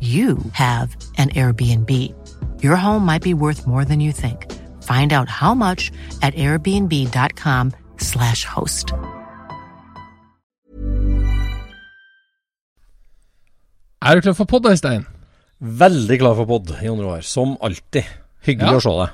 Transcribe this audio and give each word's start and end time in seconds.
you 0.00 0.38
have 0.52 0.96
an 1.18 1.30
Airbnb. 1.30 1.90
Your 2.62 2.76
home 2.76 3.04
might 3.04 3.22
be 3.22 3.34
worth 3.34 3.66
more 3.66 3.84
than 3.84 3.98
you 4.00 4.12
think. 4.12 4.46
Find 4.84 5.12
out 5.12 5.28
how 5.28 5.54
much 5.54 5.90
at 6.22 6.34
airbnb.com/slash 6.34 8.44
host. 8.44 8.92
Er 14.02 14.14
du 14.14 14.20
klar 14.22 14.34
for 14.38 14.46
podd, 14.46 14.66
Øystein? 14.70 15.06
Veldig 15.60 16.18
klar 16.20 16.34
for 16.38 16.46
pod, 16.46 16.70
andre 16.78 17.06
år, 17.16 17.20
Som 17.26 17.56
alltid. 17.60 18.04
Hyggelig 18.46 18.72
Ja. 18.72 18.76
å 18.76 18.80
se 18.80 18.90
deg. 18.90 19.08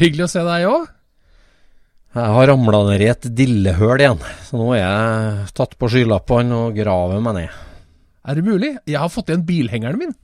Hyggelig 0.00 0.24
å 0.24 0.28
se 0.30 0.40
deg 0.44 0.64
òg. 0.66 0.86
Jeg 2.14 2.24
har 2.24 2.46
ramla 2.46 2.84
ned 2.90 3.00
i 3.02 3.08
et 3.10 3.20
dillehøl 3.34 3.98
igjen, 4.00 4.18
så 4.46 4.56
nå 4.56 4.72
er 4.74 4.78
jeg 4.80 5.48
tatt 5.54 5.76
på 5.78 5.88
skylappene 5.90 6.52
og 6.54 6.74
graver 6.76 7.20
meg 7.20 7.34
ned. 7.34 7.48
Er 8.24 8.38
det 8.38 8.44
mulig? 8.46 8.70
Jeg 8.88 9.00
har 9.00 9.10
fått 9.12 9.28
igjen 9.28 9.44
bilhengeren 9.48 10.00
min. 10.00 10.14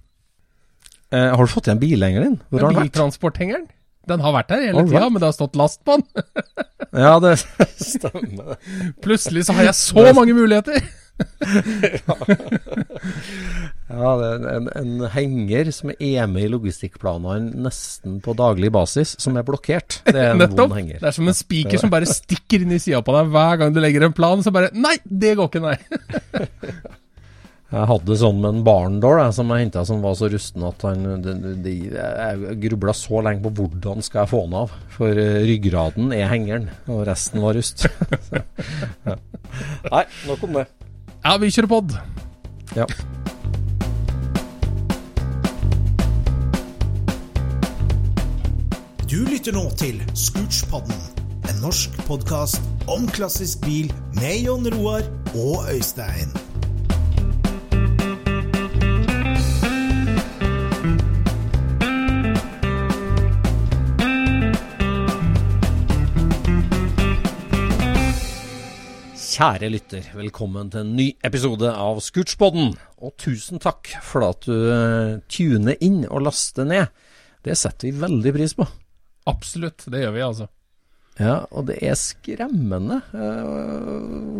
Eh, 1.12 1.28
har 1.34 1.44
du 1.44 1.52
fått 1.52 1.68
igjen 1.68 1.82
bilhengeren 1.82 2.30
din? 2.30 2.38
Hvor 2.48 2.64
har 2.64 2.70
den 2.72 2.78
vært? 2.80 2.90
Biltransporthengeren. 2.92 3.66
Den 4.08 4.22
har 4.24 4.32
vært 4.34 4.48
der 4.50 4.62
hele 4.64 4.86
tida, 4.88 5.08
men 5.12 5.20
det 5.20 5.28
har 5.28 5.36
stått 5.36 5.58
last 5.60 5.82
på 5.84 5.98
den. 6.00 6.06
Ja, 6.90 7.20
det 7.22 7.36
stemmer. 7.78 8.56
Plutselig 8.98 9.44
så 9.46 9.54
har 9.54 9.68
jeg 9.68 9.76
så 9.78 10.08
mange 10.16 10.34
muligheter. 10.34 10.80
Ja, 13.90 14.10
det 14.20 14.26
er 14.30 14.44
en, 14.54 14.68
en 14.78 14.92
henger 15.10 15.68
som 15.74 15.90
er 15.92 16.28
med 16.30 16.44
i 16.46 16.50
logistikkplanene 16.52 17.58
nesten 17.66 18.20
på 18.22 18.34
daglig 18.38 18.70
basis, 18.72 19.16
som 19.20 19.34
er 19.36 19.44
blokkert. 19.46 19.98
Det 20.06 20.14
er 20.14 20.30
en 20.36 20.44
vond 20.54 20.76
henger. 20.78 21.00
Det 21.02 21.08
er 21.10 21.16
som 21.16 21.26
en 21.28 21.36
spiker 21.36 21.80
som 21.82 21.90
bare 21.92 22.06
stikker 22.08 22.62
inn 22.62 22.76
i 22.76 22.78
sida 22.82 23.02
på 23.02 23.14
deg 23.16 23.32
hver 23.34 23.58
gang 23.60 23.74
du 23.74 23.80
legger 23.82 24.06
en 24.06 24.14
plan. 24.16 24.44
Så 24.46 24.52
bare 24.54 24.70
Nei, 24.78 24.94
det 25.04 25.34
går 25.40 25.50
ikke, 25.50 25.64
nei. 25.66 25.76
Jeg 27.70 27.86
hadde 27.86 28.16
sånn 28.18 28.40
med 28.42 28.50
en 28.50 28.64
barndår 28.66 29.20
som 29.30 29.50
jeg 29.54 29.62
henta 29.62 29.84
som 29.86 30.00
var 30.02 30.16
så 30.18 30.26
rusten 30.32 30.64
at 30.66 30.82
han 30.82 31.04
de, 31.22 31.34
de, 31.62 31.74
Jeg 31.86 32.56
grubla 32.64 32.94
så 32.98 33.20
lenge 33.22 33.44
på 33.44 33.52
hvordan 33.60 34.02
skal 34.02 34.24
jeg 34.24 34.32
få 34.32 34.40
den 34.48 34.56
av. 34.58 34.74
For 34.90 35.14
eh, 35.14 35.38
ryggraden 35.46 36.10
er 36.16 36.26
hengeren, 36.32 36.66
og 36.90 37.04
resten 37.10 37.42
var 37.44 37.58
rust. 37.58 37.86
Ja. 39.06 39.14
Nei, 39.90 40.02
nok 40.28 40.42
om 40.46 40.52
det. 40.54 40.62
Ja, 41.24 41.32
vi 41.42 41.48
kjører 41.50 41.68
pod. 41.70 41.94
Ja. 42.76 42.84
Du 49.10 49.18
lytter 49.26 49.56
nå 49.56 49.64
til 49.80 49.98
Scootspodden, 50.14 51.02
en 51.50 51.58
norsk 51.64 51.98
podkast 52.06 52.62
om 52.90 53.10
klassisk 53.10 53.66
bil 53.66 53.90
med 54.20 54.46
Jon 54.46 54.70
Roar 54.76 55.10
og 55.34 55.66
Øystein. 55.72 56.49
Kjære 69.40 69.70
lytter, 69.72 70.08
velkommen 70.12 70.68
til 70.68 70.82
en 70.82 70.90
ny 70.98 71.04
episode 71.24 71.70
av 71.72 71.96
Scootspodden. 72.04 72.74
Og 73.00 73.14
tusen 73.16 73.56
takk 73.56 73.88
for 74.04 74.26
at 74.26 74.44
du 74.44 74.66
eh, 74.68 75.14
tuner 75.32 75.78
inn 75.80 76.02
og 76.10 76.26
laster 76.26 76.66
ned. 76.68 76.90
Det 77.40 77.56
setter 77.56 77.88
vi 77.88 78.02
veldig 78.02 78.34
pris 78.36 78.52
på. 78.58 78.66
Absolutt, 79.32 79.86
det 79.88 80.02
gjør 80.02 80.12
vi, 80.12 80.22
altså. 80.26 80.50
Ja, 81.16 81.38
og 81.56 81.70
det 81.70 81.78
er 81.80 81.96
skremmende 81.96 83.00
eh, 83.16 83.48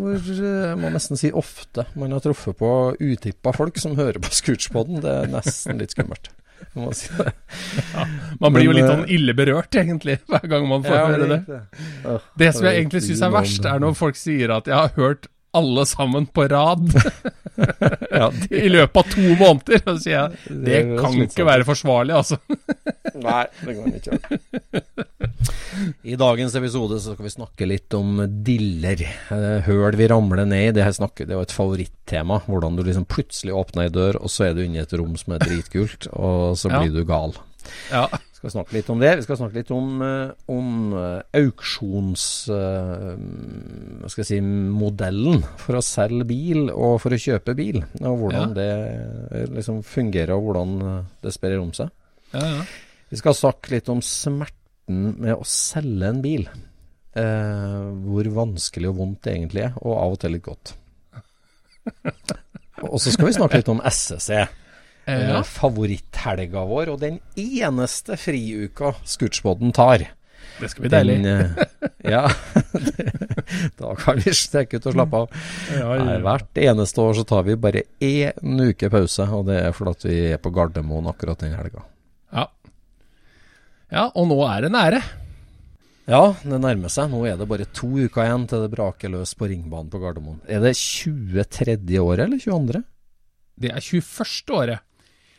hvor 0.03 0.21
eh, 0.21 0.69
jeg 0.69 0.77
må 0.83 0.93
nesten 0.93 1.17
si 1.17 1.33
ofte 1.33 1.87
man 1.97 2.13
har 2.13 2.21
truffet 2.21 2.61
på 2.61 2.71
utippa 3.01 3.57
folk 3.57 3.81
som 3.81 3.97
hører 3.97 4.21
på 4.21 4.29
Scootspodden. 4.37 5.01
Det 5.01 5.15
er 5.23 5.33
nesten 5.33 5.81
litt 5.81 5.97
skummelt. 5.97 6.29
Må 6.77 6.91
si 6.95 7.09
det. 7.17 7.33
Man 8.39 8.53
blir 8.55 8.65
jo 8.69 8.75
litt 8.75 8.85
eh, 8.85 8.91
sånn 8.93 9.05
ille 9.11 9.33
berørt, 9.37 9.75
egentlig, 9.75 10.19
hver 10.29 10.47
gang 10.47 10.67
man 10.69 10.83
får 10.85 10.95
Ja, 10.95 11.05
høre 11.11 11.27
det. 11.31 11.39
det. 11.47 11.61
Oh, 12.05 12.19
Det 12.37 12.51
som 12.55 12.65
jeg 12.69 12.81
egentlig 12.83 13.03
syns 13.07 13.21
er 13.27 13.33
verst, 13.35 13.65
er 13.65 13.79
når 13.83 13.95
folk 13.99 14.15
sier 14.19 14.53
at 14.55 14.67
'jeg 14.69 14.75
har 14.77 14.93
hørt 14.95 15.27
alle 15.53 15.85
sammen 15.85 16.27
på 16.27 16.47
rad' 16.47 16.93
ja, 18.21 18.27
det, 18.33 18.49
i 18.63 18.69
løpet 18.71 18.97
av 19.01 19.11
to 19.13 19.35
måneder. 19.39 19.81
Så 19.85 19.95
sier 20.03 20.15
jeg 20.15 20.29
det 20.47 20.63
Det 20.65 20.79
kan 20.99 21.13
slitsomt. 21.15 21.35
ikke 21.35 21.47
være 21.49 21.67
forsvarlig, 21.67 22.15
altså. 22.17 22.39
Nei, 23.27 23.43
det 23.65 23.75
kan 23.77 23.97
ikke. 23.99 24.81
I 26.05 26.15
dagens 26.19 26.55
episode 26.59 26.97
så 27.01 27.13
skal 27.15 27.25
vi 27.27 27.33
snakke 27.33 27.67
litt 27.69 27.93
om 27.97 28.19
diller. 28.45 29.01
Eh, 29.33 29.61
Høl 29.67 29.97
vi 29.99 30.07
ramler 30.11 30.43
ned 30.45 30.71
i. 30.71 30.73
Det 30.75 30.85
her 30.85 30.95
snakket, 30.95 31.29
det 31.31 31.37
var 31.37 31.47
et 31.47 31.55
favorittema. 31.55 32.41
Hvordan 32.47 32.77
du 32.79 32.83
liksom 32.87 33.05
plutselig 33.09 33.55
åpner 33.57 33.87
ei 33.87 33.93
dør, 33.93 34.19
og 34.21 34.31
så 34.33 34.49
er 34.49 34.57
du 34.57 34.63
inne 34.65 34.81
i 34.81 34.83
et 34.85 34.97
rom 34.99 35.15
som 35.19 35.35
er 35.37 35.43
dritkult, 35.45 36.09
og 36.13 36.57
så 36.59 36.71
Ja. 36.71 36.81
blir 36.81 36.93
du 36.99 37.05
gal. 37.07 37.33
Ja. 37.91 38.07
Vi 38.41 38.49
skal 38.49 38.55
snakke 38.55 38.73
litt 38.73 38.87
om 38.89 39.01
det. 39.01 39.09
Vi 39.19 39.23
skal 39.27 39.37
snakke 39.37 39.59
litt 39.59 39.71
om, 39.75 39.89
eh, 40.01 40.31
om 40.49 40.93
eh, 40.97 41.41
auksjons... 41.43 42.23
eh, 42.49 44.15
si 44.25 44.39
modellen 44.41 45.43
for 45.61 45.77
å 45.77 45.83
selge 45.85 46.25
bil 46.25 46.71
og 46.73 46.95
for 47.03 47.13
å 47.13 47.19
kjøpe 47.21 47.53
bil. 47.57 47.83
Og 48.01 48.15
hvordan 48.23 48.55
det 48.57 48.65
eh, 48.65 49.45
liksom 49.53 49.83
fungerer, 49.85 50.33
og 50.33 50.47
hvordan 50.47 50.73
det 51.21 51.35
sprer 51.35 51.61
om 51.61 51.69
seg. 51.77 51.93
Ja, 52.33 52.41
ja. 52.41 52.65
Vi 53.11 53.19
skal 53.21 53.37
snakke 53.37 53.75
litt 53.75 53.91
om 53.93 54.01
smerten 54.01 55.13
med 55.21 55.35
å 55.35 55.45
selge 55.45 56.09
en 56.09 56.23
bil. 56.25 56.49
Eh, 57.13 57.91
hvor 58.07 58.31
vanskelig 58.41 58.89
og 58.89 58.97
vondt 59.03 59.21
det 59.27 59.35
egentlig 59.35 59.67
er, 59.67 59.77
og 59.83 59.99
av 59.99 60.15
og 60.15 60.21
til 60.23 60.33
litt 60.33 60.47
godt. 60.49 60.73
Og 62.81 62.97
så 62.97 63.11
skal 63.13 63.27
vi 63.27 63.35
snakke 63.35 63.59
litt 63.59 63.69
om 63.69 63.81
SSE. 63.85 64.47
Eh, 65.05 65.29
ja. 65.31 65.41
favoritthelga 65.43 66.63
vår, 66.69 66.91
og 66.93 66.99
den 67.01 67.19
eneste 67.39 68.17
friuka 68.21 68.93
Scootspoden 69.07 69.73
tar. 69.73 70.05
Det 70.61 70.69
skal 70.69 70.85
bli 70.85 70.91
deilig. 70.93 71.15
Eh, 71.25 71.87
ja, 72.13 72.27
da 73.81 73.95
kan 73.97 74.19
vi 74.21 74.33
strekke 74.37 74.77
ut 74.77 74.89
og 74.91 74.97
slappe 74.97 75.23
av. 75.23 75.39
Ja, 75.73 75.95
ja, 75.97 76.19
hvert 76.21 76.61
eneste 76.61 77.01
år 77.01 77.17
så 77.17 77.25
tar 77.27 77.47
vi 77.47 77.57
bare 77.57 77.85
én 78.03 78.61
uke 78.61 78.91
pause, 78.93 79.25
og 79.25 79.47
det 79.49 79.57
er 79.63 79.73
fordi 79.75 80.11
vi 80.11 80.19
er 80.35 80.43
på 80.43 80.53
Gardermoen 80.53 81.09
akkurat 81.09 81.41
den 81.41 81.57
helga. 81.57 81.87
Ja. 82.31 82.45
ja, 83.89 84.05
og 84.13 84.29
nå 84.29 84.37
er 84.47 84.67
det 84.67 84.71
nære. 84.75 85.01
Ja, 86.11 86.21
det 86.43 86.61
nærmer 86.61 86.91
seg. 86.91 87.09
Nå 87.11 87.23
er 87.29 87.37
det 87.39 87.47
bare 87.49 87.67
to 87.77 87.89
uker 87.95 88.25
igjen 88.25 88.47
til 88.49 88.65
det 88.65 88.71
braker 88.73 89.11
løs 89.13 89.33
på 89.37 89.49
ringbanen 89.49 89.89
på 89.91 90.01
Gardermoen. 90.01 90.41
Er 90.49 90.61
det 90.63 90.75
23. 90.77 91.77
året 92.01 92.25
eller 92.25 92.41
22.? 92.41 92.81
Det 93.61 93.69
er 93.71 93.81
21. 93.81 94.55
året. 94.57 94.85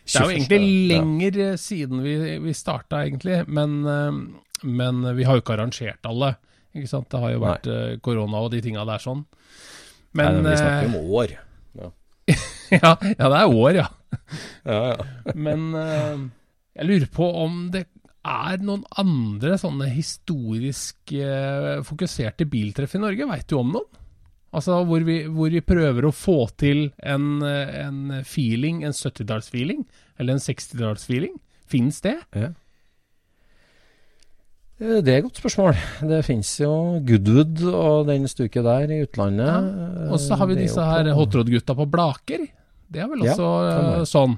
Det 0.02 0.18
er 0.18 0.26
jo 0.26 0.34
egentlig 0.34 0.60
lenger 0.90 1.38
ja. 1.38 1.50
siden 1.60 2.02
vi, 2.04 2.16
vi 2.42 2.54
starta, 2.56 3.04
egentlig. 3.06 3.42
Men, 3.46 3.78
eh, 3.86 4.64
men 4.66 5.04
vi 5.16 5.28
har 5.28 5.38
jo 5.38 5.44
ikke 5.44 5.56
arrangert 5.56 6.10
alle. 6.10 6.34
Ikke 6.72 6.90
sant? 6.90 7.10
Det 7.12 7.20
har 7.20 7.34
jo 7.34 7.40
vært 7.42 7.68
Nei. 7.68 7.96
korona 8.04 8.42
og 8.42 8.52
de 8.54 8.62
tinga 8.64 8.84
der 8.88 9.02
sånn. 9.02 9.24
Men 10.16 10.40
Nei, 10.40 10.52
vi 10.52 10.60
snakker 10.60 10.86
eh, 10.86 10.92
om 10.92 11.16
år. 11.18 11.34
Ja, 11.78 11.90
ja, 12.82 12.92
ja, 13.18 13.26
det 13.28 13.40
er 13.40 13.56
år, 13.56 13.80
ja. 13.80 13.88
ja. 14.68 14.78
ja. 14.92 15.32
Men 15.34 15.72
eh, 15.78 16.22
jeg 16.78 16.88
lurer 16.88 17.10
på 17.12 17.28
om 17.42 17.66
det 17.74 17.86
er 18.22 18.62
noen 18.62 18.84
andre 19.00 19.56
sånne 19.58 19.88
historisk 19.92 21.12
eh, 21.16 21.82
fokuserte 21.86 22.46
biltreff 22.50 22.94
i 22.96 23.02
Norge. 23.02 23.28
Veit 23.28 23.48
du 23.50 23.58
om 23.58 23.74
noen? 23.74 24.01
Altså 24.52 24.82
hvor 24.84 25.04
vi, 25.06 25.22
hvor 25.32 25.52
vi 25.52 25.62
prøver 25.64 26.04
å 26.04 26.12
få 26.12 26.42
til 26.60 26.90
en, 27.00 27.28
eh, 27.46 27.86
en 27.86 28.18
feeling, 28.28 28.82
en 28.84 28.92
70-tallsfeeling, 28.92 29.86
eller 30.20 30.36
en 30.36 30.42
60-tallsfeeling. 30.44 31.38
Fins 31.72 32.02
det? 32.04 32.18
Ja. 32.36 32.50
Det 34.82 35.06
er 35.08 35.20
et 35.20 35.24
godt 35.28 35.38
spørsmål. 35.38 35.76
Det 36.10 36.24
finnes 36.26 36.48
jo 36.58 36.72
Goodwood 37.06 37.60
og 37.70 38.08
den 38.08 38.26
stuket 38.28 38.66
der 38.66 38.90
i 38.90 39.02
utlandet. 39.04 40.08
Og 40.10 40.18
så 40.20 40.34
har 40.40 40.50
vi 40.50 40.56
disse 40.58 40.82
her 40.82 41.06
på 41.06 41.14
hotrod-gutta 41.20 41.76
på 41.78 41.86
Blaker. 41.92 42.48
Det 42.92 43.00
er 43.04 43.08
vel 43.12 43.22
også 43.22 43.46
kan 43.62 43.86
eh, 43.92 44.08
sånn. 44.10 44.34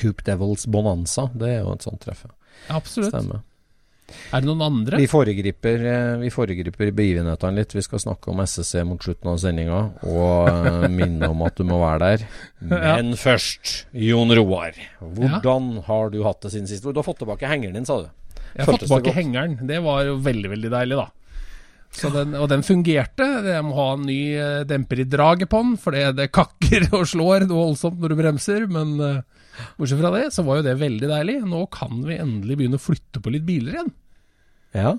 Coop 0.00 0.24
Devils 0.24 0.64
Bonanza. 0.72 1.28
Det 1.36 1.50
er 1.52 1.60
jo 1.60 1.74
et 1.76 1.84
sånt 1.84 2.00
treff. 2.02 2.24
ja. 2.26 2.32
Absolutt. 2.78 3.12
Stemmer. 3.12 3.44
Er 4.06 4.42
det 4.42 4.46
noen 4.48 4.62
andre? 4.62 5.00
Vi 5.00 5.08
foregriper, 5.10 5.82
eh, 5.90 6.12
vi 6.20 6.30
foregriper 6.30 6.92
begivenhetene 6.94 7.58
litt. 7.58 7.74
Vi 7.74 7.82
skal 7.84 8.02
snakke 8.02 8.30
om 8.30 8.42
SSC 8.44 8.84
mot 8.86 9.02
slutten 9.02 9.32
av 9.32 9.40
sendinga, 9.42 9.80
og 10.06 10.50
eh, 10.52 10.86
minne 10.98 11.30
om 11.32 11.42
at 11.46 11.58
du 11.58 11.66
må 11.66 11.80
være 11.82 12.12
der. 12.12 12.26
Men 12.70 13.14
først, 13.18 13.86
Jon 14.06 14.30
Roar. 14.38 14.78
Hvordan 15.02 15.82
har 15.88 16.14
du 16.14 16.22
hatt 16.26 16.46
det 16.46 16.54
siden 16.54 16.70
sist? 16.70 16.86
Du 16.86 16.94
har 16.94 17.06
fått 17.06 17.22
tilbake 17.24 17.50
hengeren 17.50 17.80
din, 17.80 17.88
sa 17.88 17.98
du. 18.04 18.08
Jeg 18.54 18.64
har 18.64 18.72
fått 18.72 18.86
tilbake 18.86 19.12
hengeren. 19.16 19.58
Det 19.68 19.82
var 19.84 20.06
jo 20.06 20.16
veldig, 20.24 20.52
veldig 20.54 20.72
deilig, 20.72 21.02
da. 21.02 21.10
Så 21.96 22.10
den, 22.12 22.34
og 22.36 22.50
den 22.52 22.64
fungerte. 22.66 23.26
Jeg 23.46 23.64
må 23.64 23.76
ha 23.78 23.88
en 23.94 24.04
ny 24.04 24.20
eh, 24.36 24.64
demper 24.68 25.00
i 25.00 25.08
draget 25.08 25.48
på 25.52 25.62
den, 25.64 25.76
for 25.80 25.96
det, 25.96 26.10
det 26.18 26.28
kakker 26.34 26.90
og 26.98 27.08
slår 27.08 27.46
noe 27.46 27.70
voldsomt 27.70 28.00
når 28.02 28.12
du 28.12 28.18
bremser. 28.20 28.66
Men 28.68 28.94
uh, 29.00 29.50
bortsett 29.78 30.02
fra 30.02 30.12
det, 30.18 30.26
så 30.34 30.44
var 30.46 30.60
jo 30.60 30.66
det 30.68 30.78
veldig 30.82 31.10
deilig. 31.12 31.40
Nå 31.48 31.64
kan 31.72 32.02
vi 32.04 32.20
endelig 32.20 32.60
begynne 32.60 32.80
å 32.80 32.86
flytte 32.86 33.22
på 33.24 33.32
litt 33.32 33.46
biler 33.48 33.78
igjen. 33.78 33.92
Ja. 34.76 34.96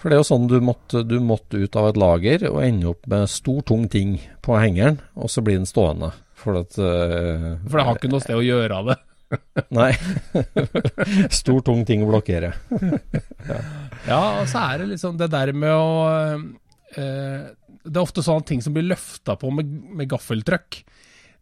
For 0.00 0.10
det 0.10 0.16
er 0.16 0.24
jo 0.24 0.30
sånn 0.32 0.48
du 0.50 0.58
måtte, 0.64 1.04
du 1.06 1.18
måtte 1.22 1.60
ut 1.60 1.76
av 1.80 1.90
et 1.90 2.00
lager 2.00 2.48
og 2.50 2.62
ende 2.64 2.90
opp 2.90 3.06
med 3.10 3.28
stor, 3.30 3.60
tung 3.68 3.86
ting 3.92 4.16
på 4.44 4.56
hengeren, 4.58 4.98
og 5.16 5.30
så 5.32 5.44
blir 5.44 5.60
den 5.60 5.68
stående. 5.68 6.10
For 6.40 6.60
at 6.60 6.76
uh, 6.80 7.54
For 7.68 7.78
det 7.78 7.86
har 7.88 8.00
ikke 8.00 8.12
noe 8.12 8.24
sted 8.24 8.40
å 8.40 8.44
gjøre 8.44 8.80
av 8.80 8.94
det. 8.94 9.02
Nei. 9.78 9.90
stor, 11.40 11.60
tung 11.66 11.84
ting 11.88 12.04
å 12.04 12.10
blokkere. 12.12 12.54
Ja, 14.04 14.40
og 14.40 14.48
så 14.50 14.60
er 14.72 14.82
det 14.82 14.90
liksom 14.94 15.16
det 15.20 15.30
der 15.32 15.50
med 15.56 15.72
å 15.72 15.92
eh, 16.96 17.44
Det 17.84 17.92
er 17.92 18.02
ofte 18.02 18.24
sånne 18.24 18.44
ting 18.48 18.60
som 18.64 18.74
blir 18.76 18.84
løfta 18.88 19.36
på 19.40 19.48
med, 19.52 19.68
med 19.96 20.08
gaffeltrøkk. 20.10 20.82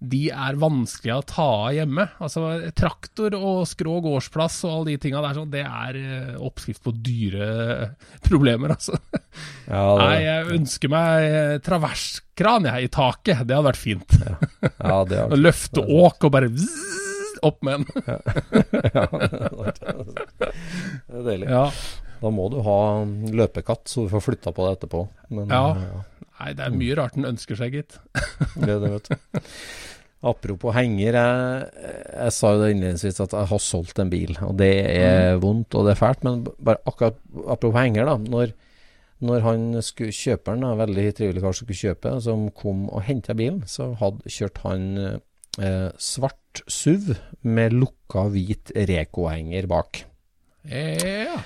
De 0.02 0.24
er 0.34 0.56
vanskelige 0.58 1.14
å 1.20 1.24
ta 1.30 1.44
av 1.68 1.74
hjemme. 1.76 2.08
Altså 2.22 2.42
Traktor 2.74 3.36
og 3.38 3.60
skrå 3.70 4.00
gårdsplass 4.02 4.56
og 4.66 4.72
alle 4.72 4.90
de 4.92 4.96
tinga 5.04 5.22
der, 5.22 5.36
sånn, 5.38 5.52
det 5.52 5.62
er 5.62 5.98
eh, 6.00 6.32
oppskrift 6.42 6.82
på 6.82 6.94
dyre 6.98 7.50
problemer, 8.26 8.74
altså. 8.74 8.98
Ja, 9.68 9.84
Nei, 10.00 10.16
jeg 10.24 10.50
ønsker 10.58 10.90
meg 10.92 11.26
eh, 11.28 11.54
traverskran 11.62 12.66
jeg, 12.72 12.88
i 12.88 12.92
taket. 12.98 13.44
Det 13.46 13.54
hadde 13.54 13.68
vært 13.70 13.82
fint. 13.82 14.18
ja, 14.18 14.98
det 15.06 15.22
Å 15.22 15.28
vært... 15.30 15.38
løfte 15.38 15.86
åk 15.86 16.26
og 16.26 16.34
bare 16.34 16.50
zzz, 16.50 17.11
opp 17.46 17.62
med 17.66 17.82
den. 17.82 17.86
Det 19.82 21.18
er 21.18 21.26
deilig. 21.26 21.48
Ja. 21.50 21.66
Da 22.22 22.30
må 22.30 22.46
du 22.52 22.60
ha 22.62 22.78
løpekatt, 23.34 23.88
så 23.90 24.04
du 24.06 24.12
får 24.12 24.22
flytta 24.28 24.52
på 24.54 24.66
det 24.68 24.76
etterpå. 24.78 25.04
Men, 25.34 25.48
Ja. 25.50 25.64
ja. 25.78 26.02
Nei, 26.42 26.52
det 26.58 26.64
er 26.64 26.74
mye 26.74 26.94
rart 26.98 27.14
den 27.14 27.26
ønsker 27.28 27.58
seg, 27.58 27.74
gitt. 27.76 27.98
det 28.62 28.70
er 28.72 28.80
det, 28.82 28.90
vet 28.96 29.10
du. 29.10 29.42
Apropos 30.22 30.74
henger, 30.74 31.16
jeg, 31.18 31.66
jeg 32.14 32.34
sa 32.34 32.52
jo 32.54 32.60
det 32.62 32.68
innledningsvis 32.76 33.18
at 33.24 33.32
jeg 33.34 33.50
har 33.50 33.62
solgt 33.62 33.98
en 34.02 34.10
bil. 34.10 34.36
Og 34.46 34.54
det 34.58 34.70
er 34.90 35.38
vondt 35.42 35.74
og 35.78 35.86
det 35.86 35.94
er 35.96 36.00
fælt, 36.02 36.22
men 36.26 36.44
bare 36.62 36.82
akkurat 36.86 37.18
apropos 37.46 37.78
henger, 37.78 38.06
da. 38.10 38.16
Når, 38.30 38.54
når 39.22 39.46
han 39.46 39.64
skulle, 39.82 40.14
kjøperen, 40.14 40.62
en 40.66 40.78
veldig 40.82 41.08
trivelig 41.18 41.42
kar 41.42 41.54
som 41.58 41.66
skulle 41.66 41.82
kjøpe, 41.82 42.14
som 42.26 42.46
kom 42.58 42.84
og 42.90 43.02
henta 43.06 43.34
bilen, 43.38 43.62
så 43.70 43.92
hadde 43.98 44.30
kjørt 44.30 44.62
han 44.66 44.86
eh, 45.02 45.90
svart 45.98 46.38
SUV 46.68 47.14
med 47.48 47.74
lukka 47.76 48.26
hvit 48.32 48.74
Reko-henger 48.76 49.68
bak. 49.70 50.04
Ja. 50.68 51.40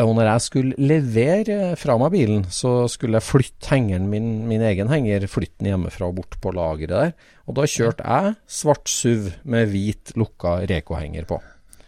Og 0.00 0.14
når 0.16 0.30
jeg 0.30 0.44
skulle 0.44 0.88
levere 0.90 1.58
fra 1.76 1.96
meg 2.00 2.14
bilen, 2.14 2.44
så 2.48 2.88
skulle 2.88 3.18
jeg 3.18 3.26
flytte 3.26 3.68
hengeren 3.72 4.08
min, 4.12 4.30
min 4.48 4.62
egen 4.64 4.88
henger, 4.92 5.26
flytte 5.28 5.60
den 5.60 5.74
hjemmefra 5.74 6.08
og 6.08 6.20
bort 6.20 6.38
på 6.40 6.52
lageret 6.56 6.94
der. 6.94 7.14
Og 7.48 7.58
da 7.58 7.66
kjørte 7.68 8.06
jeg 8.06 8.36
svart 8.60 8.88
SUV 8.88 9.30
med 9.44 9.68
hvit 9.72 10.14
lukka 10.20 10.60
Reko-henger 10.70 11.28
på. 11.28 11.40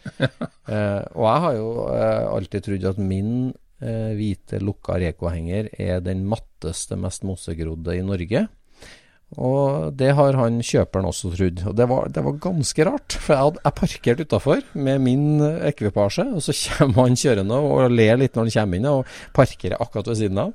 eh, 0.19 1.03
og 1.15 1.25
jeg 1.29 1.43
har 1.47 1.57
jo 1.57 1.69
eh, 1.95 2.25
alltid 2.35 2.67
trodd 2.67 2.89
at 2.91 2.99
min 3.01 3.33
eh, 3.81 4.13
hvite 4.19 4.61
lukka 4.63 4.99
Reko-henger 5.01 5.71
er 5.81 6.03
den 6.05 6.27
matteste, 6.29 6.99
mest 7.01 7.25
mosegrodde 7.29 7.97
i 7.97 8.05
Norge. 8.05 8.47
Og 9.41 9.95
det 9.97 10.11
har 10.19 10.37
han 10.37 10.59
kjøperen 10.61 11.09
også 11.09 11.31
trodd. 11.33 11.63
Og 11.71 11.77
det 11.77 11.87
var, 11.89 12.11
det 12.13 12.25
var 12.27 12.37
ganske 12.43 12.87
rart. 12.89 13.17
For 13.17 13.33
jeg 13.33 13.47
hadde 13.47 13.63
jeg 13.63 13.77
parkert 13.79 14.21
utafor 14.27 14.67
med 14.75 15.01
min 15.07 15.25
eh, 15.41 15.63
ekvipasje, 15.71 16.27
og 16.37 16.45
så 16.45 16.57
kommer 16.77 17.09
han 17.09 17.17
kjørende 17.19 17.63
og 17.63 17.95
ler 17.95 18.21
litt 18.21 18.37
når 18.37 18.49
han 18.51 18.55
kommer 18.59 18.81
inn, 18.81 18.91
og 18.91 19.17
parkerer 19.37 19.81
akkurat 19.81 20.13
ved 20.13 20.21
siden 20.21 20.45
av. 20.45 20.53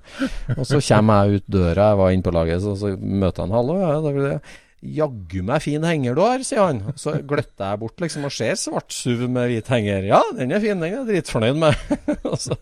Og 0.58 0.64
så 0.70 0.82
kommer 0.92 1.26
jeg 1.26 1.42
ut 1.42 1.52
døra, 1.58 1.90
jeg 1.92 2.02
var 2.04 2.14
inne 2.14 2.28
på 2.28 2.38
laget, 2.38 2.64
så, 2.64 2.78
så 2.78 2.94
møter 2.98 3.46
han 3.46 3.58
'hallo', 3.58 3.82
ja, 3.82 4.00
da 4.04 4.14
blir 4.14 4.32
det 4.36 4.40
Jaggu 4.78 5.42
meg 5.42 5.64
fin 5.66 5.82
henger 5.82 6.14
du 6.14 6.22
har, 6.22 6.44
sier 6.46 6.62
han. 6.62 6.84
Så 7.02 7.16
gløtter 7.26 7.72
jeg 7.74 7.82
bort 7.82 8.04
liksom 8.04 8.28
og 8.30 8.32
ser 8.32 8.54
svart 8.62 8.94
SUV 8.94 9.26
med 9.26 9.50
hvit 9.50 9.72
henger. 9.74 10.06
Ja, 10.06 10.22
den 10.38 10.54
er 10.54 10.62
fin, 10.62 10.78
den 10.78 10.86
er 10.86 11.00
jeg 11.00 11.08
dritfornøyd 11.10 11.58
med. 11.58 11.82
og 12.30 12.38
så, 12.38 12.60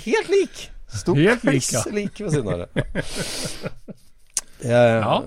helt 0.00 0.32
lik! 0.32 0.64
Sto 0.88 1.12
kliss 1.12 1.74
lik 1.92 2.16
ved 2.24 2.32
siden 2.32 2.48
av 2.48 2.64
det. 2.64 2.86
Det, 4.58 4.70
Ja. 4.74 5.18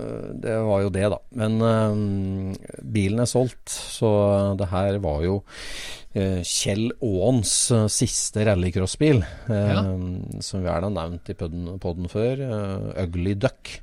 det 0.44 0.56
var 0.66 0.82
jo 0.84 0.90
det, 0.92 1.06
da. 1.10 1.18
Men 1.40 1.54
øhm, 1.64 2.56
bilen 2.92 3.20
er 3.24 3.30
solgt, 3.30 3.68
så 3.72 4.10
det 4.60 4.68
her 4.68 4.98
var 5.00 5.22
jo 5.24 5.38
uh, 6.16 6.42
Kjell 6.44 6.90
Aans 7.00 7.54
uh, 7.72 7.86
siste 7.88 8.44
rallycrossbil, 8.44 9.22
Uh, 9.48 9.54
Ja. 9.72 9.82
som 10.44 10.62
vi 10.62 10.68
har 10.68 10.82
da 10.84 10.90
nevnt 10.92 11.30
i 11.32 11.34
podden 11.38 12.08
før. 12.12 12.44
Ugly 13.06 13.34
Duck. 13.40 13.78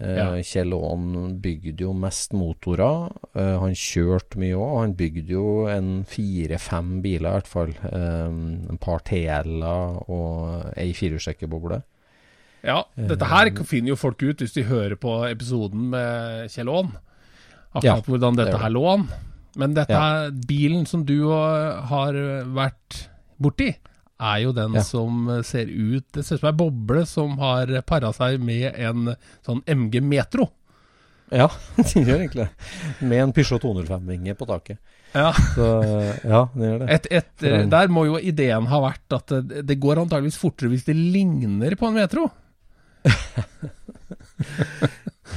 Ja. 0.00 0.30
Kjell 0.40 0.72
Aan 0.72 1.34
bygde 1.44 1.82
jo 1.84 1.90
mest 1.92 2.32
motorer. 2.32 3.10
Han 3.36 3.74
kjørte 3.76 4.38
mye 4.40 4.56
òg. 4.56 4.78
Han 4.80 4.94
bygde 4.96 5.34
jo 5.34 5.66
en 5.68 6.06
fire-fem 6.08 7.02
biler 7.04 7.28
i 7.28 7.34
hvert 7.36 7.50
fall. 7.50 7.74
En 7.92 8.78
par 8.80 9.02
TL-er 9.04 10.00
og 10.08 10.72
ei 10.80 10.94
firehjulstrekkerboble. 10.96 11.82
Ja, 12.66 12.82
dette 12.96 13.24
her 13.30 13.50
finner 13.64 13.94
jo 13.94 13.96
folk 14.00 14.20
ut 14.22 14.42
hvis 14.42 14.52
de 14.56 14.66
hører 14.68 14.98
på 15.00 15.14
episoden 15.30 15.88
med 15.94 16.50
Kjell 16.52 16.68
Aan. 16.68 16.90
Akkurat 17.70 17.86
Ja, 17.86 17.94
hvordan 18.04 18.36
det 18.36 18.44
dette 18.46 18.56
gjør 18.58 18.64
her 18.66 18.74
lå 18.74 18.86
an. 18.92 19.06
Men 19.56 19.74
dette 19.74 19.90
Ja. 19.96 20.30
bilen 20.30 20.86
som 20.86 21.04
du 21.06 21.30
uh, 21.30 21.80
har 21.90 22.14
vært 22.52 23.06
borti, 23.40 23.72
er 24.20 24.38
jo 24.44 24.52
den 24.52 24.74
Ja. 24.76 24.82
som 24.84 25.42
ser 25.42 25.66
ut 25.66 26.04
Det 26.12 26.24
ser 26.26 26.36
ut 26.36 26.40
som 26.40 26.50
ei 26.50 26.56
boble 26.58 27.06
som 27.06 27.38
har 27.38 27.66
para 27.82 28.12
seg 28.12 28.40
med 28.40 28.74
en 28.76 29.16
sånn 29.46 29.62
MG 29.66 30.02
Metro. 30.02 30.50
Ja, 31.30 31.48
det 31.76 31.94
gjør 31.94 32.18
egentlig 32.20 32.48
det. 32.48 33.06
Med 33.06 33.22
en 33.22 33.32
Peugeot 33.32 33.62
205-vinge 33.62 34.34
på 34.36 34.46
taket. 34.50 34.78
Ja. 35.14 35.32
Så 35.54 35.66
ja, 36.26 36.48
det 36.54 36.66
gjør 36.68 36.78
det. 36.82 36.90
Et, 36.90 37.06
et, 37.10 37.70
der 37.70 37.88
må 37.88 38.04
jo 38.06 38.18
ideen 38.18 38.66
ha 38.70 38.80
vært 38.82 39.14
at 39.16 39.32
det, 39.48 39.64
det 39.66 39.78
går 39.80 40.02
antageligvis 40.04 40.38
fortere 40.38 40.70
hvis 40.70 40.84
det 40.86 40.94
ligner 40.98 41.74
på 41.78 41.88
en 41.88 41.94
Metro. 41.94 42.28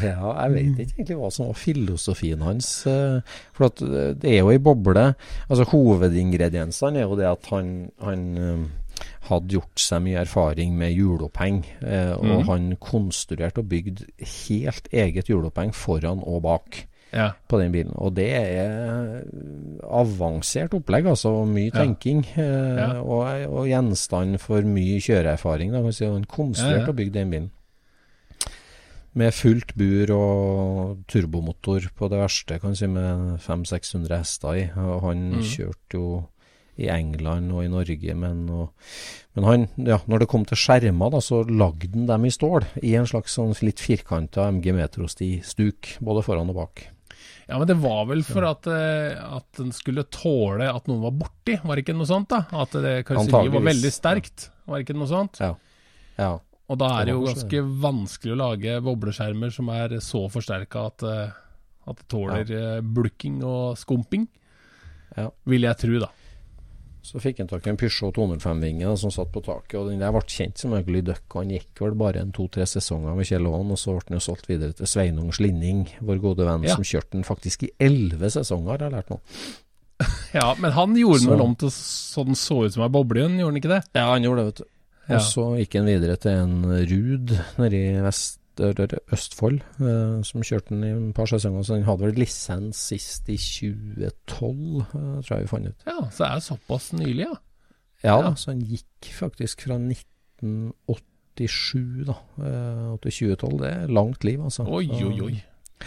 Ja, 0.03 0.31
jeg 0.43 0.53
vet 0.53 0.79
ikke 0.83 0.95
egentlig 0.97 1.17
hva 1.19 1.29
som 1.31 1.49
var 1.49 1.57
filosofien 1.59 2.41
hans. 2.43 2.69
eh, 2.89 3.19
For 3.55 3.69
at 3.69 3.81
eh, 3.85 4.13
det 4.19 4.31
er 4.31 4.39
jo 4.41 4.49
ei 4.51 4.59
boble. 4.63 5.05
Altså 5.47 5.67
Hovedingrediensene 5.69 6.99
er 6.99 7.05
jo 7.07 7.17
det 7.19 7.27
at 7.29 7.47
han, 7.53 7.69
han 8.03 8.23
eh, 8.41 9.05
hadde 9.29 9.53
gjort 9.55 9.79
seg 9.79 10.03
mye 10.03 10.23
erfaring 10.25 10.75
med 10.79 10.95
hjuloppheng. 10.97 11.61
eh, 11.85 12.11
Og 12.17 12.25
mm. 12.25 12.43
han 12.49 12.65
konstruerte 12.83 13.63
og 13.63 13.69
bygde 13.71 14.09
helt 14.47 14.89
eget 14.91 15.29
hjuloppheng 15.31 15.71
foran 15.77 16.23
og 16.25 16.41
bak. 16.47 16.81
Ja. 17.13 17.31
på 17.47 17.59
den 17.61 17.71
bilen. 17.71 17.93
Og 17.95 18.13
det 18.15 18.29
er 18.33 19.23
avansert 19.87 20.73
opplegg, 20.73 21.05
altså. 21.05 21.45
Mye 21.45 21.69
Ja. 21.71 21.79
tenking. 21.83 22.25
Eh, 22.35 22.77
Ja. 22.77 23.01
og, 23.01 23.47
og 23.53 23.67
gjenstand 23.67 24.39
for 24.39 24.61
mye 24.61 24.99
kjøreerfaring. 24.99 25.71
Da, 25.71 25.91
si. 25.91 26.05
Han 26.05 26.25
konstruerte 26.25 26.89
og 26.89 26.95
bygde 26.97 27.13
den 27.19 27.29
bilen. 27.31 27.51
Med 29.15 29.31
fullt 29.31 29.75
bur 29.77 30.09
og 30.15 31.03
turbomotor 31.07 31.85
på 31.95 32.09
det 32.09 32.17
verste, 32.17 32.59
kan 32.59 32.71
du 32.73 32.75
si, 32.79 32.87
med 32.87 33.37
500-600 33.39 34.17
hester 34.17 34.55
i. 34.57 34.63
Og 34.75 35.01
han 35.03 35.33
Mm. 35.33 35.41
kjørte 35.43 35.93
jo 35.93 36.23
i 36.79 36.87
England 36.89 37.51
og 37.53 37.63
i 37.63 37.67
Norge, 37.67 38.15
men, 38.15 38.49
og, 38.49 38.71
men 39.35 39.43
han, 39.45 39.67
ja, 39.77 39.99
når 40.07 40.19
det 40.23 40.27
kom 40.27 40.43
til 40.43 40.57
skjermer, 40.57 41.11
da, 41.11 41.19
så 41.21 41.43
lagde 41.47 41.91
han 41.93 42.07
dem 42.07 42.25
i 42.25 42.29
stål. 42.33 42.65
I 42.81 42.95
en 42.95 43.05
slags 43.05 43.35
sånn 43.37 43.53
litt 43.61 43.77
firkanta 43.77 44.47
MG 44.49 44.73
Metrosti-stuk, 44.73 45.99
både 46.01 46.23
foran 46.25 46.49
og 46.49 46.55
bak. 46.55 46.87
Ja, 47.47 47.57
men 47.59 47.67
det 47.67 47.75
var 47.81 48.05
vel 48.07 48.23
for 48.25 48.45
at, 48.47 48.67
eh, 48.71 49.19
at 49.19 49.59
den 49.59 49.73
skulle 49.75 50.05
tåle 50.13 50.69
at 50.71 50.87
noen 50.87 51.03
var 51.03 51.15
borti, 51.25 51.57
var 51.63 51.75
det 51.75 51.83
ikke 51.85 51.97
noe 51.97 52.07
sånt 52.07 52.31
da? 52.31 52.45
At 52.63 52.75
det 52.79 52.95
karosseriet 53.07 53.53
var 53.53 53.67
veldig 53.67 53.91
sterkt, 53.93 54.47
var 54.69 54.79
det 54.79 54.87
ikke 54.87 54.97
noe 54.97 55.11
sånt? 55.11 55.41
Ja. 55.43 55.51
ja. 56.19 56.31
Og 56.71 56.79
da 56.79 56.89
er 56.97 57.09
det 57.09 57.15
jo 57.17 57.25
ganske 57.27 57.63
vanskelig 57.83 58.35
å 58.35 58.39
lage 58.39 58.77
bobleskjermer 58.85 59.51
som 59.53 59.69
er 59.75 59.97
så 60.03 60.23
forsterka 60.31 60.87
at, 60.93 61.03
eh, 61.09 61.37
at 61.91 61.99
det 61.99 62.09
tåler 62.11 62.47
ja. 62.47 62.79
bulking 62.81 63.41
og 63.43 63.75
skumping, 63.81 64.29
Ja. 65.17 65.27
vil 65.45 65.67
jeg 65.67 65.77
tro, 65.77 65.99
da. 66.01 66.09
Så 67.03 67.19
fikk 67.19 67.41
han 67.41 67.49
tak 67.51 67.65
i 67.67 67.69
en 67.73 67.77
Peugeot 67.77 68.15
205-vinge 68.15 68.93
som 68.97 69.11
satt 69.11 69.31
på 69.33 69.41
taket, 69.43 69.75
og 69.75 69.89
den 69.89 69.99
der 69.99 70.13
ble 70.15 70.21
kjent 70.23 70.57
som 70.61 70.71
Ugly 70.77 71.01
Duck. 71.03 71.25
og 71.35 71.41
Han 71.43 71.51
gikk 71.51 71.81
vel 71.83 71.97
bare 71.99 72.21
en 72.23 72.31
to-tre 72.31 72.63
sesonger 72.69 73.17
med 73.17 73.27
Kjell 73.27 73.45
Aaen, 73.49 73.73
og 73.75 73.79
så 73.81 73.97
ble 73.97 74.05
han 74.07 74.19
jo 74.21 74.23
solgt 74.23 74.47
videre 74.47 74.71
til 74.77 74.87
Sveinung 74.87 75.33
Slinning, 75.35 75.81
vår 75.99 76.21
gode 76.23 76.47
venn, 76.47 76.63
Ja. 76.63 76.75
som 76.77 76.83
kjørte 76.87 77.11
den 77.17 77.23
faktisk 77.27 77.63
i 77.67 77.71
elleve 77.77 78.31
sesonger, 78.31 78.77
har 78.77 78.87
jeg 78.87 78.95
lært 78.95 79.11
nå. 79.11 79.19
Ja, 80.33 80.53
Men 80.57 80.71
han 80.71 80.95
gjorde 80.95 81.19
den 81.25 81.29
vel 81.35 81.41
om 81.41 81.55
til 81.59 81.69
så 81.75 82.23
den 82.25 82.35
så 82.39 82.63
ut 82.65 82.73
som 82.73 82.83
ei 82.83 82.89
boble 82.89 83.27
gjorde 83.27 83.51
han 83.51 83.59
ikke 83.59 83.73
det? 83.75 83.81
Ja, 83.99 84.07
han 84.13 84.23
gjorde 84.23 84.39
det, 84.39 84.45
vet 84.53 84.63
du. 84.63 84.69
Ja. 85.09 85.17
Og 85.19 85.21
så 85.27 85.45
gikk 85.59 85.75
han 85.75 85.85
videre 85.91 86.15
til 86.23 86.31
en 86.31 86.63
Ruud 86.87 87.35
nede 87.59 87.75
i 87.75 87.99
vest, 88.01 88.39
Østfold, 88.59 89.61
eh, 89.81 90.21
som 90.23 90.41
kjørte 90.43 90.69
den 90.69 90.83
i 90.83 90.89
et 91.09 91.15
par 91.15 91.25
sesonger. 91.25 91.63
Så 91.63 91.73
den 91.75 91.83
hadde 91.87 91.99
vel 92.05 92.13
lisens 92.21 92.75
sist 92.77 93.29
i 93.29 93.37
2012, 93.37 94.81
eh, 94.81 95.21
tror 95.23 95.37
jeg 95.37 95.41
vi 95.41 95.47
fant 95.47 95.67
ut. 95.67 95.75
Ja, 95.87 96.09
så 96.11 96.23
er 96.27 96.33
det 96.35 96.43
såpass 96.43 96.93
nylig, 96.93 97.19
ja. 97.25 97.33
Ja, 98.03 98.19
Ja. 98.21 98.33
så 98.35 98.51
den 98.51 98.61
gikk 98.61 99.13
faktisk 99.15 99.61
fra 99.61 99.77
1987 99.77 102.05
da, 102.05 102.13
eh, 102.43 102.97
til 103.01 103.11
2012. 103.11 103.57
Det 103.59 103.71
er 103.73 103.87
langt 103.87 104.23
liv, 104.23 104.39
altså. 104.43 104.63
Oi, 104.67 104.89
oi, 104.91 105.19
oi. 105.21 105.43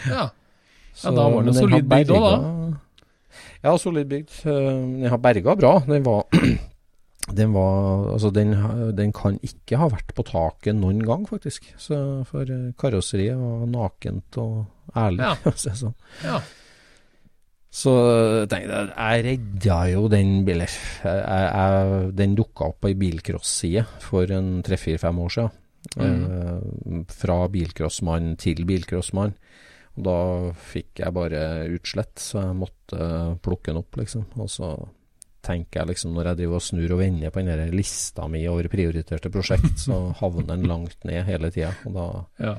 Ja, 0.07 0.27
så- 0.93 1.11
da 1.15 1.29
var 1.29 1.41
det 1.43 1.55
solid 1.55 1.83
bygd 1.89 2.09
òg, 2.09 2.21
da. 2.21 2.73
Ja, 3.63 3.77
solid 3.77 4.05
bygd. 4.09 4.29
Eh, 4.45 4.51
Den 4.51 5.03
har 5.09 5.17
berga 5.17 5.55
bra. 5.55 5.79
Den 5.85 6.03
var 6.05 6.23
Den 7.35 7.51
var 7.53 8.07
Altså, 8.13 8.29
den, 8.31 8.53
den 8.95 9.11
kan 9.13 9.39
ikke 9.43 9.77
ha 9.81 9.89
vært 9.91 10.13
på 10.15 10.23
taket 10.27 10.75
noen 10.77 11.01
gang, 11.03 11.25
faktisk. 11.27 11.67
Så 11.77 11.97
For 12.29 12.47
eh, 12.47 12.69
karosseriet 12.79 13.35
var 13.39 13.65
nakent 13.67 14.37
og 14.39 14.65
ærlig, 14.95 15.25
Ja. 15.25 15.33
å 15.51 15.53
si 15.59 15.73
sånn. 15.75 15.95
ja. 16.23 16.39
Så 17.77 17.91
eh, 17.93 18.45
tenkte 18.49 18.77
jeg 18.79 18.89
Jeg 18.95 19.25
redda 19.27 19.79
jo 19.91 20.07
den 20.09 20.31
bilen. 20.47 20.71
Jeg, 21.03 21.23
jeg, 21.27 22.11
den 22.17 22.35
dukka 22.39 22.71
opp 22.71 22.79
på 22.81 22.89
ei 22.93 22.97
bilcross-side 22.97 23.83
for 24.01 24.31
en 24.33 24.61
tre-fire-fem 24.65 25.19
år 25.25 25.35
siden. 25.35 25.63
Eh, 26.01 27.03
fra 27.11 27.41
bilcrossmann 27.51 28.33
til 28.41 28.63
bilcrossmann. 28.67 29.35
Og 29.97 30.03
da 30.05 30.17
fikk 30.71 31.01
jeg 31.03 31.13
bare 31.15 31.43
utslett, 31.73 32.15
så 32.21 32.41
jeg 32.47 32.57
måtte 32.63 33.11
plukke 33.45 33.71
den 33.73 33.79
opp, 33.81 33.97
liksom. 33.99 34.25
Og 34.37 34.49
så 34.53 34.71
tenker 35.47 35.81
jeg 35.81 35.89
liksom, 35.93 36.13
når 36.15 36.31
jeg 36.31 36.39
driver 36.41 36.59
og 36.59 36.65
snur 36.65 36.93
og 36.95 36.99
vender 37.01 37.31
på 37.33 37.43
den 37.47 37.71
lista 37.75 38.27
mi 38.31 38.43
over 38.51 38.67
prioriterte 38.71 39.31
prosjekt, 39.33 39.79
så 39.87 39.99
havner 40.21 40.49
den 40.51 40.67
langt 40.69 41.07
ned 41.07 41.23
hele 41.29 41.49
tida. 41.55 41.71
Og 41.87 41.95
da 41.95 42.07
ja. 42.43 42.55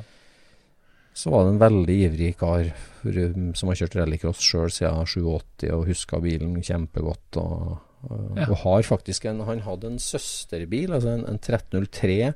så 1.18 1.30
var 1.34 1.44
det 1.46 1.54
en 1.56 1.62
veldig 1.62 1.98
ivrig 2.08 2.32
kar 2.40 2.70
for- 3.02 3.54
som 3.58 3.70
har 3.70 3.78
kjørt 3.82 3.96
rallycross 4.00 4.42
sjøl 4.42 4.72
siden 4.74 5.06
87 5.06 5.68
og 5.74 5.86
huska 5.90 6.20
bilen 6.24 6.58
kjempegodt. 6.62 7.38
Og, 7.42 7.78
og, 8.08 8.36
Ja. 8.38 8.46
og 8.50 8.56
har 8.64 8.82
faktisk 8.86 9.24
en 9.26 9.40
Han 9.46 9.60
hadde 9.66 9.86
en 9.92 9.98
søsterbil, 9.98 10.92
altså 10.94 11.16
en, 11.16 11.24
en 11.26 11.38
1303, 11.38 12.34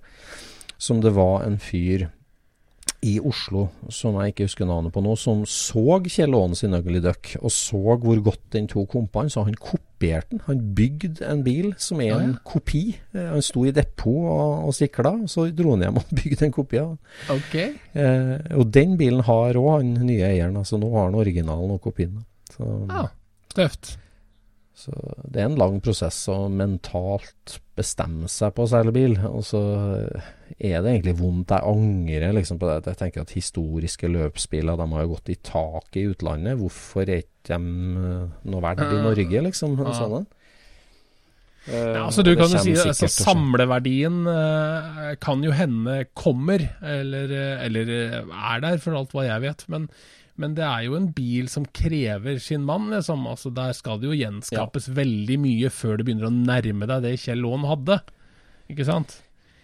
som 0.79 1.01
det 1.01 1.13
var 1.15 1.45
en 1.47 1.59
fyr 1.63 2.09
i 3.03 3.17
Oslo, 3.19 3.69
som 3.91 4.15
jeg 4.21 4.31
ikke 4.33 4.45
husker 4.47 4.67
navnet 4.69 4.93
på 4.95 5.03
nå, 5.03 5.17
som 5.19 5.41
så 5.47 5.97
Kjell 6.07 6.35
Aaen 6.39 6.55
sin 6.59 6.75
Ugly 6.75 7.01
Duck, 7.03 7.33
og 7.43 7.51
så 7.51 7.79
hvor 7.99 8.21
godt 8.23 8.45
den 8.55 8.69
tok 8.71 8.93
kompene, 8.95 9.31
så 9.31 9.43
han 9.47 9.57
kopierte 10.03 10.31
den. 10.35 10.41
Han 10.49 10.61
bygde 10.75 11.27
en 11.31 11.43
bil 11.47 11.71
som 11.79 12.01
er 12.03 12.15
en 12.19 12.35
kopi. 12.45 12.97
Eh, 13.15 13.29
Han 13.33 13.43
sto 13.43 13.65
i 13.65 13.71
depot 13.71 14.27
og, 14.33 14.67
og 14.69 14.75
sikla, 14.75 15.15
så 15.31 15.47
dro 15.55 15.77
han 15.77 15.85
hjem 15.87 16.01
og 16.03 16.13
bygde 16.19 16.47
en 16.49 16.53
kopi 16.53 16.81
av. 16.83 16.97
Ok. 17.31 17.55
Eh, 17.95 18.37
og 18.59 18.67
den 18.75 18.97
bilen 19.01 19.23
har 19.29 19.55
òg 19.61 19.71
han 19.79 19.95
nye 20.07 20.27
eieren, 20.33 20.57
altså 20.59 20.79
nå 20.83 20.91
har 20.97 21.09
han 21.11 21.15
originalen 21.23 21.71
og 21.77 21.81
kopien. 21.87 22.25
Så, 22.53 22.67
Ja, 22.91 23.07
tøft. 23.55 23.97
Så 24.83 24.93
det 25.31 25.41
er 25.41 25.47
en 25.49 25.59
lang 25.61 25.79
prosess 25.85 26.19
å 26.33 26.49
mentalt 26.51 27.59
bestemme 27.79 28.29
seg 28.31 28.53
på 28.57 28.65
å 28.67 28.71
seile 28.73 28.93
bil. 28.95 29.15
Og 29.29 29.45
så 29.47 29.61
er 30.59 30.83
det 30.83 30.93
egentlig 30.97 31.17
vondt. 31.21 31.55
Jeg 31.55 31.69
angrer 31.73 32.35
liksom 32.37 32.59
på 32.61 32.69
det. 32.69 32.81
Jeg 32.91 33.01
tenker 33.01 33.25
at 33.25 33.35
historiske 33.37 34.11
løpsbiler 34.11 34.79
de 34.81 34.87
har 34.93 35.07
jo 35.07 35.15
gått 35.15 35.33
i 35.33 35.39
taket 35.47 36.01
i 36.03 36.07
utlandet. 36.13 36.59
Hvorfor 36.61 37.07
er 37.07 37.23
ikke 37.25 37.57
de 37.57 37.59
eh, 37.59 38.39
noe 38.53 38.63
verdt 38.65 38.85
i 38.87 39.03
Norge, 39.03 39.45
liksom? 39.49 39.79
Ja. 39.81 39.95
Sånn, 39.99 40.17
en? 40.21 40.31
Eh, 41.71 41.93
Ja, 41.95 42.07
altså 42.09 42.25
du 42.27 42.33
kan 42.35 42.51
jo 42.51 42.59
si 42.63 42.75
altså. 42.75 43.07
Samleverdien 43.11 44.25
eh, 44.27 45.13
kan 45.23 45.45
jo 45.47 45.55
hende 45.55 46.01
kommer, 46.19 46.65
eller, 46.83 47.31
eh, 47.31 47.67
eller 47.69 47.93
eh, 47.99 48.19
er 48.53 48.65
der, 48.67 48.83
for 48.83 48.99
alt 48.99 49.15
hva 49.15 49.29
jeg 49.29 49.45
vet. 49.47 49.65
Men, 49.71 49.87
men 50.41 50.55
det 50.57 50.65
er 50.65 50.87
jo 50.87 50.95
en 50.97 51.11
bil 51.13 51.49
som 51.53 51.67
krever 51.77 52.39
sin 52.41 52.65
mann. 52.65 52.89
Liksom. 52.93 53.27
Altså, 53.29 53.51
der 53.55 53.75
skal 53.77 54.01
det 54.01 54.09
jo 54.09 54.17
gjenskapes 54.17 54.89
veldig 54.97 55.37
mye 55.43 55.73
før 55.73 55.99
du 56.01 56.07
begynner 56.07 56.31
å 56.31 56.33
nærme 56.35 56.89
deg 56.89 57.05
det 57.05 57.19
Kjell 57.21 57.45
Aaen 57.49 57.69
hadde. 57.69 57.99
Ikke 58.73 58.87
sant? 58.89 59.19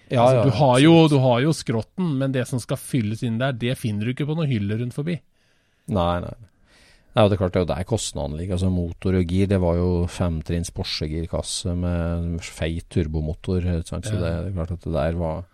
Ja, 0.09 0.25
altså, 0.25 0.37
ja, 0.37 0.45
du, 0.45 0.53
har 0.57 0.77
jo, 0.85 0.93
du 1.13 1.19
har 1.25 1.41
jo 1.45 1.55
skrotten, 1.57 2.13
men 2.21 2.33
det 2.37 2.47
som 2.49 2.61
skal 2.61 2.81
fylles 2.81 3.25
inn 3.27 3.41
der, 3.41 3.57
det 3.57 3.75
finner 3.81 4.09
du 4.09 4.15
ikke 4.15 4.29
på 4.29 4.37
noen 4.37 4.49
hyller 4.49 4.81
rundt 4.81 4.97
forbi. 4.97 5.19
Nei, 5.93 6.15
nei. 6.25 6.37
Nei, 7.17 7.25
og 7.25 7.31
det 7.33 7.39
er 7.39 7.41
klart 7.41 7.55
det 7.55 7.59
er 7.59 7.65
jo 7.65 7.71
der 7.73 7.87
kostnadene 7.89 8.39
ligger. 8.39 8.59
Altså 8.59 8.69
Motor 8.71 9.17
og 9.19 9.33
gir, 9.33 9.49
det 9.51 9.59
var 9.63 9.79
jo 9.81 9.89
femtrinns 10.13 10.71
Porsche-girkasse 10.77 11.73
med 11.75 12.37
feit 12.45 12.87
turbomotor. 12.93 13.65
Så 13.83 13.97
Ja. 13.97 14.01
det, 14.05 14.21
det 14.21 14.53
er 14.53 14.55
klart 14.55 14.75
at 14.77 14.85
det 14.85 14.93
der 14.95 15.19
var 15.19 15.47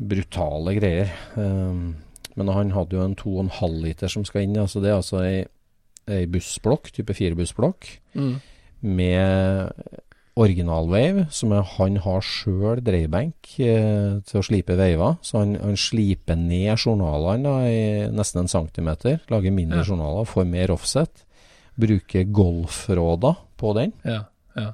brutale 0.00 0.74
greier. 0.78 1.12
Um, 1.36 1.82
men 2.36 2.48
han 2.48 2.70
hadde 2.72 2.96
jo 2.96 3.04
en 3.04 3.16
2,5 3.18 3.80
liter 3.84 4.08
som 4.12 4.24
skal 4.24 4.42
inn. 4.46 4.56
Altså 4.60 4.80
det 4.82 4.90
er 4.92 4.98
altså 5.00 5.20
ei, 5.24 5.44
ei 6.08 6.26
bussblokk, 6.26 6.92
type 6.96 7.12
4-bussblokk, 7.14 7.90
med 8.82 9.72
originalveiv, 10.40 11.26
som 11.30 11.52
er, 11.52 11.66
han 11.76 11.98
har 12.06 12.22
sjøl 12.24 12.80
dreiebenk 12.84 13.50
eh, 13.60 14.14
til 14.24 14.40
å 14.40 14.44
slipe 14.46 14.76
veiver. 14.78 15.18
Så 15.20 15.42
han, 15.42 15.56
han 15.60 15.76
sliper 15.76 16.38
ned 16.40 16.72
journalene 16.80 17.44
da, 17.44 17.56
i 17.68 17.82
nesten 18.16 18.44
en 18.46 18.48
centimeter, 18.52 19.20
lager 19.32 19.52
mindre 19.52 19.82
Ja. 19.82 19.88
journaler, 19.92 20.24
får 20.28 20.48
mer 20.48 20.72
offset. 20.72 21.26
Bruker 21.76 22.24
golfråder 22.32 23.36
på 23.60 23.74
den. 23.76 23.92
Ja, 24.08 24.22
ja. 24.56 24.70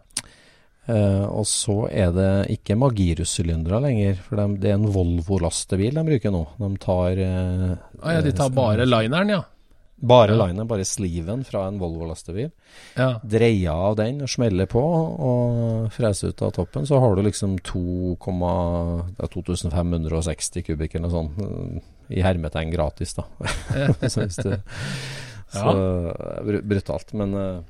Eh, 0.89 1.25
og 1.29 1.45
så 1.45 1.83
er 1.93 2.13
det 2.17 2.29
ikke 2.55 2.77
Magirus-sylindere 2.81 3.83
lenger, 3.85 4.15
for 4.25 4.41
de, 4.41 4.47
det 4.63 4.71
er 4.73 4.79
en 4.79 4.89
Volvo-lastebil 4.95 5.93
de 5.99 6.05
bruker 6.07 6.33
nå. 6.33 6.47
De 6.57 6.71
tar 6.81 7.21
uh, 7.21 7.77
Ah, 8.01 8.15
ja, 8.17 8.23
de 8.25 8.33
tar 8.33 8.49
bare 8.57 8.87
lineren, 8.89 9.29
ja. 9.35 9.43
bare 10.01 10.33
Ja. 10.33 10.47
lineren, 10.47 10.69
bare 10.71 10.87
sliven 10.89 11.45
fra 11.45 11.67
en 11.69 11.79
Volvo-lastebil. 11.83 12.49
ja. 12.97 13.11
Dreier 13.21 13.73
av 13.75 13.97
den 14.01 14.23
og 14.23 14.29
smeller 14.33 14.67
på 14.71 14.81
og 14.81 15.93
freser 15.93 16.33
ut 16.33 16.43
av 16.47 16.53
toppen, 16.57 16.87
så 16.89 17.01
har 17.03 17.17
du 17.17 17.23
liksom 17.27 17.59
2, 17.61 18.17
det 19.19 19.25
er 19.27 19.33
2560 19.35 20.63
kubikk 20.71 20.95
eller 20.95 21.09
noe 21.09 21.17
sånt 21.19 21.39
eh, 21.43 22.17
i 22.17 22.23
hermetegn 22.25 22.71
gratis, 22.73 23.13
da. 23.19 23.27
så 24.09 24.25
hvis 24.25 24.41
du, 24.41 24.55
så 25.53 25.73
br 26.45 26.61
brutalt. 26.69 27.13
Men 27.19 27.35
eh, 27.35 27.61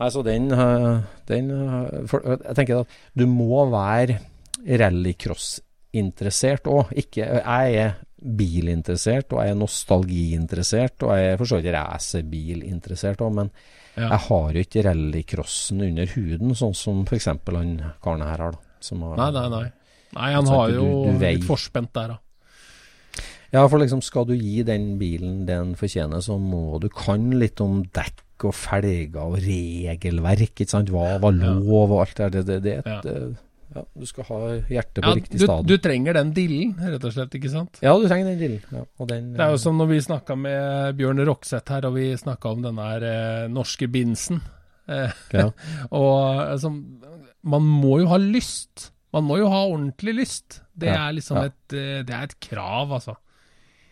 nei, 0.00 0.08
så 0.14 0.22
den, 0.26 0.50
eh, 0.52 1.02
den 1.30 1.50
eh, 1.54 2.06
for, 2.10 2.24
Jeg 2.30 2.56
tenker 2.60 2.82
at 2.84 2.98
du 3.18 3.26
må 3.30 3.64
være 3.72 4.20
rallycross-interessert 4.64 6.68
òg. 6.70 6.92
Jeg 7.14 7.78
er 7.84 7.94
bilinteressert, 8.24 9.32
og 9.34 9.42
jeg 9.44 9.52
er 9.52 9.58
nostalgiinteressert, 9.60 11.02
og 11.04 11.12
jeg 11.18 11.32
er 11.34 11.40
for 11.40 11.50
så 11.50 11.58
vidt 11.60 11.74
racerbilinteressert 11.74 13.20
òg, 13.24 13.34
men 13.42 13.50
Ja. 13.96 14.08
jeg 14.08 14.18
har 14.28 14.52
jo 14.52 14.60
ikke 14.64 14.84
rallycrossen 14.88 15.82
under 15.82 16.06
huden, 16.16 16.54
sånn 16.54 16.74
som 16.74 17.04
f.eks. 17.06 17.26
han 17.26 17.38
karen 18.02 18.22
her 18.22 18.38
har. 18.38 18.50
da 18.52 18.58
som 18.80 19.00
har, 19.02 19.16
Nei, 19.16 19.30
nei, 19.30 19.48
nei. 19.48 19.72
Nei, 20.14 20.32
han 20.34 20.46
har 20.46 20.68
jo 20.70 20.82
du 21.06 21.18
du 21.18 21.24
litt 21.24 21.44
forspent 21.46 21.92
der, 21.96 22.08
da. 22.14 22.18
Ja, 23.54 23.62
for 23.70 23.78
liksom 23.78 24.02
skal 24.02 24.26
du 24.26 24.34
gi 24.34 24.64
den 24.66 24.96
bilen 24.98 25.44
den 25.46 25.74
fortjener, 25.78 26.20
så 26.24 26.36
må 26.42 26.80
du 26.82 26.88
kan 26.90 27.30
litt 27.38 27.60
om 27.62 27.84
dekk 27.94 28.48
og 28.48 28.54
felger 28.58 29.20
og 29.22 29.36
regelverk, 29.44 30.58
ikke 30.58 30.66
sant. 30.74 30.90
Hva 30.92 31.16
var 31.22 31.36
lov 31.38 31.92
og 31.94 32.00
alt 32.02 32.18
det 32.18 32.30
der. 32.34 32.42
Det, 32.42 32.46
det, 32.46 32.62
det, 32.64 32.76
Ja. 32.90 33.00
eh, 33.12 33.42
ja, 33.74 33.82
du 33.98 34.06
skal 34.06 34.24
ha 34.28 34.38
hjertet 34.70 35.00
på 35.02 35.08
Ja, 35.08 35.14
riktig 35.18 35.38
du, 35.40 35.46
du 35.66 35.78
trenger 35.82 36.14
den 36.14 36.32
dillen, 36.36 36.74
rett 36.78 37.04
og 37.08 37.14
slett, 37.14 37.32
ikke 37.34 37.50
sant? 37.50 37.78
Ja, 37.82 37.94
du 37.98 38.04
trenger 38.10 38.28
den 38.32 38.38
dillen. 38.42 38.60
Ja, 38.70 38.82
og 39.02 39.08
den, 39.10 39.32
Det 39.34 39.40
er 39.46 39.50
jo 39.54 39.62
som 39.62 39.78
når 39.80 39.88
vi 39.90 40.00
snakka 40.04 40.36
med 40.38 40.98
Bjørn 40.98 41.22
Rokseth 41.26 41.72
her, 41.74 41.86
og 41.88 41.94
vi 41.96 42.10
snakka 42.20 42.52
om 42.54 42.62
den 42.62 42.76
der 42.82 43.06
eh, 43.10 43.48
norske 43.54 43.88
binsen. 43.90 44.42
Eh, 44.84 45.08
ja, 45.32 45.46
og 45.96 46.42
altså, 46.44 46.68
man 46.68 47.62
må 47.64 47.94
jo 48.02 48.08
ha 48.10 48.18
lyst. 48.20 48.90
Man 49.16 49.24
må 49.24 49.38
jo 49.40 49.46
ha 49.48 49.62
ordentlig 49.64 50.12
lyst. 50.18 50.58
Det 50.76 50.90
er 50.92 51.14
liksom 51.16 51.38
et, 51.40 51.72
eh, 51.72 52.02
det 52.04 52.12
er 52.12 52.26
et 52.28 52.34
krav, 52.44 52.92
altså. 52.92 53.14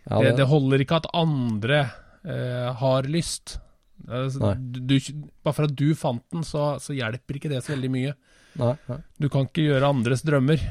Ja, 0.08 0.20
det, 0.22 0.36
det, 0.40 0.48
holder 0.50 0.82
ikke 0.84 1.00
at 1.02 1.10
andre 1.14 1.80
eh, 2.26 2.68
har 2.82 3.08
lyst. 3.10 3.58
Altså, 4.08 4.54
du, 4.58 4.96
bare 5.44 5.54
for 5.54 5.68
at 5.68 5.74
du 5.78 5.92
fant 5.98 6.24
den, 6.34 6.44
så, 6.46 6.74
så 6.82 6.94
hjelper 6.96 7.38
ikke 7.38 7.52
det 7.52 7.62
så 7.62 7.76
veldig 7.76 7.90
mye. 7.92 8.14
nei, 8.60 8.74
nei. 8.90 9.00
Du 9.22 9.28
kan 9.32 9.46
ikke 9.46 9.68
gjøre 9.70 9.92
andres 9.94 10.24
drømmer. 10.26 10.62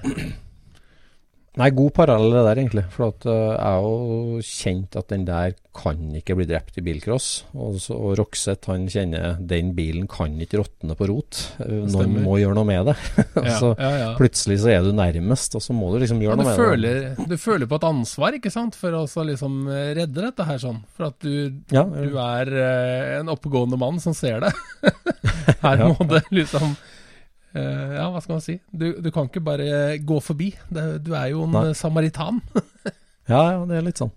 Nei, 1.60 1.68
god 1.76 1.92
parallell 1.98 2.32
det 2.32 2.42
der, 2.46 2.60
egentlig. 2.62 2.86
For 2.94 3.10
at, 3.12 3.26
uh, 3.28 3.34
jeg 3.52 3.60
er 3.68 3.82
jo 3.84 4.44
kjent 4.48 4.96
at 4.96 5.10
den 5.12 5.26
der 5.28 5.58
kan 5.76 6.00
ikke 6.16 6.36
bli 6.40 6.46
drept 6.48 6.78
i 6.80 6.84
bilcross. 6.86 7.28
Og, 7.52 7.76
så, 7.84 7.96
og 7.96 8.14
Roxeth 8.20 8.72
han 8.72 8.86
kjenner 8.92 9.36
den 9.36 9.74
bilen 9.76 10.08
kan 10.12 10.38
ikke 10.40 10.62
råtne 10.62 10.96
på 10.96 11.10
rot. 11.12 11.42
Uh, 11.60 11.84
Noen 11.92 12.16
må 12.24 12.38
gjøre 12.40 12.56
noe 12.56 12.70
med 12.70 12.92
det. 12.92 12.96
Ja, 13.42 13.56
så 13.58 13.72
ja, 13.74 13.90
ja. 13.98 14.08
plutselig 14.16 14.60
så 14.62 14.70
er 14.72 14.86
du 14.86 14.92
nærmest, 14.96 15.56
og 15.58 15.64
så 15.64 15.74
må 15.76 15.90
du 15.92 16.00
liksom 16.04 16.20
gjøre 16.22 16.38
du, 16.38 16.44
noe 16.46 16.56
med 16.56 16.84
det. 16.86 17.28
du 17.32 17.36
føler 17.42 17.68
på 17.68 17.80
et 17.80 17.88
ansvar, 17.88 18.38
ikke 18.38 18.52
sant, 18.54 18.78
for 18.78 18.96
å 18.96 19.06
liksom 19.28 19.66
eh, 19.72 19.92
redde 19.98 20.22
dette 20.22 20.46
her 20.46 20.60
sånn. 20.62 20.80
For 20.96 21.10
at 21.10 21.18
du, 21.26 21.64
du 21.72 22.18
er 22.22 22.54
uh, 22.54 23.18
en 23.20 23.32
oppegående 23.34 23.80
mann 23.82 24.00
som 24.04 24.16
ser 24.16 24.46
det. 24.46 24.54
Her 25.62 25.84
må 25.92 26.08
det 26.10 26.24
liksom 26.32 26.76
eh, 27.54 27.94
Ja, 27.98 28.08
hva 28.14 28.22
skal 28.24 28.38
man 28.38 28.46
si? 28.46 28.58
Du, 28.72 28.88
du 29.02 29.12
kan 29.12 29.30
ikke 29.30 29.44
bare 29.44 29.98
gå 30.00 30.22
forbi. 30.24 30.52
Du 30.70 31.14
er 31.16 31.32
jo 31.34 31.46
en 31.48 31.56
Nei. 31.56 31.68
eh, 31.70 31.78
samaritan. 31.78 32.42
ja, 33.32 33.44
ja, 33.54 33.62
det 33.70 33.78
er 33.80 33.88
litt 33.90 34.02
sånn. 34.02 34.14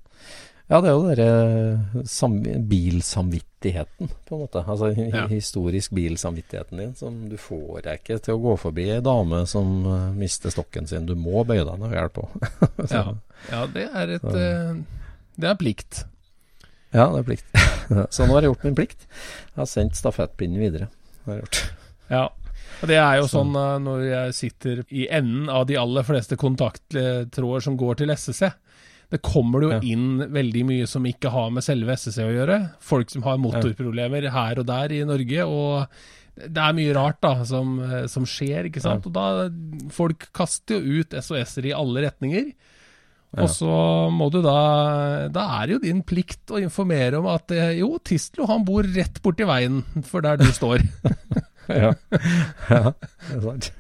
Ja, 0.64 0.78
det 0.80 0.88
er 0.88 0.94
jo 0.96 1.10
den 1.12 2.06
sam 2.08 2.38
bilsamvittigheten, 2.40 4.08
på 4.24 4.34
en 4.36 4.40
måte. 4.46 4.62
Altså 4.64 4.88
Ja. 4.96 5.26
historisk 5.28 5.92
bilsamvittigheten 5.92 6.78
din, 6.78 6.94
som 6.96 7.28
du 7.28 7.36
får 7.36 7.82
deg 7.84 8.00
ikke 8.00 8.18
til 8.24 8.34
å 8.34 8.40
gå 8.40 8.54
forbi 8.62 8.86
ei 8.94 9.02
dame 9.04 9.42
som 9.46 9.84
øh, 9.84 10.14
mister 10.16 10.50
stokken 10.50 10.88
sin. 10.88 11.04
Du 11.06 11.14
må 11.14 11.44
bøye 11.44 11.66
deg 11.68 11.78
når 11.78 11.92
og 11.92 11.98
hjelpe 11.98 12.24
på. 12.24 12.88
Ja, 12.90 13.04
ja 13.50 13.66
det 13.66 13.90
er 13.92 14.14
et 14.16 14.24
uh, 14.24 14.72
Det 15.36 15.50
er 15.50 15.60
plikt. 15.60 16.06
Ja, 16.94 17.10
det 17.12 17.20
er 17.20 17.28
plikt. 17.28 17.46
Så 18.14 18.24
nå 18.24 18.32
har 18.32 18.46
jeg 18.46 18.54
gjort 18.54 18.64
min 18.64 18.78
plikt. 18.78 19.04
Jeg 19.52 19.60
har 19.60 19.68
sendt 19.68 20.00
stafettpinnen 20.00 20.62
videre. 20.62 20.88
Det 21.24 21.28
har 21.28 21.34
jeg 21.36 21.44
gjort. 21.44 21.60
Ja. 22.08 22.24
Og 22.82 22.88
det 22.90 22.96
er 22.98 23.16
jo 23.20 23.26
Så- 23.26 23.38
sånn 23.38 23.54
eh, 23.56 23.78
når 23.84 24.02
jeg 24.10 24.34
sitter 24.34 24.84
i 24.90 25.06
enden 25.08 25.48
av 25.48 25.66
de 25.66 25.76
aller 25.76 26.02
fleste 26.02 26.36
kontakttråder 26.36 27.62
som 27.62 27.76
går 27.78 27.96
til 27.96 28.10
SSC. 28.10 28.52
Det 29.10 29.22
kommer 29.22 29.60
det 29.60 29.68
jo 29.68 29.74
Ja. 29.76 29.94
inn 29.94 30.18
veldig 30.32 30.64
mye 30.66 30.86
som 30.88 31.04
ikke 31.04 31.30
har 31.30 31.50
med 31.50 31.62
selve 31.62 31.92
SSC 31.92 32.18
å 32.24 32.34
gjøre. 32.34 32.70
Folk 32.80 33.10
som 33.10 33.22
har 33.22 33.36
motorproblemer 33.38 34.28
her 34.30 34.58
og 34.58 34.66
der 34.66 34.92
i 34.92 35.04
Norge. 35.04 35.46
og 35.46 35.86
det 36.36 36.58
er 36.58 36.72
mye 36.72 36.92
rart 36.92 37.20
da, 37.20 37.44
som, 37.44 37.78
eh, 37.78 38.06
som 38.08 38.24
skjer, 38.24 38.64
ikke 38.66 38.82
sant. 38.82 39.04
Ja. 39.04 39.08
Og 39.08 39.12
da, 39.12 39.50
Folk 39.90 40.32
kaster 40.32 40.80
jo 40.82 41.00
ut 41.00 41.10
SOS-er 41.14 41.66
i 41.66 41.72
alle 41.72 42.02
retninger. 42.10 42.52
Ja. 43.36 43.42
Og 43.44 43.48
så 43.50 44.10
må 44.10 44.30
du 44.32 44.40
da 44.42 45.28
Da 45.28 45.62
er 45.62 45.66
det 45.66 45.72
jo 45.74 45.78
din 45.92 46.02
plikt 46.02 46.46
å 46.50 46.60
informere 46.62 47.18
om 47.18 47.26
at 47.26 47.50
eh, 47.50 47.78
jo, 47.78 47.98
Tistlo 47.98 48.46
han 48.46 48.64
bor 48.64 48.82
rett 48.82 49.20
borti 49.22 49.44
veien 49.46 49.82
for 50.04 50.20
der 50.22 50.36
du 50.38 50.44
står. 50.44 50.82
Ja, 51.68 51.92
ja 52.70 52.92
det 52.92 53.36
er 53.36 53.44
sant. 53.44 53.70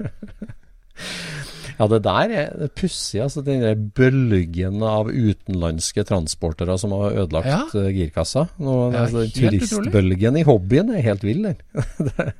Ja, 1.74 1.88
det 1.90 1.98
der 2.04 2.30
er 2.38 2.68
pussig. 2.78 3.18
Altså, 3.24 3.42
den 3.42 3.64
der 3.64 3.74
bølgen 3.74 4.78
av 4.86 5.08
utenlandske 5.10 6.04
transportere 6.06 6.76
som 6.78 6.92
har 6.94 7.16
ødelagt 7.24 7.50
Ja. 7.50 7.64
eh, 7.80 7.90
girkassa. 7.96 8.46
Nå, 8.62 8.76
Ja, 8.94 9.02
altså, 9.08 9.24
turistbølgen 9.34 10.38
utrolig. 10.38 10.40
i 10.44 10.46
hobbyen 10.46 10.94
er 10.94 11.02
helt 11.02 11.24
vill, 11.26 11.42
den. 11.50 11.58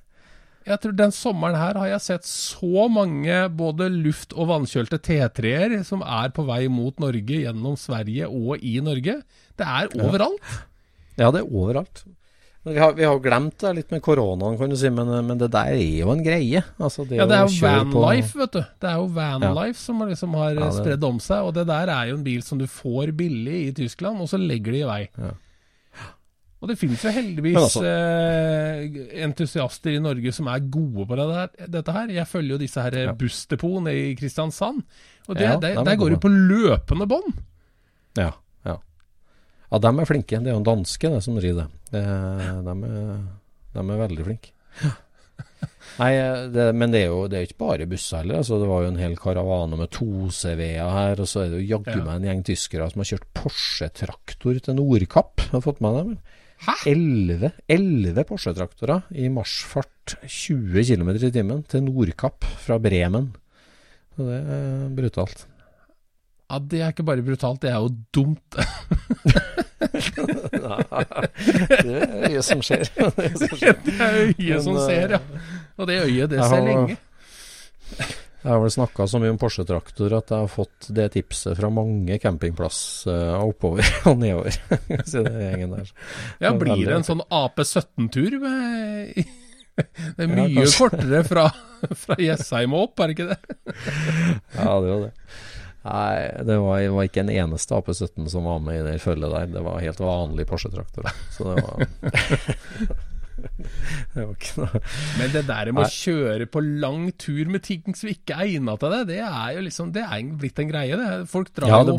Jeg 0.65 0.81
tror 0.81 0.95
den 0.97 1.11
sommeren 1.13 1.59
her 1.61 1.77
har 1.77 1.89
jeg 1.91 2.01
sett 2.01 2.25
så 2.25 2.87
mange 2.89 3.35
både 3.53 3.91
luft- 3.93 4.33
og 4.33 4.47
vannkjølte 4.49 4.97
T3-er 4.97 5.75
som 5.85 6.01
er 6.01 6.31
på 6.33 6.47
vei 6.49 6.63
mot 6.73 6.97
Norge 7.05 7.43
gjennom 7.43 7.75
Sverige 7.77 8.31
og 8.33 8.63
i 8.65 8.79
Norge. 8.81 9.19
Det 9.61 9.67
er 9.69 9.91
overalt. 10.01 10.41
Ja, 11.21 11.29
det 11.37 11.43
er 11.43 11.53
overalt. 11.53 12.01
Vi 12.65 12.79
har, 12.81 12.95
vi 12.97 13.05
har 13.05 13.19
glemt 13.21 13.59
det 13.61 13.71
litt 13.77 13.91
med 13.93 14.01
koronaen, 14.01 14.55
kan 14.57 14.71
du 14.73 14.77
si, 14.81 14.89
men, 14.89 15.11
men 15.27 15.37
det 15.37 15.51
der 15.53 15.75
er 15.75 15.83
jo 16.01 16.09
en 16.15 16.23
greie. 16.25 16.63
Altså, 16.81 17.05
det 17.07 17.19
Ja, 17.19 17.27
det 17.29 17.37
er 17.37 17.45
jo 17.45 17.61
vanlife, 17.61 18.33
på- 18.33 18.39
vet 18.41 18.53
du. 18.53 18.61
Det 18.81 18.89
er 18.89 18.95
jo 19.03 19.07
vanlife 19.13 19.77
som 19.83 19.99
liksom 20.01 20.33
har 20.41 20.55
Ja, 20.55 20.61
det- 20.71 20.79
spredd 20.79 21.05
om 21.05 21.19
seg. 21.21 21.45
Og 21.45 21.53
det 21.59 21.67
der 21.69 21.93
er 21.93 22.07
jo 22.09 22.17
en 22.17 22.25
bil 22.25 22.41
som 22.43 22.59
du 22.59 22.65
får 22.67 23.13
billig 23.13 23.59
i 23.69 23.73
Tyskland, 23.77 24.17
og 24.25 24.29
så 24.33 24.39
legger 24.41 24.73
de 24.73 24.81
i 24.81 24.89
vei. 24.89 25.09
Ja. 25.19 25.33
Og 26.65 26.69
det 26.71 26.79
finnes 26.81 27.03
jo 27.05 27.11
heldigvis 27.13 27.59
altså- 27.61 27.85
eh, 27.85 28.89
entusiaster 29.27 29.91
i 29.93 30.01
Norge 30.01 30.33
som 30.33 30.49
er 30.49 30.61
gode 30.61 31.05
på 31.07 31.17
det 31.21 31.27
der, 31.29 31.67
dette 31.69 31.93
her. 31.93 32.07
Jeg 32.09 32.27
følger 32.27 32.55
jo 32.57 32.59
disse 32.65 32.81
her 32.81 32.97
Ja. 32.97 33.13
bussdepotene 33.13 33.93
i 33.93 34.15
Kristiansand. 34.17 34.81
Og 35.29 35.37
det, 35.37 35.43
Ja, 35.45 35.57
der, 35.61 35.75
dem 35.75 35.79
er 35.81 35.85
der 35.85 35.97
går 35.97 36.11
det 36.17 36.21
på 36.21 36.29
løpende 36.33 37.07
bånd. 37.07 37.35
Ja, 38.17 38.31
ja. 39.75 39.81
De 39.83 39.91
er 39.91 40.11
flinke. 40.11 40.41
Det 40.41 40.51
er 40.51 40.55
jo 40.55 40.61
en 40.63 40.69
danske 40.69 41.11
det, 41.11 41.23
som 41.27 41.41
rir 41.43 41.57
det. 41.59 41.67
det 41.95 42.05
de, 42.05 42.77
er, 42.91 43.25
de 43.75 43.85
er 43.85 44.05
veldig 44.05 44.29
flinke. 44.29 44.55
Nei, 45.95 46.11
det, 46.51 46.65
men 46.75 46.91
det 46.91 47.05
er 47.05 47.13
jo 47.13 47.27
det 47.31 47.39
er 47.39 47.47
ikke 47.47 47.61
bare 47.63 47.87
busser 47.91 48.23
heller. 48.23 48.41
Altså, 48.41 48.59
det 48.59 48.69
var 48.71 48.83
jo 48.83 48.91
en 48.91 48.99
hel 49.01 49.15
karavane 49.21 49.79
med 49.79 49.93
to 49.95 50.31
CV-er 50.35 50.91
her, 50.91 51.23
og 51.23 51.31
så 51.31 51.45
er 51.45 51.53
det 51.53 51.61
jo 51.63 51.77
jaggu 51.77 52.01
meg 52.03 52.17
en 52.17 52.29
gjeng 52.31 52.43
tyskere 52.49 52.89
som 52.91 53.03
har 53.03 53.11
kjørt 53.13 53.29
Porsche-traktor 53.39 54.59
til 54.65 54.79
Nordkapp. 54.79 55.47
Har 55.53 55.65
fått 55.65 55.83
med 55.85 56.01
dem. 56.01 56.17
Elleve, 56.89 57.53
elleve 57.71 58.25
Porsche-traktorer 58.27 59.11
i 59.21 59.31
marsjfart 59.33 60.17
20 60.25 60.87
km 60.91 61.11
i 61.15 61.33
timen 61.35 61.65
til 61.71 61.85
Nordkapp 61.87 62.47
fra 62.65 62.79
Bremen. 62.83 63.33
Så 64.15 64.29
det 64.29 64.39
er 64.41 64.87
brutalt. 64.95 65.47
Ja, 66.51 66.59
Det 66.59 66.81
er 66.81 66.93
ikke 66.93 67.07
bare 67.07 67.25
brutalt, 67.25 67.63
det 67.63 67.71
er 67.71 67.81
jo 67.83 67.95
dumt. 68.15 68.59
det 71.85 71.95
er 71.95 72.29
øyet 72.29 72.45
som 72.47 72.61
skjer. 72.65 72.85
Det 72.95 73.05
er 73.05 73.11
øyet 73.25 73.39
som 73.41 73.49
skjer. 73.59 73.75
det 73.85 73.95
er 74.01 74.13
øyet 74.29 74.63
som 74.67 74.75
ser, 74.85 75.09
ja. 75.17 75.21
Og 75.79 75.85
det 75.91 75.97
øyet, 76.05 76.29
det 76.31 76.39
ser 76.43 76.55
har- 76.55 76.67
lenge. 76.69 76.95
Jeg 78.45 78.53
har 78.53 78.61
vel 78.61 78.73
snakka 78.75 79.07
så 79.09 79.17
mye 79.23 79.33
om 79.33 79.39
Porsche-traktor 79.41 80.13
at 80.19 80.29
jeg 80.29 80.37
har 80.43 80.51
fått 80.53 80.81
det 80.93 81.07
tipset 81.15 81.55
fra 81.57 81.69
mange 81.73 82.19
campingplasser 82.21 83.39
oppover 83.41 83.81
og 84.11 84.19
nedover. 84.21 84.53
Så 85.09 85.23
det 85.25 85.33
er 85.33 85.47
gjengen 85.55 85.73
der. 85.79 85.89
Ja, 86.43 86.49
er 86.51 86.59
blir 86.61 86.83
det 86.85 86.93
en 86.99 87.07
sånn 87.09 87.23
AP17-tur? 87.25 88.33
Det 89.81 90.21
er 90.27 90.29
mye 90.29 90.61
ja, 90.61 90.67
kortere 90.77 91.23
fra, 91.27 91.47
fra 91.97 92.15
Jessheim 92.21 92.77
og 92.77 92.81
opp, 92.91 93.01
er 93.01 93.07
det 93.11 93.15
ikke 93.17 93.31
det? 93.33 93.41
Ja, 94.61 94.73
det 94.77 94.89
var 94.93 95.01
det. 95.07 95.13
Nei, 95.85 96.45
det 96.49 96.57
var, 96.59 96.79
det 96.81 96.93
var 96.97 97.09
ikke 97.09 97.21
en 97.21 97.33
eneste 97.33 97.77
AP17 97.77 98.29
som 98.33 98.47
var 98.49 98.63
med 98.65 98.81
i 98.81 98.85
det 98.87 99.03
følget 99.05 99.35
der. 99.35 99.51
Det 99.59 99.65
var 99.67 99.83
helt 99.85 100.01
vanlig 100.01 100.47
Porsche-traktor. 100.49 101.11
Så 101.37 101.51
det 101.51 101.65
var 101.67 103.05
Det 104.15 104.23
var 104.23 104.35
ikke 104.35 104.61
noe 104.63 104.81
Men 105.19 105.29
det 105.35 105.43
der 105.49 105.67
med 105.73 105.83
Nei. 105.83 105.87
å 105.87 105.95
kjøre 105.95 106.47
på 106.51 106.59
lang 106.65 107.03
tur 107.21 107.47
med 107.53 107.61
ting 107.67 107.83
som 107.97 108.09
ikke 108.11 108.35
er 108.37 108.45
egna 108.55 108.73
til 108.81 108.91
det, 108.95 109.03
det 109.13 109.21
er 109.25 109.49
jo 109.57 109.61
liksom 109.67 109.87
Det 109.95 110.03
er 110.05 110.19
blitt 110.41 110.59
en 110.63 110.71
greie, 110.71 110.95
det. 111.01 111.09
Folk 111.31 111.49
drar 111.57 111.69
Ja, 111.73 111.79
jo 111.89 111.95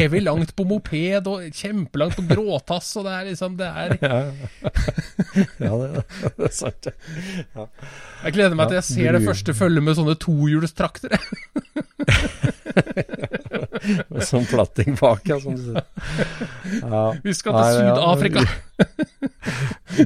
evig 0.00 0.20
langt 0.24 0.50
på 0.58 0.62
moped 0.66 1.24
og 1.30 1.36
kjempelangt 1.54 2.16
på 2.18 2.24
gråtass, 2.30 2.88
og 3.00 3.04
det 3.06 3.14
er 3.16 3.24
liksom 3.30 3.50
Det 3.60 3.68
er 3.70 3.88
Ja, 4.00 4.16
ja 5.62 5.72
det, 5.80 5.88
det 6.38 6.46
er 6.48 6.54
sant. 6.54 6.84
Ja. 7.54 7.64
Jeg 8.24 8.32
gleder 8.36 8.56
meg 8.58 8.66
til 8.70 8.78
jeg 8.80 8.88
ser 8.90 9.10
det 9.16 9.22
første 9.26 9.52
følget 9.56 9.82
med 9.86 9.94
sånne 9.98 10.16
tohjulstraktere. 10.20 11.18
Med 14.12 14.24
sånn 14.28 14.46
platting 14.50 14.96
bak, 15.00 15.22
ja, 15.30 15.38
som 15.40 15.56
du 15.56 15.62
sier. 15.70 15.84
Ja. 16.82 17.02
Vi 17.24 17.34
skal 17.34 17.56
til 17.56 17.80
ja, 17.80 17.94
Syd-Afrika. 17.94 18.44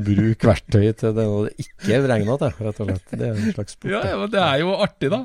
Bruk 0.05 0.47
verktøy 0.49 0.89
til 0.99 1.13
det 1.17 1.27
når 1.29 1.49
det 1.51 1.67
ikke 1.67 1.93
er 1.97 2.03
beregna 2.07 2.37
til, 2.41 2.55
rett 2.67 2.81
og 2.83 2.89
slett. 2.91 3.13
Det 3.15 3.29
er 3.29 3.37
en 3.37 3.55
slags 3.57 3.77
sport. 3.77 3.93
Ja, 3.93 4.03
ja, 4.13 4.17
men 4.23 4.33
det 4.33 4.43
er 4.43 4.59
jo 4.63 4.75
artig, 4.87 5.11
da. 5.13 5.21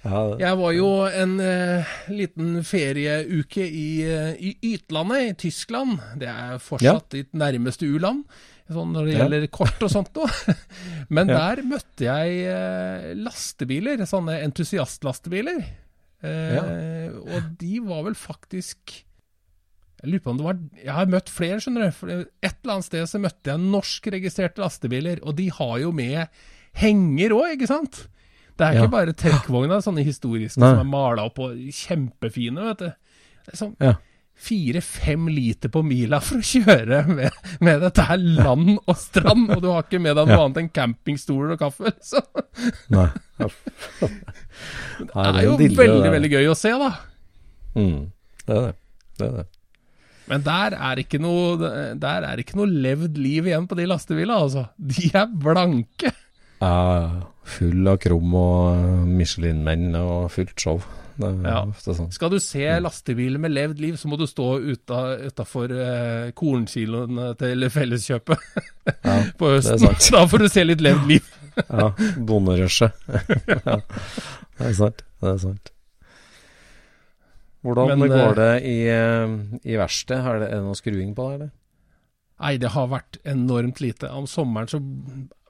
Ja, 0.00 0.20
det- 0.32 0.40
Jeg 0.40 0.56
var 0.56 0.72
jo 0.72 0.90
en 1.06 1.34
eh, 1.44 1.84
liten 2.08 2.62
ferieuke 2.64 3.64
i, 3.66 3.88
eh, 4.08 4.30
i 4.40 4.54
Ytlandet 4.74 5.26
i 5.28 5.34
Tyskland. 5.48 5.98
Det 6.16 6.28
er 6.30 6.56
fortsatt 6.58 7.10
ditt 7.12 7.32
nærmeste 7.36 7.84
u-land, 7.84 8.24
sånn 8.70 8.92
når 8.94 9.04
det 9.06 9.12
Ja. 9.12 9.18
gjelder 9.26 9.46
kort 9.52 9.82
og 9.82 9.90
sånt 9.92 10.14
noe. 10.16 10.56
Men 11.10 11.28
Ja. 11.28 11.36
der 11.54 11.62
møtte 11.68 12.06
jeg 12.08 12.46
eh, 12.48 13.12
lastebiler, 13.14 13.98
sånne 14.08 14.40
entusiastlastebiler. 14.46 15.60
Eh, 16.22 17.08
Og 17.36 17.46
de 17.60 17.78
var 17.80 18.02
vel 18.04 18.14
faktisk 18.18 18.90
Jeg 20.02 20.10
lurer 20.10 20.20
på 20.24 20.30
om 20.34 20.36
det 20.36 20.44
var 20.44 20.58
Jeg 20.84 20.92
har 20.92 21.06
møtt 21.12 21.28
flere, 21.32 21.56
skjønner 21.60 21.88
du. 21.88 22.10
Et 22.42 22.56
eller 22.62 22.74
annet 22.74 22.84
sted 22.88 23.06
så 23.08 23.20
møtte 23.20 23.52
jeg 23.54 23.60
norskregistrerte 23.60 24.60
lastebiler, 24.60 25.20
og 25.24 25.36
de 25.36 25.48
har 25.50 25.78
jo 25.80 25.92
med 25.92 26.26
henger 26.80 27.32
òg, 27.36 27.54
ikke 27.56 27.66
sant? 27.68 28.06
Det 28.56 28.66
er 28.66 28.72
Ja. 28.74 28.82
ikke 28.84 28.92
bare 28.92 29.12
trekkvogna, 29.16 29.80
sånne 29.80 30.04
historiske 30.04 30.60
Nei. 30.60 30.70
som 30.74 30.80
er 30.80 30.84
mala 30.92 31.24
opp 31.24 31.38
og 31.38 31.56
kjempefine, 31.56 32.60
vet 32.68 32.78
du. 32.78 32.92
Det 33.46 33.54
er 33.54 33.56
sånn 33.56 33.76
Ja. 33.80 33.94
Fire-fem 34.40 35.26
liter 35.28 35.68
på 35.72 35.82
mila 35.84 36.18
for 36.24 36.40
å 36.40 36.46
kjøre 36.46 37.02
med, 37.10 37.34
med 37.60 37.82
dette 37.84 38.06
her 38.08 38.16
land 38.22 38.78
og 38.80 38.96
strand, 38.96 39.50
og 39.52 39.60
du 39.62 39.68
har 39.68 39.84
ikke 39.84 40.00
med 40.00 40.16
deg 40.16 40.30
noe 40.30 40.38
Ja. 40.38 40.44
annet 40.46 40.60
enn 40.62 40.70
campingstoler 40.74 41.54
og 41.56 41.60
kaffe. 41.60 41.92
Så 42.00 42.22
Nei. 42.92 43.08
det 43.38 45.24
er 45.24 45.40
jo 45.46 45.56
veldig, 45.58 46.12
veldig 46.16 46.30
gøy 46.32 46.50
å 46.52 46.56
se, 46.58 46.72
da. 46.80 46.90
Mm, 47.76 48.00
det 48.46 48.56
er 48.56 48.64
det. 48.68 48.74
Det 49.20 49.26
er 49.28 49.34
det. 49.40 49.46
Men 50.30 50.44
der 50.46 50.74
er 50.78 51.00
ikke 51.02 51.18
noe 51.18 51.70
Der 51.98 52.22
er 52.28 52.38
ikke 52.38 52.54
noe 52.58 52.68
levd 52.70 53.16
liv 53.18 53.48
igjen 53.50 53.64
på 53.70 53.74
de 53.78 53.86
lastebilene, 53.90 54.36
altså. 54.46 54.66
De 54.78 55.08
er 55.10 55.26
blanke. 55.42 56.12
Ja, 56.60 57.24
full 57.50 57.88
av 57.90 57.96
krum 58.02 58.34
og 58.36 58.76
eh, 58.76 59.06
Michelin-menn 59.20 59.94
og 59.98 60.28
fullt 60.34 60.54
show. 60.60 60.82
Det 61.20 61.28
er 61.30 61.50
Ja. 61.50 61.62
ofte 61.68 61.94
sånn. 61.96 62.10
Skal 62.16 62.30
du 62.32 62.38
se 62.40 62.64
lastebiler 62.80 63.38
med 63.42 63.52
levd 63.52 63.80
liv, 63.82 63.96
så 64.00 64.08
må 64.08 64.16
du 64.18 64.24
stå 64.30 64.46
utafor 64.72 65.70
eh, 65.74 66.30
kornkiloene 66.32 67.34
til 67.40 67.66
Felleskjøpet 67.70 68.46
Ja, 69.04 69.18
på 69.36 69.50
høsten. 69.54 69.84
Da 70.14 70.24
får 70.30 70.38
du 70.46 70.48
se 70.48 70.64
litt 70.64 70.80
levd 70.84 71.06
liv. 71.12 71.28
Ja, 71.68 71.90
bonderushet. 72.24 72.94
ja, 73.66 73.80
det 74.56 74.66
er 74.70 74.74
sant. 74.78 75.02
Det 75.20 75.32
er 75.34 75.40
sant. 75.42 75.72
Hvordan 77.66 77.98
Men, 78.00 78.08
går 78.08 78.30
eh, 78.30 78.36
det 78.38 78.52
i, 78.70 78.76
eh, 78.88 79.34
i 79.68 79.76
verkstedet? 79.76 80.24
Er 80.24 80.38
det 80.40 80.48
er 80.48 80.54
det 80.60 80.64
noe 80.64 80.78
skruing 80.78 81.10
på 81.18 81.26
det, 81.28 81.34
eller? 81.40 81.50
Nei, 82.40 82.54
det 82.62 82.70
har 82.72 82.86
vært 82.88 83.18
enormt 83.28 83.82
lite. 83.84 84.08
Om 84.16 84.24
sommeren 84.30 84.70
så 84.72 84.80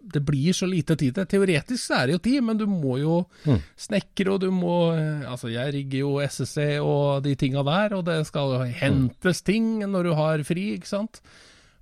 Det 0.03 0.23
blir 0.25 0.53
så 0.57 0.67
lite 0.67 0.97
tid 0.97 1.15
til. 1.15 1.27
Teoretisk 1.27 1.83
så 1.85 1.95
er 2.01 2.07
det 2.07 2.13
jo 2.17 2.23
tid, 2.25 2.41
men 2.43 2.57
du 2.59 2.67
må 2.67 2.99
jo 2.99 3.27
Mm. 3.47 3.61
snekre, 3.77 4.33
og 4.33 4.41
du 4.41 4.51
må 4.51 4.93
eh, 4.97 5.29
Altså, 5.31 5.49
jeg 5.53 5.75
rigger 5.75 5.99
jo 6.01 6.21
SSC 6.21 6.79
og 6.81 7.23
de 7.23 7.35
tinga 7.37 7.63
der, 7.63 7.95
og 7.97 8.05
det 8.07 8.27
skal 8.27 8.55
jo 8.57 8.65
hentes 8.81 9.43
ting 9.43 9.79
når 9.85 10.03
du 10.05 10.15
har 10.15 10.43
fri, 10.43 10.75
ikke 10.79 10.89
sant. 10.89 11.21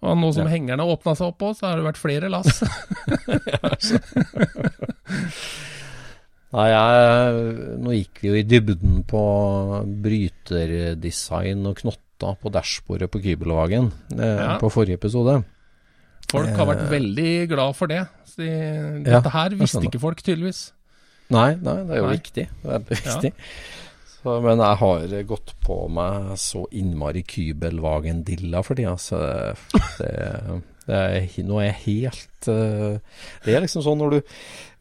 Og 0.02 0.16
nå 0.18 0.33
som 0.35 0.46
Ja. 0.46 0.52
hengerne 0.54 0.78
har 0.83 0.96
åpna 0.96 1.16
seg 1.16 1.26
opp 1.33 1.40
òg, 1.42 1.57
så 1.59 1.66
har 1.70 1.76
det 1.76 1.87
vært 1.88 1.96
flere 1.98 2.28
lass. 2.31 2.62
Nei, 6.48 6.68
jeg, 6.72 7.40
nå 7.85 7.92
gikk 7.92 8.20
vi 8.22 8.28
jo 8.31 8.37
i 8.38 8.44
dybden 8.48 9.02
på 9.09 9.22
bryterdesign 10.04 11.66
og 11.68 11.76
knotta 11.83 12.31
på 12.40 12.50
dashbordet 12.54 13.11
på 13.12 13.20
Kybelvagen 13.20 13.90
eh, 14.16 14.38
Ja. 14.38 14.54
på 14.59 14.70
forrige 14.72 14.96
episode. 14.96 15.42
Folk 16.28 16.50
har 16.58 16.68
vært 16.68 16.86
veldig 16.90 17.30
glad 17.48 17.76
for 17.78 17.90
det. 17.90 18.02
Så 18.28 18.42
de, 18.42 18.48
Ja, 18.52 19.18
dette 19.18 19.32
her 19.32 19.54
visste 19.56 19.80
ikke 19.86 20.00
folk, 20.02 20.20
tydeligvis. 20.24 20.68
Nei, 21.32 21.50
nei, 21.60 21.76
det 21.88 21.92
er 21.96 22.00
jo 22.02 22.08
Nei. 22.08 22.16
viktig. 22.16 22.46
Veldig 22.64 22.96
viktig. 22.96 23.30
Ja. 23.34 23.50
Så, 24.18 24.34
men 24.44 24.58
jeg 24.64 24.78
har 24.80 25.12
gått 25.30 25.52
på 25.64 25.76
meg 25.94 26.32
så 26.40 26.64
innmari 26.74 27.22
Kybelvagen-dilla 27.28 28.64
for 28.66 28.78
tida, 28.78 28.96
så 28.98 29.20
det, 30.00 30.10
det 30.88 30.96
er, 30.98 31.28
nå 31.46 31.60
er 31.62 31.68
jeg 31.68 31.76
helt 31.84 32.48
eh, 32.50 33.20
Det 33.44 33.54
er 33.54 33.62
liksom 33.62 33.84
sånn 33.86 34.00
når 34.02 34.16
du 34.16 34.18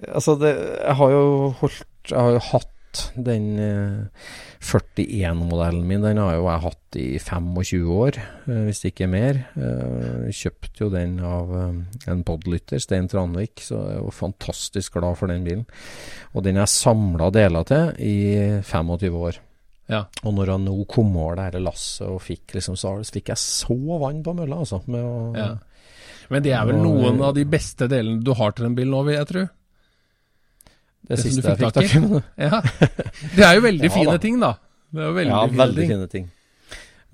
Altså, 0.07 0.33
det, 0.41 0.55
jeg 0.55 0.97
har 1.01 1.13
jo 1.13 1.21
holdt 1.61 2.09
Jeg 2.09 2.17
har 2.17 2.33
jo 2.39 2.41
hatt 2.49 2.73
den 3.15 3.47
eh, 3.61 4.27
41-modellen 4.63 5.85
min, 5.87 6.03
den 6.03 6.19
har 6.21 6.35
jo 6.35 6.47
jeg 6.47 6.63
hatt 6.65 6.97
i 6.97 7.07
25 7.21 7.89
år, 7.93 8.19
eh, 8.47 8.61
hvis 8.67 8.83
ikke 8.89 9.09
mer. 9.11 9.41
Eh, 9.55 10.29
kjøpte 10.33 10.85
jo 10.85 10.89
den 10.93 11.17
av 11.25 11.53
eh, 11.57 12.11
en 12.11 12.23
podlytter, 12.27 12.81
Stein 12.83 13.09
Tranvik, 13.11 13.61
så 13.65 13.81
jeg 13.81 13.97
er 13.97 14.05
jo 14.05 14.13
fantastisk 14.15 14.97
glad 14.97 15.19
for 15.19 15.31
den 15.31 15.45
bilen. 15.47 15.65
Og 16.33 16.45
den 16.47 16.59
er 16.61 16.71
samla 16.71 17.29
deler 17.35 17.67
til 17.67 17.93
i 18.03 18.17
25 18.65 19.19
år. 19.21 19.41
Ja. 19.87 20.03
Og 20.25 20.33
når 20.35 20.55
han 20.55 20.65
nå 20.67 20.75
kom 20.91 21.13
over 21.15 21.37
det 21.37 21.51
dette 21.53 21.63
lasset 21.63 22.09
og 22.09 22.19
fikk 22.19 22.57
liksom 22.57 22.75
så, 22.75 22.97
så 23.07 23.15
fikk 23.15 23.31
jeg 23.31 23.39
så 23.39 23.77
vann 24.01 24.19
på 24.25 24.35
mølla, 24.35 24.63
altså. 24.65 24.83
Med 24.91 25.03
å, 25.03 25.17
Ja. 25.37 25.55
Men 26.27 26.43
det 26.43 26.51
er 26.51 26.65
vel 26.67 26.81
og, 26.81 26.83
noen 26.83 27.21
av 27.23 27.37
de 27.37 27.45
beste 27.47 27.87
delene 27.87 28.19
du 28.19 28.33
har 28.35 28.51
til 28.51 28.67
en 28.67 28.75
bil 28.75 28.89
nå, 28.91 28.99
vil 29.07 29.15
jeg 29.15 29.29
tro. 29.29 29.43
Det 31.07 31.15
Det 31.15 31.23
siste 31.23 31.49
jeg 31.49 31.57
fikk 31.57 31.73
tak 31.73 31.83
i. 31.83 32.21
Ja. 32.43 32.61
Det 33.35 33.45
er 33.45 33.53
jo 33.55 33.61
veldig 33.63 33.87
Ja, 33.89 33.93
fine 33.95 34.17
ting, 34.23 34.41
da. 34.41 34.53
Det 34.91 35.03
er 35.03 35.07
jo 35.07 35.13
veldig, 35.15 35.31
ja, 35.31 35.45
veldig 35.63 35.87
fine 35.87 36.07
ting. 36.11 36.25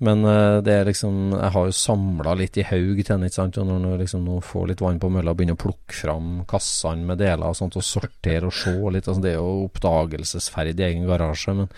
Men 0.04 0.24
eh, 0.28 0.58
det 0.66 0.72
er 0.74 0.88
liksom 0.88 1.32
Jeg 1.32 1.52
har 1.54 1.68
jo 1.68 1.74
samla 1.76 2.34
litt 2.36 2.58
i 2.60 2.64
haug 2.68 2.98
til 3.00 3.08
den, 3.08 3.24
ikke 3.28 3.38
sant. 3.38 3.58
Og 3.62 3.66
når 3.68 3.84
du 3.96 4.02
liksom 4.02 4.24
nå 4.26 4.38
får 4.44 4.66
litt 4.70 4.82
vann 4.84 5.00
på 5.02 5.10
mølla 5.12 5.32
og 5.32 5.38
begynner 5.38 5.56
å 5.56 5.62
plukke 5.64 5.96
fram 5.96 6.30
kassene 6.50 7.06
med 7.08 7.22
deler 7.22 7.46
og 7.48 7.56
sånt, 7.58 7.78
og 7.80 7.86
sortere 7.86 8.50
og 8.50 8.54
se 8.56 8.74
litt, 8.94 9.08
altså 9.08 9.22
det 9.24 9.32
er 9.32 9.38
jo 9.40 9.64
oppdagelsesferd 9.68 10.80
i 10.80 10.86
egen 10.90 11.06
garasje. 11.08 11.54
Men, 11.56 11.68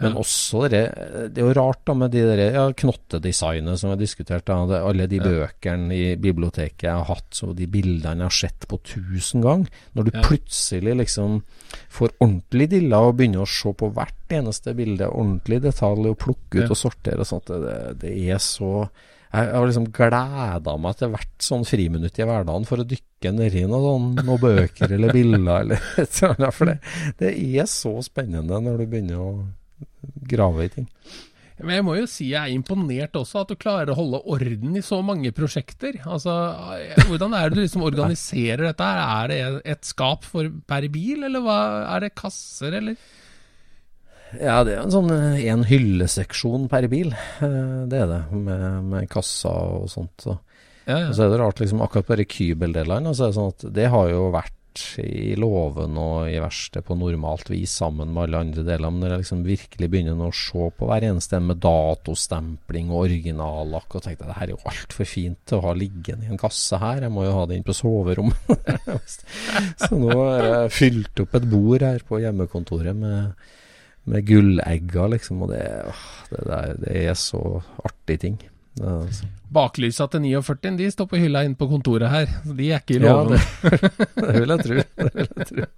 men 0.00 0.12
Ja. 0.12 0.18
også 0.22 0.64
det 0.72 0.84
Det 1.34 1.42
er 1.42 1.46
jo 1.50 1.56
rart 1.60 1.84
da 1.86 1.94
med 1.94 2.10
de 2.14 2.22
der 2.26 2.42
ja, 2.54 2.66
knottedesignet 2.72 3.78
som 3.78 3.90
vi 3.90 3.96
har 3.96 4.02
diskutert. 4.02 4.44
Da, 4.46 4.60
alle 4.80 5.06
de 5.06 5.16
Ja. 5.16 5.22
bøkene 5.26 5.92
i 5.94 6.16
biblioteket 6.16 6.86
jeg 6.88 6.92
har 6.96 7.04
hatt, 7.04 7.40
og 7.42 7.56
de 7.56 7.66
bildene 7.66 8.16
jeg 8.24 8.30
har 8.30 8.38
sett 8.40 8.66
på 8.68 8.78
tusen 8.82 9.42
ganger. 9.42 9.68
Når 9.94 10.04
du 10.04 10.10
plutselig 10.22 10.96
liksom 10.96 11.42
får 11.90 12.10
ordentlig 12.20 12.68
dilla 12.70 13.00
og 13.08 13.16
begynner 13.18 13.42
å 13.42 13.48
se 13.50 13.72
på 13.72 13.88
hvert 13.92 14.12
eneste 14.30 14.74
bilde, 14.76 15.06
ordentlig 15.08 15.60
detalj, 15.62 16.06
og 16.10 16.18
plukke 16.18 16.62
ut 16.64 16.70
og 16.70 16.76
sortere 16.76 17.20
og 17.22 17.26
sånt, 17.28 17.46
det, 17.46 17.65
det 18.00 18.14
er 18.30 18.42
så 18.42 18.88
jeg 19.36 19.52
har 19.52 19.66
liksom 19.68 19.88
gleda 19.92 20.74
meg 20.80 20.96
til 20.96 21.10
hvert 21.12 21.44
sånn 21.44 21.66
friminutt 21.68 22.16
i 22.16 22.24
hverdagen 22.24 22.66
for 22.68 22.80
å 22.80 22.86
dykke 22.88 23.32
nedi 23.36 23.66
noe 23.68 23.82
sånn, 23.84 24.08
noen 24.22 24.40
bøker 24.40 24.94
eller 24.96 25.12
bilder 25.12 25.64
eller 25.64 25.88
et 26.02 26.20
annet. 26.24 26.56
For 26.56 26.70
det, 26.70 26.76
det 27.20 27.32
er 27.34 27.68
så 27.68 27.96
spennende 28.06 28.60
når 28.64 28.80
du 28.80 28.86
begynner 28.86 29.20
å 29.20 29.30
grave 30.30 30.68
i 30.68 30.72
ting. 30.72 30.86
Men 31.56 31.78
jeg 31.78 31.84
må 31.86 31.94
jo 31.96 32.08
si 32.10 32.26
jeg 32.34 32.50
er 32.50 32.52
imponert 32.52 33.16
også, 33.16 33.42
at 33.42 33.52
du 33.52 33.56
klarer 33.60 33.92
å 33.92 33.96
holde 33.96 34.20
orden 34.28 34.76
i 34.76 34.84
så 34.84 34.98
mange 35.04 35.32
prosjekter. 35.36 36.02
Altså, 36.04 36.32
Hvordan 37.08 37.36
er 37.36 37.48
det 37.48 37.56
du 37.56 37.62
liksom 37.62 37.84
organiserer 37.86 38.66
dette? 38.68 38.88
her? 38.88 39.32
Er 39.32 39.56
det 39.56 39.76
et 39.76 39.88
skap 39.88 40.26
for 40.28 40.50
per 40.68 40.88
bil, 40.92 41.24
eller 41.24 41.44
hva? 41.44 41.60
Er 41.94 42.04
det 42.04 42.12
kasser, 42.18 42.76
eller? 42.76 43.00
Ja, 44.40 44.58
det 44.66 44.74
er 44.76 44.82
en 44.84 44.92
sånn 44.94 45.10
eh, 45.14 45.38
en 45.52 45.64
hylleseksjon 45.68 46.68
per 46.72 46.88
bil. 46.92 47.12
eh, 47.12 47.86
Det 47.90 48.02
er 48.02 48.10
det, 48.10 48.20
med, 48.32 48.66
med 48.92 49.08
kassa 49.12 49.52
og 49.80 49.88
sånt. 49.92 50.14
Så. 50.22 50.38
Ja, 50.86 51.08
Og 51.08 51.16
så 51.16 51.24
er 51.26 51.32
det 51.34 51.40
rart, 51.42 51.62
liksom 51.62 51.82
akkurat 51.82 52.06
bare 52.12 52.28
kybeldelene. 52.28 53.14
Så 53.16 53.26
er 53.26 53.32
det 53.32 53.38
sånn 53.40 53.54
at 53.56 53.66
det 53.80 53.88
har 53.94 54.12
jo 54.12 54.28
vært 54.34 54.52
i 55.00 55.32
låven 55.40 55.94
og 55.96 56.26
i 56.28 56.34
verkstedet 56.36 56.84
på 56.84 56.92
normalt 57.00 57.48
vis 57.48 57.72
sammen 57.80 58.10
med 58.12 58.26
alle 58.26 58.42
andre 58.44 58.60
deler. 58.66 58.90
Men 58.92 59.00
når 59.06 59.14
jeg 59.14 59.22
liksom 59.22 59.44
virkelig 59.46 59.88
begynner 59.88 60.20
å 60.26 60.34
se 60.36 60.66
på 60.76 60.88
hver 60.90 61.06
eneste 61.08 61.40
med 61.40 61.62
datostempling 61.64 62.90
og 62.92 63.06
originallakk, 63.06 63.96
og 63.96 64.04
tenkte 64.04 64.26
at 64.26 64.34
det 64.34 64.36
her 64.36 64.50
er 64.50 64.52
jo 64.52 64.60
altfor 64.68 65.08
fint 65.08 65.38
til 65.48 65.58
å 65.58 65.64
ha 65.70 65.72
liggende 65.80 66.28
i 66.28 66.32
en 66.34 66.40
kasse 66.42 66.76
her, 66.82 67.00
jeg 67.06 67.14
må 67.14 67.24
jo 67.24 67.32
ha 67.38 67.46
det 67.48 67.56
inn 67.56 67.64
på 67.66 67.76
soverommet. 67.76 68.52
så 69.80 69.96
nå 69.96 70.12
har 70.12 70.44
jeg 70.50 70.74
fylt 70.76 71.24
opp 71.24 71.38
et 71.40 71.48
bord 71.56 71.86
her 71.88 72.04
på 72.06 72.20
hjemmekontoret 72.26 73.00
med, 73.00 73.48
med 74.06 74.26
gullegger, 74.26 75.08
liksom. 75.16 75.42
Og 75.46 75.54
det, 75.54 75.62
åh, 75.86 76.04
det, 76.32 76.44
der, 76.50 76.76
det 76.84 77.00
er 77.06 77.16
så 77.18 77.42
artig 77.84 78.20
ting. 78.22 78.38
Altså. 78.76 79.24
Baklysa 79.56 80.04
til 80.12 80.20
49 80.26 80.74
de 80.76 80.88
står 80.92 81.06
på 81.08 81.20
hylla 81.20 81.40
inne 81.46 81.56
på 81.56 81.68
kontoret 81.70 82.10
her. 82.12 82.32
De 82.44 82.66
er 82.68 82.82
ikke 82.82 82.98
i 82.98 83.00
Ja, 83.00 83.14
det, 83.24 83.38
Det 84.20 84.34
vil 84.36 84.52
jeg 84.52 84.64
tro. 84.66 84.80
Det 85.00 85.12
vil 85.14 85.30
jeg 85.30 85.46
tro. 85.50 85.68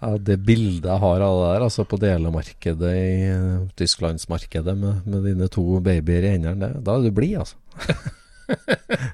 Ja, 0.00 0.12
det 0.30 0.38
bildet 0.46 0.88
jeg 0.88 1.02
har 1.04 1.24
av 1.26 1.40
det 1.42 1.50
der, 1.50 1.66
altså 1.66 1.84
på 1.88 1.98
delemarkedet 2.00 2.94
i 2.96 3.10
eh, 3.28 3.66
tysklandsmarkedet 3.76 4.76
med, 4.78 5.02
med 5.04 5.28
dine 5.28 5.50
to 5.52 5.66
babyer 5.84 6.30
i 6.30 6.32
hendene, 6.38 6.72
da 6.80 6.96
er 6.96 7.04
du 7.04 7.12
blid, 7.12 7.42
altså. 7.42 7.58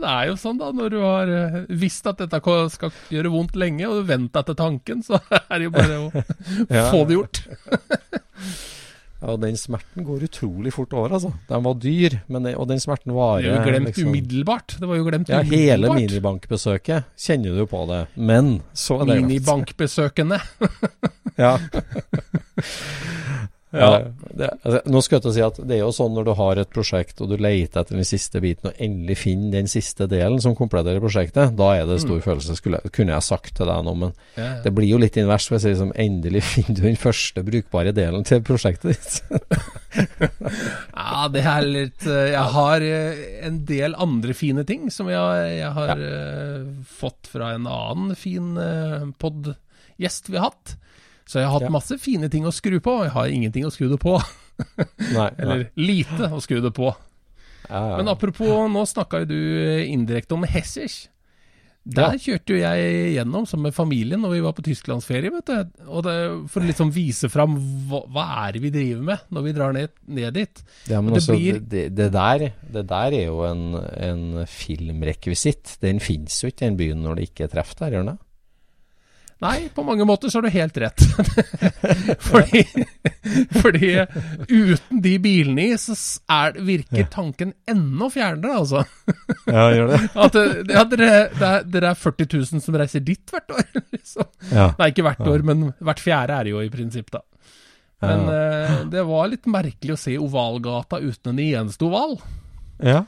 Men 0.00 0.06
det 0.08 0.12
er 0.16 0.28
jo 0.30 0.36
sånn, 0.40 0.56
da. 0.60 0.70
Når 0.72 0.90
du 0.94 0.98
har 1.04 1.28
eh, 1.36 1.56
visst 1.76 2.06
at 2.08 2.22
dette 2.22 2.40
skal 2.72 2.92
gjøre 3.12 3.32
vondt 3.34 3.56
lenge, 3.60 3.84
og 3.84 4.00
du 4.00 4.08
venter 4.08 4.40
etter 4.40 4.56
tanken, 4.56 5.02
så 5.04 5.20
er 5.50 5.58
det 5.58 5.66
jo 5.68 5.72
bare 5.76 5.98
å 6.00 6.10
Ja. 6.72 6.86
få 6.90 7.04
det 7.10 7.18
gjort. 7.20 7.42
Ja, 9.20 9.34
den 9.36 9.52
smerten 9.60 10.00
går 10.06 10.22
utrolig 10.24 10.70
fort 10.72 10.94
over, 10.96 11.12
altså. 11.12 11.34
Den 11.44 11.60
var 11.66 11.74
dyr, 11.76 12.14
men 12.32 12.46
og 12.56 12.64
den 12.70 12.80
smerten 12.80 13.10
Det 13.12 13.16
var 13.18 13.42
er 13.42 13.50
jo 13.50 13.58
glemt 13.66 13.90
liksom- 13.90 14.08
umiddelbart. 14.08 14.76
Det 14.80 14.88
var 14.88 14.96
jo 14.96 15.04
glemt 15.10 15.28
Ja, 15.28 15.42
hele 15.44 15.90
minibankbesøket 15.92 17.04
kjenner 17.20 17.58
du 17.60 17.66
på 17.68 17.82
det, 17.90 17.98
men 18.16 18.48
så 18.72 18.96
er 19.02 19.10
det. 19.10 19.18
Minibankbesøkende. 19.26 20.40
Ja. 21.36 21.52
Ja. 23.70 23.88
Ja, 23.90 23.98
det, 24.34 24.48
altså, 24.64 24.80
nå 24.90 25.00
skal 25.04 25.16
jeg 25.16 25.22
til 25.22 25.30
å 25.30 25.34
si 25.36 25.42
at 25.46 25.58
det 25.62 25.76
er 25.76 25.82
jo 25.84 25.92
sånn 25.94 26.14
når 26.16 26.24
du 26.26 26.30
har 26.40 26.58
et 26.58 26.70
prosjekt 26.74 27.20
og 27.22 27.30
du 27.30 27.36
leter 27.38 27.84
etter 27.84 27.94
den 27.94 28.08
siste 28.08 28.40
biten 28.42 28.72
og 28.72 28.80
endelig 28.82 29.20
finner 29.20 29.60
den 29.60 29.70
siste 29.70 30.08
delen 30.10 30.42
som 30.42 30.56
kompletterer 30.58 31.02
prosjektet, 31.02 31.54
da 31.58 31.68
er 31.78 31.86
det 31.86 32.00
stor 32.02 32.18
følelse. 32.24 32.56
Skulle, 32.58 32.80
kunne 32.90 33.14
jeg 33.14 33.26
sagt 33.28 33.54
til 33.54 33.70
deg 33.70 33.84
nå, 33.86 33.94
men 34.02 34.12
Ja, 34.34 34.42
ja. 34.42 34.56
det 34.64 34.74
blir 34.74 34.90
jo 34.90 34.98
litt 34.98 35.18
invers 35.20 35.46
hvis 35.46 35.62
jeg 35.62 35.76
sier 35.76 35.78
som 35.84 35.94
endelig 35.94 36.42
finner 36.50 36.80
du 36.80 36.82
den 36.88 36.98
første 36.98 37.44
brukbare 37.46 37.94
delen 37.94 38.26
til 38.26 38.42
prosjektet 38.46 38.96
ditt. 38.96 39.20
Ja, 39.90 41.26
det 41.32 41.40
er 41.50 41.64
litt 41.66 42.04
eh, 42.06 42.28
Jeg 42.30 42.52
har 42.54 42.84
eh, 42.84 43.22
en 43.48 43.56
del 43.66 43.96
andre 43.98 44.36
fine 44.38 44.62
ting 44.68 44.86
som 44.94 45.08
jeg, 45.10 45.56
jeg 45.56 45.72
har 45.74 45.98
eh, 45.98 46.68
fått 46.86 47.30
fra 47.32 47.54
en 47.56 47.66
annen 47.66 48.14
fin 48.18 48.52
podgjest 49.18 50.30
vi 50.30 50.38
har 50.38 50.50
hatt. 50.52 50.76
Så 51.30 51.38
jeg 51.38 51.46
har 51.46 51.54
hatt 51.60 51.68
Ja. 51.68 51.70
masse 51.70 51.94
fine 52.02 52.26
ting 52.32 52.42
å 52.48 52.50
skru 52.54 52.80
på, 52.82 52.90
og 52.98 53.04
jeg 53.06 53.14
har 53.14 53.30
ingenting 53.30 53.68
å 53.68 53.70
skru 53.70 53.86
det 53.92 54.00
på. 54.02 54.16
Nei, 55.14 55.28
Eller 55.38 55.68
lite 55.78 56.26
å 56.34 56.40
skru 56.42 56.58
det 56.64 56.72
på. 56.74 56.90
ja, 57.70 57.80
ja. 57.92 57.96
Men 58.00 58.10
apropos, 58.10 58.66
nå 58.72 58.82
snakka 58.90 59.22
jo 59.22 59.30
du 59.30 59.38
indirekte 59.86 60.34
om 60.34 60.42
Hessisch. 60.50 61.04
Der 61.90 62.18
kjørte 62.20 62.52
jo 62.52 62.58
jeg 62.60 63.14
gjennom 63.14 63.46
som 63.48 63.62
med 63.64 63.72
familien 63.72 64.20
når 64.20 64.34
vi 64.34 64.40
var 64.44 64.52
på 64.52 64.62
tysklandsferie, 64.66 65.30
vet 65.32 65.46
du. 65.48 65.86
Og 65.88 66.02
det, 66.04 66.16
for 66.52 66.60
å 66.60 66.66
liksom 66.68 66.90
vise 66.92 67.30
fram 67.32 67.54
hva, 67.88 68.02
hva 68.12 68.24
er 68.44 68.52
det 68.58 68.60
vi 68.66 68.72
driver 68.74 69.06
med 69.08 69.22
når 69.32 69.46
vi 69.46 69.54
drar 69.56 69.72
ned, 69.78 69.94
ned 70.12 70.34
dit. 70.36 70.60
Ja, 70.92 71.00
men 71.00 71.14
Det 71.14 71.22
også, 71.22 71.38
blir- 71.38 71.62
det, 71.72 71.86
det, 71.96 72.10
der, 72.12 72.44
det 72.74 72.84
der 72.90 73.16
er 73.16 73.24
jo 73.30 73.40
en, 73.48 73.64
en 73.96 74.26
filmrekvisitt. 74.50 75.78
Den 75.82 76.02
finnes 76.04 76.36
jo 76.42 76.50
ikke 76.52 76.66
i 76.66 76.68
den 76.68 76.76
byen 76.82 77.02
når 77.06 77.16
det 77.22 77.30
ikke 77.30 77.46
er 77.48 77.54
treff 77.56 77.72
der, 77.80 77.94
gjør 77.96 78.04
den 78.04 78.12
det? 78.12 78.18
Nei, 79.40 79.70
på 79.72 79.82
mange 79.86 80.04
måter 80.04 80.28
så 80.28 80.38
har 80.38 80.44
du 80.44 80.52
helt 80.52 80.76
rett. 80.82 81.00
fordi, 82.28 82.60
fordi 83.62 83.92
uten 84.50 85.00
de 85.00 85.14
bilene 85.22 85.64
i, 85.70 85.78
så 85.80 85.96
er, 86.28 86.58
virker 86.66 87.08
tanken 87.12 87.54
enda 87.68 88.10
fjernere, 88.12 88.58
altså. 88.60 88.82
Ja, 89.48 89.64
gjør 89.72 89.94
det? 89.94 90.00
At 90.26 90.36
ja, 90.36 90.84
dere, 90.92 91.08
det 91.32 91.48
er, 91.48 91.64
dere 91.72 91.92
er 91.94 92.02
40 92.02 92.28
000 92.36 92.64
som 92.66 92.76
reiser 92.82 93.04
dit 93.06 93.32
hvert 93.32 93.56
år. 93.56 93.64
Liksom. 93.96 94.28
Ja. 94.52 94.70
Nei, 94.76 94.90
ikke 94.92 95.06
hvert 95.08 95.24
år, 95.32 95.46
men 95.48 95.70
hvert 95.78 96.02
fjerde 96.04 96.36
er 96.36 96.46
det 96.48 96.52
jo 96.52 96.60
i 96.64 96.72
prinsipp, 96.72 97.08
da. 97.14 97.24
Men 98.00 98.28
eh, 98.32 98.76
det 98.92 99.02
var 99.08 99.28
litt 99.28 99.48
merkelig 99.50 99.96
å 99.96 100.00
se 100.00 100.14
Ovalgata 100.20 101.00
uten 101.00 101.34
en 101.34 101.42
eneste 101.46 101.88
oval. 101.88 102.16
ja. 102.84 103.02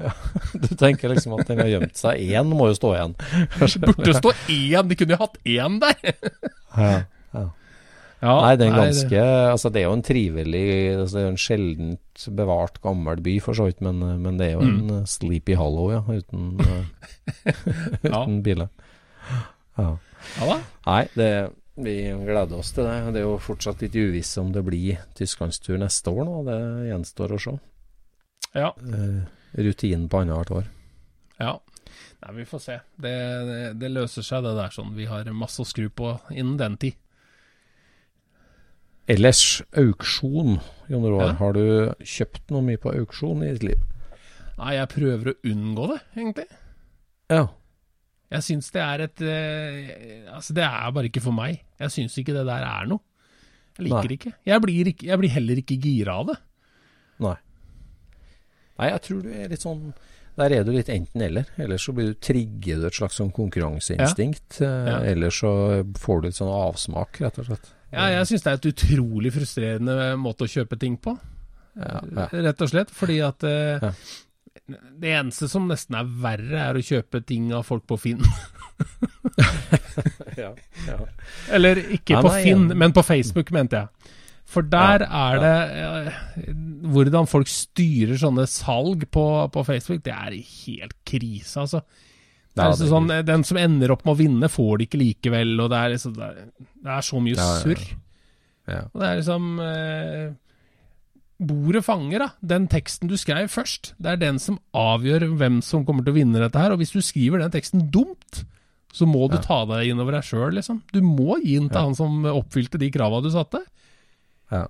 Ja. 0.00 0.12
Du 0.64 0.72
tenker 0.80 1.12
liksom 1.12 1.36
at 1.38 1.46
den 1.50 1.60
har 1.62 1.70
gjemt 1.70 1.96
seg. 2.00 2.20
Én 2.24 2.50
må 2.56 2.70
jo 2.70 2.76
stå 2.78 2.92
igjen. 2.96 3.14
Burde 3.86 4.14
stå 4.16 4.32
én, 4.52 4.90
de 4.90 4.98
kunne 4.98 5.16
jo 5.16 5.22
hatt 5.22 5.40
én 5.44 5.80
der. 5.82 6.14
Ja. 7.30 7.46
Ja, 8.20 8.34
Nei, 8.44 8.56
det 8.60 8.66
er 8.66 8.68
en 8.68 8.74
nei, 8.76 8.88
det... 9.08 9.20
Altså, 9.48 9.70
det 9.72 9.80
er 9.80 9.86
jo 9.86 9.92
en 9.96 10.02
trivelig 10.04 10.62
altså, 10.92 11.14
Det 11.14 11.20
er 11.20 11.24
jo 11.24 11.30
en 11.30 11.38
sjeldent 11.40 12.24
bevart 12.36 12.76
gammel 12.84 13.22
by, 13.24 13.32
for 13.40 13.56
så 13.56 13.64
vidt, 13.70 13.80
men, 13.80 14.02
men 14.20 14.36
det 14.36 14.50
er 14.50 14.58
jo 14.58 14.66
en 14.66 14.90
eh, 14.98 15.06
Sleepy 15.08 15.56
Hollow, 15.56 15.88
ja. 15.94 16.02
Uten, 16.04 16.60
eh, 16.60 17.62
Ja. 18.04 18.20
uten 18.20 18.42
biler. 18.44 18.68
Ja. 19.80 19.94
Ja 20.36 20.50
da. 20.50 20.58
Nei, 20.84 21.00
det, 21.16 21.30
vi 21.80 21.96
gleder 22.26 22.60
oss 22.60 22.74
til 22.76 22.84
det. 22.84 22.98
Det 23.16 23.22
er 23.22 23.24
jo 23.24 23.38
fortsatt 23.40 23.80
litt 23.86 23.96
uvisst 23.96 24.36
om 24.42 24.52
det 24.52 24.66
blir 24.68 25.00
tysklandstur 25.16 25.80
neste 25.80 26.12
år 26.12 26.28
nå. 26.28 26.42
Det 26.50 26.58
gjenstår 26.90 27.32
å 27.36 27.40
se. 27.46 27.56
Ja. 28.52 28.74
Eh, 28.84 29.22
rutinen 29.56 30.08
på 30.08 30.20
annethvert 30.22 30.50
år. 30.60 30.70
ja. 31.40 31.58
Nei, 32.20 32.34
vi 32.36 32.44
får 32.44 32.60
se. 32.60 32.74
Det, 33.00 33.10
det, 33.48 33.60
det 33.80 33.88
løser 33.90 34.22
seg, 34.22 34.42
det 34.44 34.50
der 34.54 34.68
sånn. 34.74 34.90
Vi 34.94 35.06
har 35.08 35.24
masse 35.32 35.62
å 35.62 35.64
skru 35.66 35.86
på 35.88 36.10
innen 36.30 36.58
den 36.60 36.74
tid. 36.76 36.98
Ellers, 39.10 39.62
auksjon. 39.74 40.58
Jon 40.92 41.06
Roar, 41.08 41.30
Ja. 41.32 41.38
har 41.40 41.52
du 41.56 41.94
kjøpt 42.04 42.50
noe 42.52 42.62
mye 42.62 42.78
på 42.78 42.92
auksjon 42.94 43.42
i 43.42 43.52
ditt 43.54 43.64
liv? 43.64 43.80
Nei, 44.58 44.74
jeg 44.76 44.90
prøver 44.92 45.32
å 45.32 45.36
unngå 45.50 45.88
det, 45.94 45.98
egentlig. 46.14 46.46
Ja. 47.32 47.46
Jeg 48.30 48.42
syns 48.46 48.68
det 48.70 48.82
er 48.84 49.00
et 49.08 49.20
eh, 49.26 50.28
Altså, 50.30 50.54
det 50.54 50.62
er 50.62 50.92
bare 50.94 51.08
ikke 51.10 51.22
for 51.24 51.34
meg. 51.34 51.62
Jeg 51.80 51.90
syns 51.96 52.14
ikke 52.20 52.36
det 52.36 52.44
der 52.46 52.62
er 52.68 52.86
noe. 52.86 53.00
Jeg 53.78 53.88
liker 53.88 54.08
det 54.12 54.18
ikke. 54.20 54.34
Jeg 54.46 54.60
blir, 54.62 54.86
ikke. 54.92 55.06
jeg 55.08 55.18
blir 55.18 55.32
heller 55.34 55.56
ikke 55.64 55.80
gira 55.80 56.18
av 56.20 56.26
det. 56.30 56.36
Nei. 57.24 57.36
Nei, 58.80 58.90
jeg 58.94 59.02
tror 59.06 59.20
du 59.24 59.30
er 59.36 59.50
litt 59.52 59.64
sånn 59.64 59.82
Der 60.40 60.54
er 60.56 60.64
du 60.64 60.70
litt 60.72 60.88
enten-eller. 60.88 61.50
Eller 61.60 61.80
så 61.82 61.92
blir 61.92 62.12
du 62.12 62.20
trigget 62.22 62.84
et 62.88 62.96
slags 62.96 63.18
sånn 63.20 63.32
konkurranseinstinkt. 63.36 64.60
Ja. 64.64 64.70
Ja. 64.88 64.96
Eller 65.10 65.34
så 65.34 65.50
får 66.00 66.22
du 66.22 66.28
litt 66.30 66.38
sånn 66.38 66.52
avsmak, 66.54 67.18
rett 67.20 67.40
og 67.42 67.50
slett. 67.50 67.68
Ja, 67.90 68.06
jeg 68.14 68.28
syns 68.30 68.44
det 68.46 68.52
er 68.52 68.58
et 68.60 68.70
utrolig 68.70 69.32
frustrerende 69.34 69.96
måte 70.22 70.46
å 70.46 70.50
kjøpe 70.50 70.78
ting 70.80 70.94
på. 71.02 71.16
Ja. 71.76 72.28
Rett 72.32 72.62
og 72.62 72.70
slett. 72.72 72.94
Fordi 72.94 73.18
at 73.26 73.44
eh. 73.46 73.90
Det 74.70 75.10
eneste 75.10 75.48
som 75.50 75.66
nesten 75.70 75.96
er 75.98 76.06
verre, 76.22 76.58
er 76.62 76.78
å 76.78 76.82
kjøpe 76.84 77.20
ting 77.26 77.48
av 77.54 77.64
folk 77.66 77.84
på 77.90 77.96
Finn. 77.98 78.22
ja, 80.40 80.52
ja. 80.86 80.98
Eller 81.50 81.80
ikke 81.96 82.14
Ja, 82.16 82.20
på 82.22 82.30
nei, 82.30 82.42
Finn, 82.44 82.68
men 82.78 82.94
på 82.94 83.02
Facebook, 83.06 83.50
mente 83.54 83.80
jeg. 83.80 83.88
For 84.50 84.66
der 84.66 85.04
Ja, 85.06 85.24
er 85.30 85.40
det 85.44 85.56
ja. 85.78 86.52
Hvordan 86.90 87.28
folk 87.30 87.46
styrer 87.50 88.18
sånne 88.18 88.46
salg 88.50 89.04
på, 89.14 89.24
på 89.54 89.62
Facebook, 89.68 90.02
det 90.06 90.14
er 90.16 90.34
helt 90.40 90.96
krise, 91.06 91.60
altså. 91.62 91.82
Det 92.50 92.64
er 92.64 92.72
liksom 92.72 92.80
det 92.82 92.88
er 92.88 92.90
sånn, 92.90 93.10
eh, 93.14 93.22
Den 93.28 93.44
som 93.46 93.60
ender 93.60 93.92
opp 93.94 94.02
med 94.04 94.16
å 94.16 94.18
vinne, 94.18 94.48
får 94.50 94.78
det 94.80 94.88
ikke 94.88 94.98
likevel, 95.04 95.52
og 95.62 95.70
det 95.70 95.78
er, 95.78 95.92
liksom, 95.94 96.14
det 96.16 96.26
er, 96.26 96.46
det 96.82 96.94
er 96.96 97.06
så 97.06 97.20
mye 97.22 97.36
Ja, 97.38 97.48
surr. 97.62 97.84
ja. 98.66 98.80
Og 98.90 99.02
det 99.04 99.10
er 99.10 99.20
liksom 99.20 99.50
eh, 99.68 100.24
Bordet 101.40 101.84
fanger, 101.86 102.18
da. 102.26 102.28
Den 102.44 102.66
teksten 102.68 103.08
du 103.08 103.14
skrev 103.16 103.46
først, 103.48 103.94
det 104.02 104.10
er 104.12 104.18
den 104.20 104.36
som 104.42 104.58
avgjør 104.76 105.28
hvem 105.40 105.62
som 105.64 105.86
kommer 105.88 106.04
til 106.04 106.12
å 106.12 106.18
vinne 106.18 106.42
dette 106.42 106.60
her. 106.60 106.74
Og 106.74 106.82
hvis 106.82 106.92
du 106.92 106.98
skriver 107.00 107.40
den 107.40 107.54
teksten 107.54 107.86
dumt, 107.94 108.42
så 108.92 109.06
må 109.08 109.24
du 109.30 109.38
ta 109.40 109.62
deg 109.70 109.88
inn 109.92 110.02
over 110.02 110.18
deg 110.18 110.26
sjøl, 110.26 110.50
liksom. 110.58 110.82
Du 110.92 110.98
må 111.06 111.38
gi 111.40 111.54
den 111.56 111.70
til 111.70 111.80
han 111.86 111.96
som 111.96 112.26
oppfylte 112.28 112.76
de 112.82 112.90
krava 112.92 113.22
du 113.24 113.30
satte. 113.32 113.62
Ja. 114.50 114.66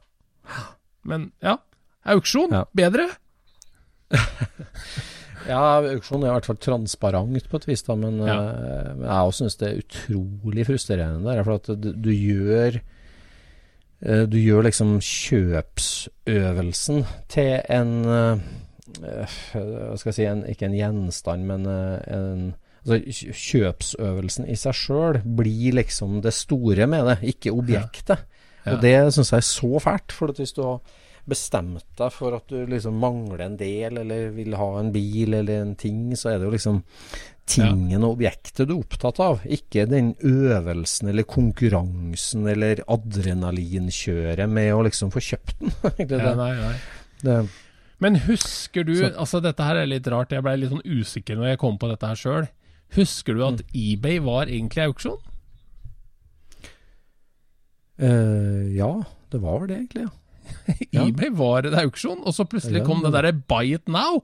Men 1.05 1.31
ja, 1.43 1.57
auksjon, 2.05 2.51
Ja. 2.53 2.65
bedre. 2.77 3.09
Ja, 5.49 5.81
auksjon 5.81 6.21
er 6.23 6.29
i 6.29 6.33
hvert 6.37 6.45
fall 6.51 6.59
transparent 6.61 7.47
på 7.49 7.57
et 7.57 7.65
vis, 7.71 7.81
da, 7.87 7.95
men, 7.97 8.19
Ja. 8.21 8.35
uh, 8.37 8.91
men 8.99 9.07
jeg 9.09 9.33
syns 9.39 9.57
det 9.57 9.69
er 9.71 9.79
utrolig 9.81 10.67
frustrerende. 10.69 11.25
Der, 11.25 11.41
for 11.47 11.55
at 11.57 11.65
du, 11.81 11.95
du 11.97 12.11
gjør 12.13 12.77
uh, 14.05 14.27
Du 14.29 14.37
gjør 14.37 14.63
liksom 14.69 14.99
kjøpsøvelsen 15.01 17.07
til 17.33 17.57
en 17.73 17.95
uh, 18.05 18.37
Hva 19.01 19.97
skal 19.97 20.11
jeg 20.11 20.15
si 20.19 20.27
en, 20.29 20.45
Ikke 20.53 20.67
en 20.69 20.77
gjenstand, 20.77 21.47
men 21.49 21.65
en 21.67 22.53
Altså, 22.81 22.97
kjøpsøvelsen 23.37 24.47
i 24.49 24.55
seg 24.57 24.73
sjøl 24.77 25.19
blir 25.37 25.75
liksom 25.77 26.21
det 26.25 26.33
store 26.33 26.87
med 26.89 27.05
det, 27.11 27.19
ikke 27.35 27.53
objektet. 27.53 28.23
Ja. 28.25 28.40
Og 28.67 28.81
det 28.83 28.97
syns 29.15 29.31
jeg 29.33 29.39
er 29.39 29.49
så 29.49 29.81
fælt. 29.81 30.13
For 30.13 30.33
hvis 30.37 30.53
du 30.57 30.63
har 30.63 30.81
bestemt 31.31 31.85
deg 31.97 32.11
for 32.13 32.35
at 32.35 32.47
du 32.49 32.67
liksom 32.67 32.97
mangler 32.99 33.41
en 33.45 33.57
del, 33.61 33.99
eller 34.03 34.31
vil 34.35 34.55
ha 34.59 34.71
en 34.81 34.91
bil 34.93 35.35
eller 35.35 35.63
en 35.63 35.75
ting, 35.79 36.11
så 36.19 36.33
er 36.33 36.39
det 36.41 36.49
jo 36.49 36.55
liksom 36.57 36.83
tingen 37.51 38.05
og 38.07 38.17
objektet 38.17 38.69
du 38.69 38.75
er 38.77 38.81
opptatt 38.83 39.21
av. 39.21 39.41
Ikke 39.47 39.85
den 39.91 40.13
øvelsen 40.23 41.09
eller 41.11 41.27
konkurransen 41.29 42.47
eller 42.51 42.83
adrenalinkjøret 42.89 44.49
med 44.51 44.73
å 44.75 44.85
liksom 44.87 45.11
få 45.15 45.23
kjøpt 45.25 45.57
den. 45.61 45.75
det, 46.11 46.21
Ja, 46.21 46.35
nei, 46.39 46.53
nei. 46.59 46.75
det, 47.25 47.39
Men 48.01 48.17
husker 48.27 48.85
du 48.85 48.95
Så- 48.97 49.13
Altså, 49.17 49.41
dette 49.43 49.63
her 49.63 49.77
er 49.77 49.87
litt 49.87 50.07
rart. 50.09 50.31
Jeg 50.33 50.43
ble 50.43 50.57
litt 50.57 50.71
sånn 50.71 50.87
usikker 50.87 51.37
når 51.37 51.51
jeg 51.55 51.59
kom 51.59 51.79
på 51.79 51.89
dette 51.91 52.07
her 52.07 52.17
sjøl. 52.17 52.49
Husker 52.97 53.35
du 53.35 53.41
Mm. 53.45 53.55
at 53.55 53.63
eBay 53.75 54.19
var 54.19 54.47
egentlig 54.47 54.87
auksjon? 54.89 55.19
Eh, 58.01 58.71
ja, 58.77 58.91
det 59.33 59.41
var 59.43 59.61
vel 59.63 59.71
det 59.71 59.79
egentlig, 59.83 60.07
ja. 60.09 60.17
EBay 61.07 61.31
var 61.39 61.69
en 61.69 61.77
auksjon, 61.85 62.23
og 62.27 62.35
så 62.35 62.45
plutselig 62.51 62.83
kom 62.87 63.05
det 63.05 63.13
derre 63.15 63.31
buy 63.37 63.75
it 63.77 63.87
now. 63.89 64.23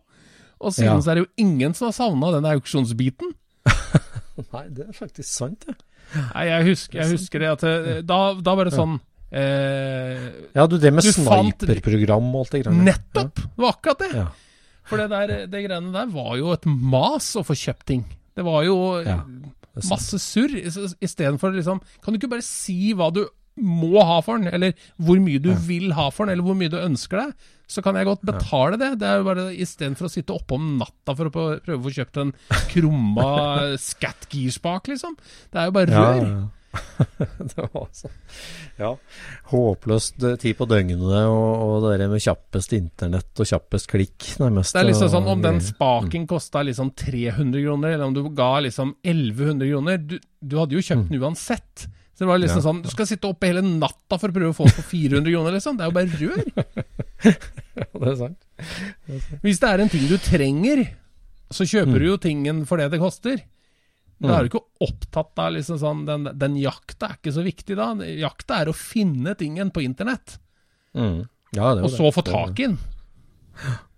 Og 0.59 0.73
siden 0.75 0.97
Ja. 0.97 1.03
så 1.05 1.11
er 1.13 1.19
det 1.21 1.27
jo 1.27 1.33
ingen 1.45 1.75
som 1.77 1.87
har 1.91 1.95
savna 1.95 2.31
den 2.35 2.49
auksjonsbiten. 2.51 3.35
Nei, 4.53 4.65
det 4.75 4.89
er 4.89 4.97
faktisk 4.97 5.29
sant, 5.29 5.67
det. 5.69 5.77
Nei, 6.17 6.47
jeg 6.49 6.65
husker, 6.71 7.01
jeg 7.03 7.13
husker 7.17 7.43
det 7.43 7.49
at 7.51 7.63
eh, 7.67 7.87
Da, 8.07 8.19
da 8.39 8.53
var 8.55 8.69
det 8.69 8.77
sånn 8.77 8.93
eh, 9.35 10.27
Ja, 10.55 10.67
du, 10.71 10.77
det 10.79 10.93
med 10.95 11.03
sniperprogram 11.03 12.29
og 12.31 12.45
alt 12.45 12.53
det 12.55 12.61
greiene. 12.63 12.85
Nettopp! 12.87 13.41
Det 13.43 13.63
var 13.65 13.73
akkurat 13.75 14.05
det. 14.05 14.11
Ja. 14.15 14.27
For 14.87 15.03
det, 15.03 15.09
der, 15.11 15.33
det 15.51 15.63
greiene 15.65 15.91
der 15.95 16.13
var 16.15 16.37
jo 16.39 16.53
et 16.55 16.67
mas 16.69 17.33
å 17.39 17.43
få 17.47 17.57
kjøpt 17.59 17.87
ting. 17.91 18.05
Det 18.37 18.45
var 18.47 18.63
jo 18.69 18.77
Ja, 19.03 19.19
det 19.27 19.85
masse 19.91 20.21
surr. 20.23 20.55
Istedenfor 21.03 21.57
liksom 21.57 21.81
Kan 22.05 22.15
du 22.15 22.21
ikke 22.21 22.31
bare 22.37 22.45
si 22.47 22.93
hva 22.97 23.11
du 23.13 23.25
må 23.57 24.03
ha 24.05 24.19
for 24.25 24.41
den, 24.41 24.51
eller 24.53 24.75
hvor 25.01 25.21
mye 25.23 25.41
du 25.43 25.53
vil 25.67 25.93
ha 25.97 26.09
for 26.13 26.27
den, 26.27 26.37
eller 26.37 26.47
hvor 26.47 26.59
mye 26.59 26.73
du 26.73 26.79
ønsker 26.81 27.23
deg, 27.23 27.47
så 27.67 27.83
kan 27.83 27.97
jeg 27.99 28.07
godt 28.07 28.27
betale 28.27 28.79
det. 28.79 28.93
Det 29.01 29.07
er 29.09 29.23
jo 29.23 29.27
bare 29.27 29.47
Istedenfor 29.57 30.07
å 30.07 30.13
sitte 30.13 30.35
oppe 30.37 30.55
om 30.59 30.77
natta 30.79 31.17
for 31.19 31.29
å 31.29 31.33
prøve 31.35 31.79
å 31.81 31.87
få 31.87 31.95
kjøpt 31.97 32.21
en 32.23 32.35
krumma 32.71 33.31
scat-girspak, 33.89 34.93
liksom. 34.93 35.17
Det 35.51 35.63
er 35.63 35.71
jo 35.71 35.75
bare 35.81 35.97
rør. 35.97 36.23
ja. 36.29 36.45
det 37.39 37.57
var 37.57 37.87
altså 37.87 38.11
Ja. 38.77 38.91
Håpløst 39.53 40.19
tid 40.43 40.57
på 40.59 40.67
døgnet 40.69 41.01
og, 41.01 41.63
og 41.65 41.87
det 41.89 42.09
med 42.11 42.21
kjappest 42.21 42.75
internett 42.77 43.41
og 43.41 43.49
kjappest 43.49 43.89
klikk, 43.89 44.27
nærmest. 44.43 44.77
Det 44.77 44.83
er 44.83 44.91
liksom 44.91 45.13
sånn 45.15 45.31
om 45.33 45.45
den 45.45 45.63
spaken 45.65 46.27
kosta 46.29 46.65
liksom 46.67 46.93
300 46.99 47.63
kroner, 47.65 47.97
eller 47.97 48.11
om 48.11 48.17
du 48.17 48.23
ga 48.37 48.51
liksom 48.67 48.97
1100 49.01 49.71
kroner 49.71 50.03
Du, 50.03 50.19
du 50.45 50.59
hadde 50.61 50.77
jo 50.77 50.85
kjøpt 50.85 51.09
den 51.09 51.23
uansett. 51.23 51.87
Så 52.17 52.25
det 52.25 52.29
var 52.31 52.39
liksom 52.41 52.59
Mm. 52.59 52.65
Ja. 52.65 52.69
sånn 52.71 52.83
Du 52.83 52.89
skal 52.89 53.07
sitte 53.07 53.29
oppe 53.29 53.47
hele 53.51 53.61
natta 53.63 54.17
for 54.19 54.29
å 54.33 54.33
prøve 54.33 54.53
å 54.55 54.57
få 54.57 54.65
på 54.65 54.77
for 54.81 54.87
400 54.89 55.29
kroner, 55.35 55.53
liksom. 55.53 55.77
Det 55.77 55.85
er 55.85 55.91
jo 55.91 55.97
bare 55.99 56.17
rør. 56.17 56.45
Ja, 57.77 58.01
det 58.01 58.09
er 58.09 58.17
sant. 58.17 58.47
Hvis 59.45 59.59
det 59.61 59.69
er 59.69 59.81
en 59.85 59.89
ting 59.93 60.07
du 60.09 60.17
trenger, 60.17 60.87
så 61.53 61.67
kjøper 61.69 61.93
Mm. 61.93 61.99
du 62.01 62.07
jo 62.07 62.17
tingen 62.17 62.65
for 62.67 62.79
det 62.81 62.91
det 62.91 63.01
koster. 63.01 63.43
Da 64.19 64.39
er 64.39 64.45
du 64.45 64.49
ikke 64.49 64.65
opptatt 64.81 65.37
av 65.45 65.53
liksom 65.53 65.77
sånn 65.79 66.07
Den, 66.07 66.25
den 66.39 66.57
jakta 66.57 67.11
er 67.11 67.17
ikke 67.21 67.35
så 67.37 67.45
viktig 67.45 67.77
da. 67.77 67.91
Jakta 68.01 68.63
er 68.63 68.67
å 68.73 68.75
finne 68.75 69.35
tingen 69.37 69.71
på 69.71 69.85
internett, 69.85 70.39
Mm. 70.97 71.29
Ja, 71.53 71.75
det 71.75 71.85
og 71.85 71.91
det. 71.91 71.99
så 71.99 72.09
få 72.15 72.25
tak 72.25 72.59
i 72.61 72.67
den. 72.71 72.79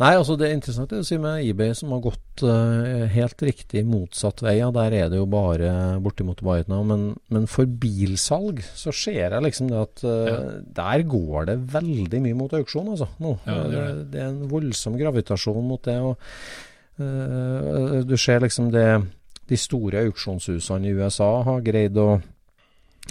Nei, 0.00 0.14
altså 0.16 0.32
det 0.40 0.46
er 0.48 0.54
interessant 0.56 0.88
det 0.88 1.02
du 1.02 1.04
sier 1.04 1.20
med 1.20 1.42
eBay, 1.44 1.74
som 1.76 1.90
har 1.92 2.00
gått 2.06 2.42
uh, 2.46 3.04
helt 3.12 3.42
riktig 3.44 3.82
motsatt 3.84 4.40
vei. 4.40 4.54
Ja, 4.56 4.70
der 4.72 4.94
er 4.96 5.10
det 5.12 5.18
jo 5.20 5.26
bare 5.28 5.98
bortimot 6.00 6.40
bare 6.46 6.64
nå. 6.72 6.78
Men, 6.88 7.04
men 7.28 7.44
for 7.50 7.68
bilsalg 7.68 8.62
så 8.64 8.94
ser 8.96 9.36
jeg 9.36 9.44
liksom 9.44 9.68
det 9.68 9.82
at 9.82 10.04
uh, 10.08 10.30
Ja. 10.30 10.40
der 10.80 11.04
går 11.04 11.50
det 11.50 11.58
veldig 11.74 12.22
mye 12.24 12.38
mot 12.38 12.56
auksjon, 12.56 12.88
altså. 12.94 13.10
Nå. 13.20 13.36
Ja, 13.44 13.60
det 13.60 13.76
gjør 13.76 13.88
det, 13.90 14.08
det 14.14 14.24
er 14.24 14.32
en 14.32 14.42
voldsom 14.54 14.96
gravitasjon 15.00 15.68
mot 15.68 15.84
det. 15.84 15.98
og 16.00 16.16
uh, 17.04 18.00
Du 18.08 18.16
ser 18.16 18.40
liksom 18.46 18.72
det 18.72 18.88
de 19.50 19.58
store 19.58 20.06
auksjonshusene 20.06 20.88
i 20.88 20.94
USA 20.96 21.42
har 21.44 21.64
greid 21.66 21.96
å 21.98 22.20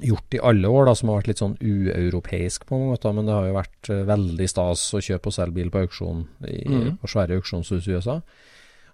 gjort 0.05 0.35
i 0.35 0.41
alle 0.43 0.67
år, 0.67 0.87
da, 0.89 0.95
som 0.95 1.11
har 1.11 1.19
vært 1.21 1.31
litt 1.31 1.41
sånn 1.41 1.57
ueuropeisk 1.61 2.67
på 2.67 2.77
mange 2.77 2.93
måter. 2.93 3.15
Men 3.15 3.29
det 3.29 3.35
har 3.35 3.49
jo 3.49 3.57
vært 3.57 3.89
eh, 3.93 4.05
veldig 4.09 4.47
stas 4.51 4.85
å 4.95 5.01
kjøpe 5.03 5.31
og 5.31 5.35
selge 5.35 5.57
bil 5.57 5.73
på 5.73 5.83
auksjon 5.85 6.23
i, 6.47 6.61
mm. 6.67 6.87
på 7.01 7.11
svære 7.11 7.39
auksjonshus 7.39 7.89
i 7.89 7.97
USA. 7.97 8.19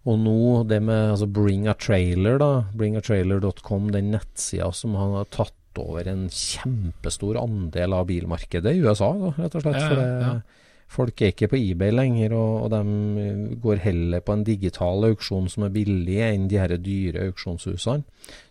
Og 0.06 0.20
nå 0.22 0.40
det 0.70 0.82
med 0.86 1.16
altså 1.16 1.28
Bring 1.34 1.66
a 1.70 1.74
Trailer, 1.78 2.38
da, 2.42 2.50
bringatrailer.com, 2.78 3.90
den 3.96 4.12
nettsida 4.14 4.70
som 4.76 4.98
har 5.00 5.26
tatt 5.34 5.56
over 5.82 6.08
en 6.08 6.28
kjempestor 6.32 7.40
andel 7.42 7.98
av 7.98 8.06
bilmarkedet 8.12 8.76
i 8.76 8.84
USA, 8.86 9.10
da, 9.18 9.34
rett 9.40 9.58
og 9.58 9.66
slett. 9.66 9.82
Ja, 9.82 9.90
ja, 9.90 9.98
det, 9.98 10.30
ja. 10.30 10.65
Folk 10.88 11.22
er 11.22 11.32
ikke 11.34 11.50
på 11.52 11.58
eBay 11.60 11.92
lenger, 11.92 12.34
og, 12.38 12.66
og 12.66 12.70
de 12.72 13.58
går 13.62 13.82
heller 13.84 14.22
på 14.24 14.34
en 14.38 14.44
digital 14.48 15.04
auksjon 15.10 15.50
som 15.52 15.64
er 15.68 15.74
billig, 15.76 16.20
enn 16.22 16.48
de 16.52 16.60
her 16.62 16.76
dyre 16.78 17.26
auksjonshusene 17.32 18.04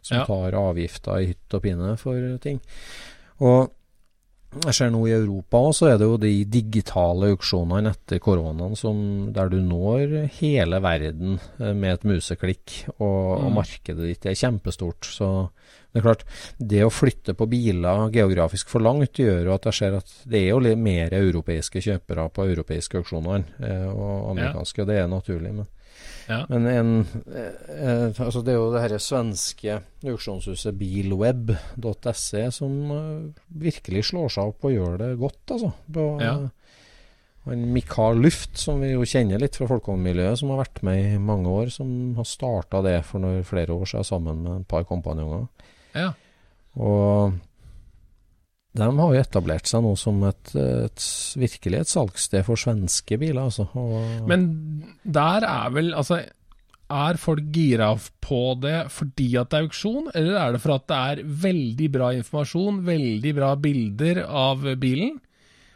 som 0.03 0.19
Ja. 0.19 0.25
tar 0.27 0.53
avgifter 0.59 1.23
i 1.23 1.31
hytt 1.33 1.55
og 1.57 1.63
pinne 1.63 1.97
for 2.01 2.39
ting. 2.43 2.61
Og 3.41 3.71
jeg 4.65 4.75
ser 4.75 4.91
nå 4.95 5.01
i 5.09 5.15
Europa 5.17 5.59
òg, 5.59 5.73
så 5.75 5.89
er 5.91 5.97
det 5.99 6.07
jo 6.07 6.17
de 6.23 6.45
digitale 6.47 7.33
auksjonene 7.33 7.91
etter 7.91 8.21
koronaen 8.23 8.77
som, 8.79 9.33
der 9.35 9.49
du 9.51 9.57
når 9.61 10.29
hele 10.37 10.79
verden 10.85 11.41
eh, 11.59 11.73
med 11.75 11.95
et 11.97 12.05
museklikk, 12.05 12.85
og, 13.01 13.41
og 13.41 13.49
Mm. 13.51 13.55
markedet 13.57 14.07
ditt 14.13 14.27
er 14.27 14.35
kjempestort. 14.39 15.03
Så 15.03 15.51
det 15.95 16.01
er 16.01 16.07
klart, 16.09 16.25
det 16.59 16.81
å 16.83 16.91
flytte 16.91 17.37
på 17.39 17.47
biler 17.47 18.09
geografisk 18.11 18.73
for 18.73 18.83
langt 18.83 19.21
gjør 19.23 19.45
jo 19.47 19.53
at 19.55 19.69
jeg 19.71 19.77
ser 19.79 19.95
at 20.01 20.11
det 20.27 20.41
er 20.41 20.49
jo 20.51 20.59
litt 20.65 20.81
mer 20.83 21.15
europeiske 21.15 21.79
kjøpere 21.85 22.25
på 22.35 22.49
europeiske 22.51 22.99
auksjoner 22.99 23.45
eh, 23.63 23.87
og 23.93 24.33
amerikanske, 24.33 24.83
og 24.83 24.91
det 24.91 24.99
er 24.99 25.09
naturlig. 25.13 25.55
Men, 25.55 25.71
Ja. 26.27 26.47
men 26.49 26.67
en, 26.67 26.91
eh, 27.31 27.53
eh, 27.69 28.21
altså 28.25 28.43
det 28.43 28.55
er 28.55 28.59
jo 28.59 28.73
det 28.73 28.81
her 28.83 28.97
svenske 28.99 29.79
auksjonshuset 30.03 30.75
bilweb.se 30.81 32.45
som 32.59 32.77
eh, 32.91 33.43
virkelig 33.69 34.07
slår 34.11 34.33
seg 34.35 34.51
opp 34.51 34.67
og 34.67 34.75
gjør 34.75 34.99
det 34.99 35.11
godt, 35.21 35.43
altså. 35.55 35.73
På, 35.93 36.07
Ja. 36.25 36.35
han 37.45 37.67
Mikael 37.73 38.19
Luft, 38.25 38.57
som 38.59 38.81
vi 38.81 38.95
jo 38.95 39.05
kjenner 39.05 39.39
litt 39.39 39.55
fra 39.61 39.69
folkehåndmiljøet, 39.69 40.39
som 40.41 40.51
har 40.51 40.65
vært 40.65 40.83
med 40.83 41.15
i 41.15 41.19
mange 41.21 41.47
år, 41.47 41.71
som 41.71 42.15
har 42.17 42.25
starta 42.25 42.83
det 42.83 43.05
for 43.05 43.21
flere 43.45 43.77
år 43.77 43.85
siden 43.85 44.05
sammen 44.11 44.43
med 44.43 44.61
et 44.63 44.69
par 44.69 44.83
kompanjonger. 44.89 45.47
Ja. 45.95 46.13
Og 46.75 47.35
de 48.75 48.87
har 48.99 49.13
jo 49.15 49.21
etablert 49.23 49.71
seg 49.71 49.85
nå 49.85 49.93
som 49.99 50.23
et, 50.27 50.55
et 50.59 51.05
virkelig 51.39 51.85
et 51.85 51.91
salgssted 51.93 52.47
for 52.47 52.59
svenske 52.59 53.19
biler, 53.21 53.45
altså. 53.45 53.69
Og, 53.79 54.25
Men 54.27 54.49
der 55.05 55.47
er 55.47 55.69
vel 55.75 55.93
Altså, 55.95 56.25
er 56.95 57.17
folk 57.17 57.47
gira 57.55 57.93
på 58.23 58.41
det 58.61 58.91
fordi 58.93 59.29
at 59.41 59.53
det 59.53 59.61
er 59.61 59.69
auksjon, 59.69 60.11
eller 60.13 60.41
er 60.41 60.57
det 60.57 60.63
for 60.65 60.75
at 60.75 60.89
det 60.91 60.99
er 61.13 61.23
veldig 61.45 61.89
bra 61.95 62.11
informasjon, 62.19 62.83
veldig 62.87 63.35
bra 63.39 63.55
bilder 63.57 64.25
av 64.27 64.67
bilen? 64.83 65.21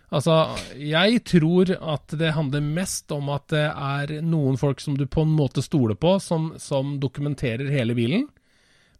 Altså, 0.09 0.35
jeg 0.81 1.20
tror 1.28 1.70
at 1.76 2.14
det 2.16 2.33
handler 2.33 2.64
mest 2.64 3.12
om 3.12 3.28
at 3.33 3.44
det 3.52 3.66
er 3.68 4.14
noen 4.24 4.57
folk 4.61 4.81
som 4.81 4.96
du 4.96 5.04
på 5.07 5.24
en 5.26 5.35
måte 5.37 5.64
stoler 5.64 5.98
på, 6.00 6.14
som, 6.24 6.54
som 6.61 6.96
dokumenterer 7.00 7.68
hele 7.72 7.96
bilen. 7.96 8.24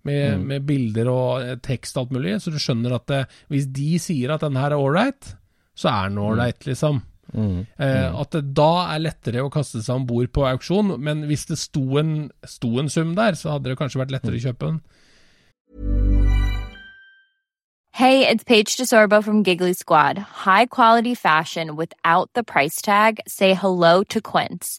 Med, 0.07 0.41
med 0.41 0.63
bilder 0.65 1.09
og 1.11 1.43
eh, 1.43 1.57
tekst 1.61 1.97
og 1.97 2.07
alt 2.07 2.13
mulig, 2.17 2.37
så 2.41 2.53
du 2.55 2.59
skjønner 2.63 2.95
at 2.97 3.07
det, 3.11 3.19
hvis 3.51 3.67
de 3.75 3.99
sier 4.01 4.31
at 4.33 4.45
den 4.47 4.57
her 4.57 4.73
er 4.73 4.81
ålreit, 4.81 5.35
så 5.77 5.91
er 5.91 6.09
den 6.09 6.21
ålreit, 6.23 6.65
liksom. 6.67 7.03
mm, 7.35 7.59
Eh, 7.77 8.21
at 8.21 8.31
det 8.33 8.55
da 8.57 8.95
er 8.95 9.03
lettere 9.03 9.43
å 9.45 9.51
kaste 9.53 9.83
seg 9.83 9.99
om 9.99 10.07
bord 10.09 10.31
på 10.33 10.47
auksjon, 10.49 10.95
men 11.03 11.27
hvis 11.29 11.45
det 11.51 11.59
sto 11.61 11.99
en, 12.01 12.31
sto 12.47 12.79
en 12.81 12.89
sum 12.89 13.13
der, 13.19 13.37
så 13.37 13.57
hadde 13.57 13.69
det 13.69 13.79
kanskje 13.79 14.01
vært 14.05 14.15
lettere 14.15 14.39
å 14.39 14.47
kjøpe 14.47 14.71
den. 14.71 14.81
Hey, 17.99 18.29
it's 18.29 18.45
Paige 18.45 18.77
DeSorbo 18.77 19.25
from 19.25 19.43
Giggly 19.43 19.73
Squad. 19.73 20.19
High 20.47 20.67
quality 20.67 21.17
fashion 21.17 21.75
without 21.75 22.31
the 22.35 22.45
price 22.45 22.81
tag. 22.81 23.19
Say 23.27 23.55
hello 23.55 24.05
to 24.05 24.21
Quince. 24.21 24.79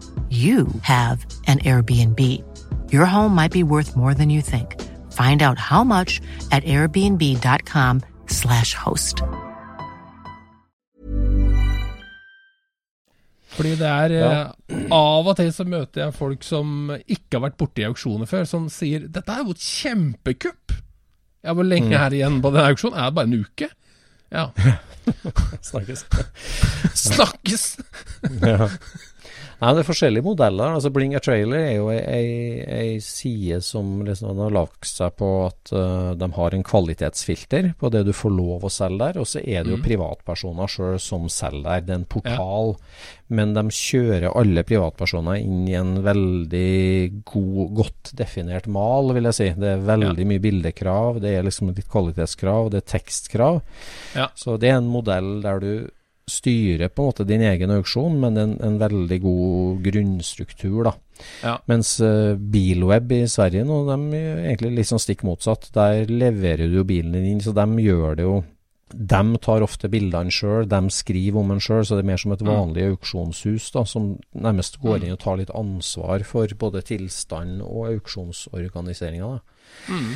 you 0.31 0.67
have 0.83 1.25
an 1.47 1.59
Airbnb. 1.59 2.19
Your 2.93 3.05
home 3.05 3.35
might 3.35 3.51
be 3.51 3.63
worth 3.63 3.97
more 3.97 4.13
than 4.13 4.29
you 4.29 4.41
think. 4.41 4.81
Find 5.11 5.41
out 5.41 5.57
how 5.57 5.83
much 5.83 6.21
at 6.51 6.63
airbnb.com/slash 6.63 8.73
host. 8.73 9.21
Fordi 13.51 13.75
det 13.75 13.87
er 13.87 14.09
ja. 14.15 14.47
Av 14.95 15.27
og 15.27 15.35
til 15.35 15.51
så 15.53 15.63
møter 15.67 16.01
jeg 16.05 16.13
folk 16.15 16.43
som 16.47 16.87
ikke 16.95 17.35
har 17.35 17.41
vært 17.49 17.57
borti 17.59 17.83
auksjoner 17.83 18.25
før, 18.25 18.43
som 18.47 18.69
sier 18.71 18.99
'Dette 19.07 19.31
er 19.31 19.37
jo 19.43 19.51
et 19.51 19.59
kjempekupp'. 19.59 20.71
Ja, 21.43 21.53
hvor 21.53 21.63
lenge 21.67 21.97
er 21.97 22.09
det 22.09 22.17
igjen 22.21 22.41
på 22.41 22.49
den 22.53 22.63
auksjonen? 22.63 22.97
Er 22.97 23.03
det 23.09 23.15
bare 23.15 23.25
en 23.27 23.43
uke? 23.43 23.67
Ja. 24.31 24.47
snakkes. 25.69 26.05
Snakkes! 27.11 27.77
ja. 28.41 28.69
Nei, 29.61 29.71
det 29.77 29.83
er 29.83 29.85
forskjellige 29.85 30.25
modeller. 30.25 30.71
Altså 30.73 30.89
Bring 30.89 31.13
a 31.13 31.19
Trailer 31.21 31.59
er 31.61 31.75
jo 31.75 31.91
ei, 31.93 32.95
side 33.05 33.59
som 33.61 33.99
liksom 34.07 34.39
har 34.41 34.55
lagt 34.55 34.87
seg 34.89 35.13
på 35.19 35.27
at 35.45 35.69
uh, 35.75 36.11
de 36.17 36.29
har 36.33 36.55
en 36.57 36.65
kvalitetsfilter 36.65 37.67
på 37.77 37.91
det 37.93 38.01
du 38.07 38.11
får 38.17 38.33
lov 38.33 38.65
å 38.65 38.71
selge 38.73 39.03
der. 39.03 39.19
Og 39.21 39.29
så 39.29 39.43
er 39.43 39.61
det 39.61 39.75
jo 39.75 39.77
Mm. 39.77 39.85
privatpersoner 39.85 40.67
sjøl 40.67 40.97
som 40.99 41.29
selger 41.29 41.63
der. 41.67 41.85
Det 41.85 41.93
er 41.93 41.99
en 42.01 42.09
portal. 42.09 42.75
Men 43.29 43.53
de 43.53 43.63
kjører 43.69 44.33
alle 44.35 44.65
privatpersoner 44.67 45.37
inn 45.39 45.61
i 45.69 45.77
en 45.77 45.93
veldig 46.03 47.23
god, 47.29 47.61
godt 47.77 48.11
definert 48.17 48.65
mal, 48.67 49.13
vil 49.13 49.29
jeg 49.29 49.37
si. 49.37 49.49
Det 49.61 49.69
er 49.75 49.85
veldig 49.87 50.25
mye 50.27 50.41
bildekrav, 50.43 51.21
det 51.21 51.37
er 51.37 51.45
liksom 51.47 51.69
litt 51.71 51.87
kvalitetskrav, 51.87 52.71
det 52.73 52.81
er 52.81 52.89
tekstkrav. 52.97 53.61
Ja. 54.17 54.27
Så 54.35 54.57
det 54.59 54.73
er 54.73 54.81
en 54.81 54.89
modell 54.91 55.37
der 55.45 55.61
du 55.63 55.73
styrer 56.31 56.89
på 56.89 57.03
en 57.03 57.11
måte 57.11 57.25
din 57.27 57.43
egen 57.45 57.73
auksjon, 57.75 58.15
men 58.23 58.39
en, 58.39 58.55
en 58.63 58.79
veldig 58.81 59.19
god 59.23 59.81
grunnstruktur, 59.85 60.81
da. 60.87 60.95
Ja. 61.43 61.57
Mens 61.69 61.93
uh, 62.01 62.33
Bilweb 62.33 63.11
i 63.13 63.25
Sverige 63.29 63.65
nå, 63.67 63.83
de 63.89 64.17
er 64.17 64.41
egentlig 64.47 64.71
litt 64.79 64.89
sånn 64.89 65.03
stikk 65.03 65.21
motsatt. 65.27 65.69
Der 65.75 66.09
leverer 66.09 66.71
du 66.71 66.79
jo 66.79 66.87
bilen 66.87 67.13
din 67.13 67.35
inn, 67.35 67.43
så 67.43 67.53
de 67.53 67.67
gjør 67.83 68.17
det 68.17 68.25
jo 68.25 68.39
de 68.91 69.37
tar 69.39 69.63
ofte 69.63 69.87
bildene 69.91 70.33
sjøl, 70.33 70.65
de 70.67 70.79
skriver 70.91 71.39
om 71.39 71.53
en 71.53 71.61
sjøl, 71.63 71.83
så 71.87 71.95
det 71.95 72.03
er 72.03 72.09
mer 72.11 72.19
som 72.19 72.33
et 72.35 72.41
Mm. 72.43 72.49
vanlig 72.51 72.87
auksjonshus 72.91 73.71
da, 73.71 73.85
som 73.85 74.19
nærmest 74.35 74.81
går 74.81 75.05
inn 75.05 75.13
og 75.13 75.19
tar 75.19 75.37
litt 75.37 75.53
ansvar 75.55 76.25
for 76.25 76.47
både 76.47 76.81
tilstand 76.83 77.61
og 77.61 77.87
auksjonsorganiseringa. 77.93 79.39
Mm. 79.87 80.15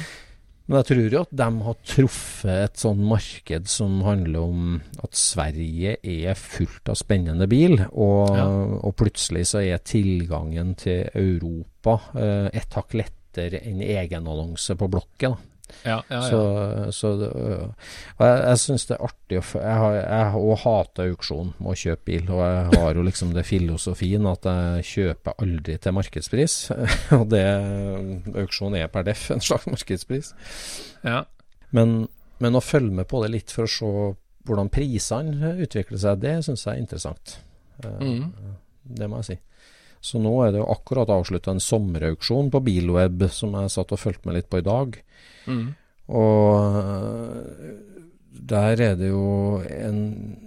Men 0.67 0.79
jeg 0.81 0.85
tror 0.89 1.13
jo 1.13 1.21
at 1.21 1.33
de 1.37 1.47
har 1.67 1.75
truffet 1.85 2.63
et 2.63 2.79
sånn 2.81 3.01
marked 3.05 3.67
som 3.69 3.99
handler 4.01 4.39
om 4.41 4.61
at 5.03 5.13
Sverige 5.13 5.97
er 6.01 6.39
fullt 6.39 6.89
av 6.89 6.97
spennende 6.97 7.45
bil, 7.47 7.77
og, 7.91 8.33
Ja. 8.33 8.47
og 8.81 8.95
plutselig 8.97 9.45
så 9.51 9.61
er 9.61 9.77
tilgangen 9.85 10.73
til 10.75 11.05
Europa 11.13 11.99
eh, 12.17 12.49
et 12.57 12.73
hakk 12.73 12.97
lettere 12.97 13.61
enn 13.61 13.83
egenannonse 13.85 14.73
på 14.79 14.89
blokket. 14.89 15.35
da. 15.35 15.54
Ja, 15.83 15.97
ja, 16.09 16.17
ja. 16.17 16.21
Så, 16.29 16.41
så 16.95 17.11
det, 17.19 17.29
øh, 17.35 17.67
og 18.17 18.23
jeg, 18.27 18.41
jeg 18.45 18.61
syns 18.63 18.85
det 18.89 18.95
er 18.97 19.05
artig 19.07 19.39
å 19.39 19.43
Jeg 19.59 19.77
har 19.81 19.95
jeg 19.97 20.41
òg 20.41 20.57
hater 20.63 21.09
auksjon 21.11 21.53
med 21.59 21.71
å 21.71 21.77
kjøpe 21.81 22.05
bil, 22.09 22.29
og 22.35 22.41
jeg 22.43 22.81
har 22.81 22.99
jo 22.99 23.05
liksom 23.07 23.33
det 23.35 23.45
filosofien 23.49 24.27
at 24.29 24.45
jeg 24.49 24.85
kjøper 24.91 25.39
aldri 25.45 25.77
til 25.81 25.95
markedspris. 25.97 26.57
og 27.19 27.25
det 27.33 27.45
auksjon 28.43 28.75
er 28.79 28.91
per 28.93 29.07
deff 29.07 29.29
en 29.33 29.43
slags 29.43 29.67
markedspris. 29.71 30.33
ja. 31.03 31.23
Men, 31.75 32.05
men 32.39 32.55
å 32.55 32.61
følge 32.63 32.93
med 33.01 33.07
på 33.11 33.19
det 33.23 33.31
litt 33.33 33.51
for 33.51 33.65
å 33.65 33.71
se 33.71 33.89
hvordan 34.45 34.69
prisene 34.71 35.55
utvikler 35.65 35.99
seg, 35.99 36.21
det 36.21 36.35
syns 36.45 36.63
jeg 36.67 36.75
er 36.77 36.83
interessant. 36.85 37.39
Eh, 37.83 37.97
Mm. 37.99 38.29
Det 38.85 39.07
må 39.09 39.17
jeg 39.23 39.25
si. 39.25 39.35
Så 40.05 40.21
nå 40.21 40.35
er 40.45 40.53
det 40.53 40.61
jo 40.61 40.69
akkurat 40.69 41.09
avslutta 41.09 41.55
en 41.55 41.63
sommerauksjon 41.63 42.51
på 42.53 42.61
Bilweb 42.67 43.25
som 43.33 43.55
jeg 43.57 43.73
satt 43.73 43.93
og 43.95 44.01
fulgte 44.01 44.29
med 44.29 44.39
litt 44.39 44.49
på 44.51 44.61
i 44.61 44.65
dag. 44.65 44.99
Mm. 45.49 45.65
Og 46.13 46.77
øh, 46.81 47.71
der 48.45 48.83
er 48.91 48.99
det 48.99 49.09
jo 49.09 49.57
en 49.63 49.99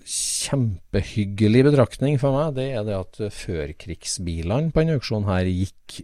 kjempehyggelig 0.06 1.64
betraktning 1.70 2.20
for 2.22 2.36
meg. 2.36 2.54
Det 2.58 2.68
er 2.76 2.86
det 2.86 2.96
at 2.98 3.20
førkrigsbilene 3.34 4.70
på 4.70 4.84
denne 4.84 4.98
auksjonen 5.00 5.30
her 5.30 5.50
gikk 5.50 6.00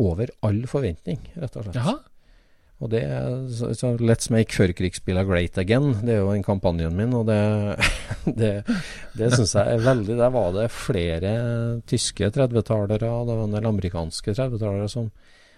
over 0.00 0.30
all 0.46 0.62
forventning, 0.70 1.20
rett 1.36 1.58
og 1.58 1.66
slett. 1.66 1.78
Jaha. 1.80 1.98
Og 2.82 2.90
det 2.90 3.02
er 3.06 3.26
så, 3.54 3.68
så 3.78 3.92
Let's 4.02 4.26
make 4.34 4.54
førkrigsspillene 4.56 5.26
great 5.28 5.58
again. 5.60 5.92
Det 6.02 6.16
er 6.16 6.22
jo 6.22 6.32
den 6.32 6.42
kampanjen 6.42 6.96
min, 6.98 7.12
og 7.14 7.28
det, 7.28 7.38
det, 8.40 8.50
det 9.18 9.28
syns 9.36 9.54
jeg 9.54 9.76
er 9.76 9.84
veldig 9.84 10.16
Der 10.18 10.32
var 10.34 10.50
det 10.56 10.66
flere 10.74 11.34
tyske 11.86 12.32
30-tallere 12.34 13.10
og 13.12 13.28
det 13.30 13.36
var 13.38 13.46
en 13.46 13.54
del 13.54 13.68
amerikanske 13.70 14.34
30-tallere 14.34 14.90
som, 14.90 15.08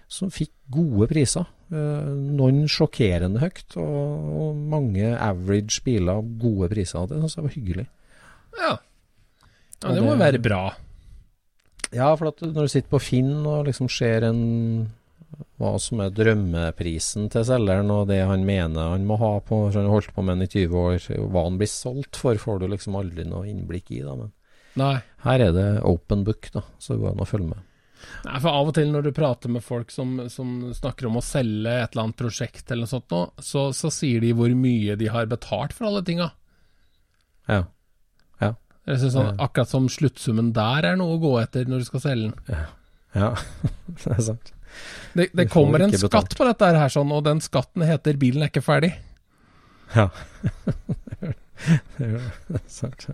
som 0.07 0.29
fikk 0.33 0.53
gode 0.69 1.09
priser. 1.09 1.49
Eh, 1.73 2.09
noen 2.37 2.67
sjokkerende 2.69 3.41
høyt, 3.41 3.73
og, 3.81 4.27
og 4.45 4.59
mange 4.75 5.15
average 5.17 5.81
biler 5.85 6.21
gode 6.41 6.69
priser. 6.75 7.07
Det 7.09 7.23
syns 7.23 7.39
jeg 7.39 7.47
var 7.47 7.55
hyggelig. 7.57 7.87
Ja. 8.59 8.73
ja. 8.75 8.75
Og 9.89 9.95
Det 9.97 10.03
må 10.05 10.13
det- 10.13 10.21
være 10.21 10.43
bra. 10.45 10.65
Ja, 11.95 12.11
for 12.17 12.29
når 12.29 12.65
du 12.65 12.71
sitter 12.71 12.91
på 12.91 12.99
Finn 12.99 13.33
og 13.47 13.65
liksom 13.67 13.89
ser 13.89 14.25
en 14.27 14.39
hva 15.59 15.73
som 15.81 16.01
er 16.03 16.13
drømmeprisen 16.15 17.29
til 17.33 17.45
selgeren, 17.47 17.91
og 17.93 18.07
det 18.09 18.21
han 18.27 18.45
mener 18.47 18.93
han 18.93 19.05
må 19.07 19.17
ha 19.21 19.33
på 19.45 19.65
Han 19.71 19.85
har 19.87 19.93
holdt 19.93 20.15
på 20.15 20.23
med 20.25 20.37
den 20.39 20.47
i 20.47 20.51
20 20.51 20.81
år, 20.81 20.97
hva 21.31 21.45
han 21.47 21.59
blir 21.61 21.71
solgt 21.71 22.19
for, 22.21 22.39
får 22.41 22.59
du 22.61 22.67
liksom 22.71 22.97
aldri 22.99 23.27
noe 23.27 23.47
innblikk 23.49 23.91
i. 23.95 24.01
da, 24.05 24.15
Men 24.19 24.33
Nei. 24.75 24.97
her 25.23 25.45
er 25.47 25.55
det 25.55 25.69
open 25.83 26.23
book, 26.27 26.51
da, 26.53 26.63
så 26.79 26.93
det 26.95 27.03
går 27.03 27.13
an 27.13 27.23
å 27.25 27.29
følge 27.29 27.51
med. 27.53 27.63
Nei, 28.25 28.39
for 28.39 28.51
av 28.51 28.69
og 28.69 28.75
til 28.77 28.91
når 28.91 29.07
du 29.07 29.11
prater 29.17 29.49
med 29.49 29.63
folk 29.65 29.91
som, 29.91 30.17
som 30.29 30.73
snakker 30.75 31.07
om 31.07 31.17
å 31.17 31.23
selge 31.25 31.71
et 31.71 31.93
eller 31.95 32.03
annet 32.03 32.19
prosjekt 32.19 32.69
eller 32.69 32.85
noe 32.85 32.91
sånt 32.91 33.09
nå, 33.15 33.21
så, 33.41 33.69
så 33.73 33.89
sier 33.93 34.21
de 34.21 34.33
hvor 34.37 34.51
mye 34.53 34.97
de 34.99 35.07
har 35.09 35.31
betalt 35.31 35.73
for 35.73 35.89
alle 35.89 36.03
tinga. 36.05 36.29
Ja. 37.49 37.63
Jeg 38.85 39.01
synes 39.01 39.15
sånn, 39.15 39.31
Ja. 39.31 39.37
Akkurat 39.47 39.71
som 39.71 39.87
sluttsummen 39.89 40.51
der 40.53 40.85
er 40.91 40.99
noe 40.99 41.15
å 41.15 41.21
gå 41.21 41.31
etter 41.41 41.65
når 41.69 41.81
du 41.81 41.87
skal 41.87 42.03
selge 42.03 42.29
den. 42.29 42.65
Ja, 43.15 43.31
det 44.03 44.11
er 44.13 44.21
sant. 44.29 44.51
Det, 45.15 45.29
det 45.33 45.45
kommer 45.51 45.79
en 45.85 45.91
betalt. 45.93 46.11
skatt 46.11 46.37
på 46.37 46.47
dette 46.49 46.71
her, 46.75 46.89
sånn, 46.91 47.11
og 47.15 47.23
den 47.25 47.39
skatten 47.43 47.85
heter 47.87 48.17
'bilen 48.19 48.43
er 48.43 48.51
ikke 48.51 48.63
ferdig'. 48.65 48.93
Ja. 49.95 50.09
det 51.97 52.09
er 52.59 52.61
sant. 52.67 53.07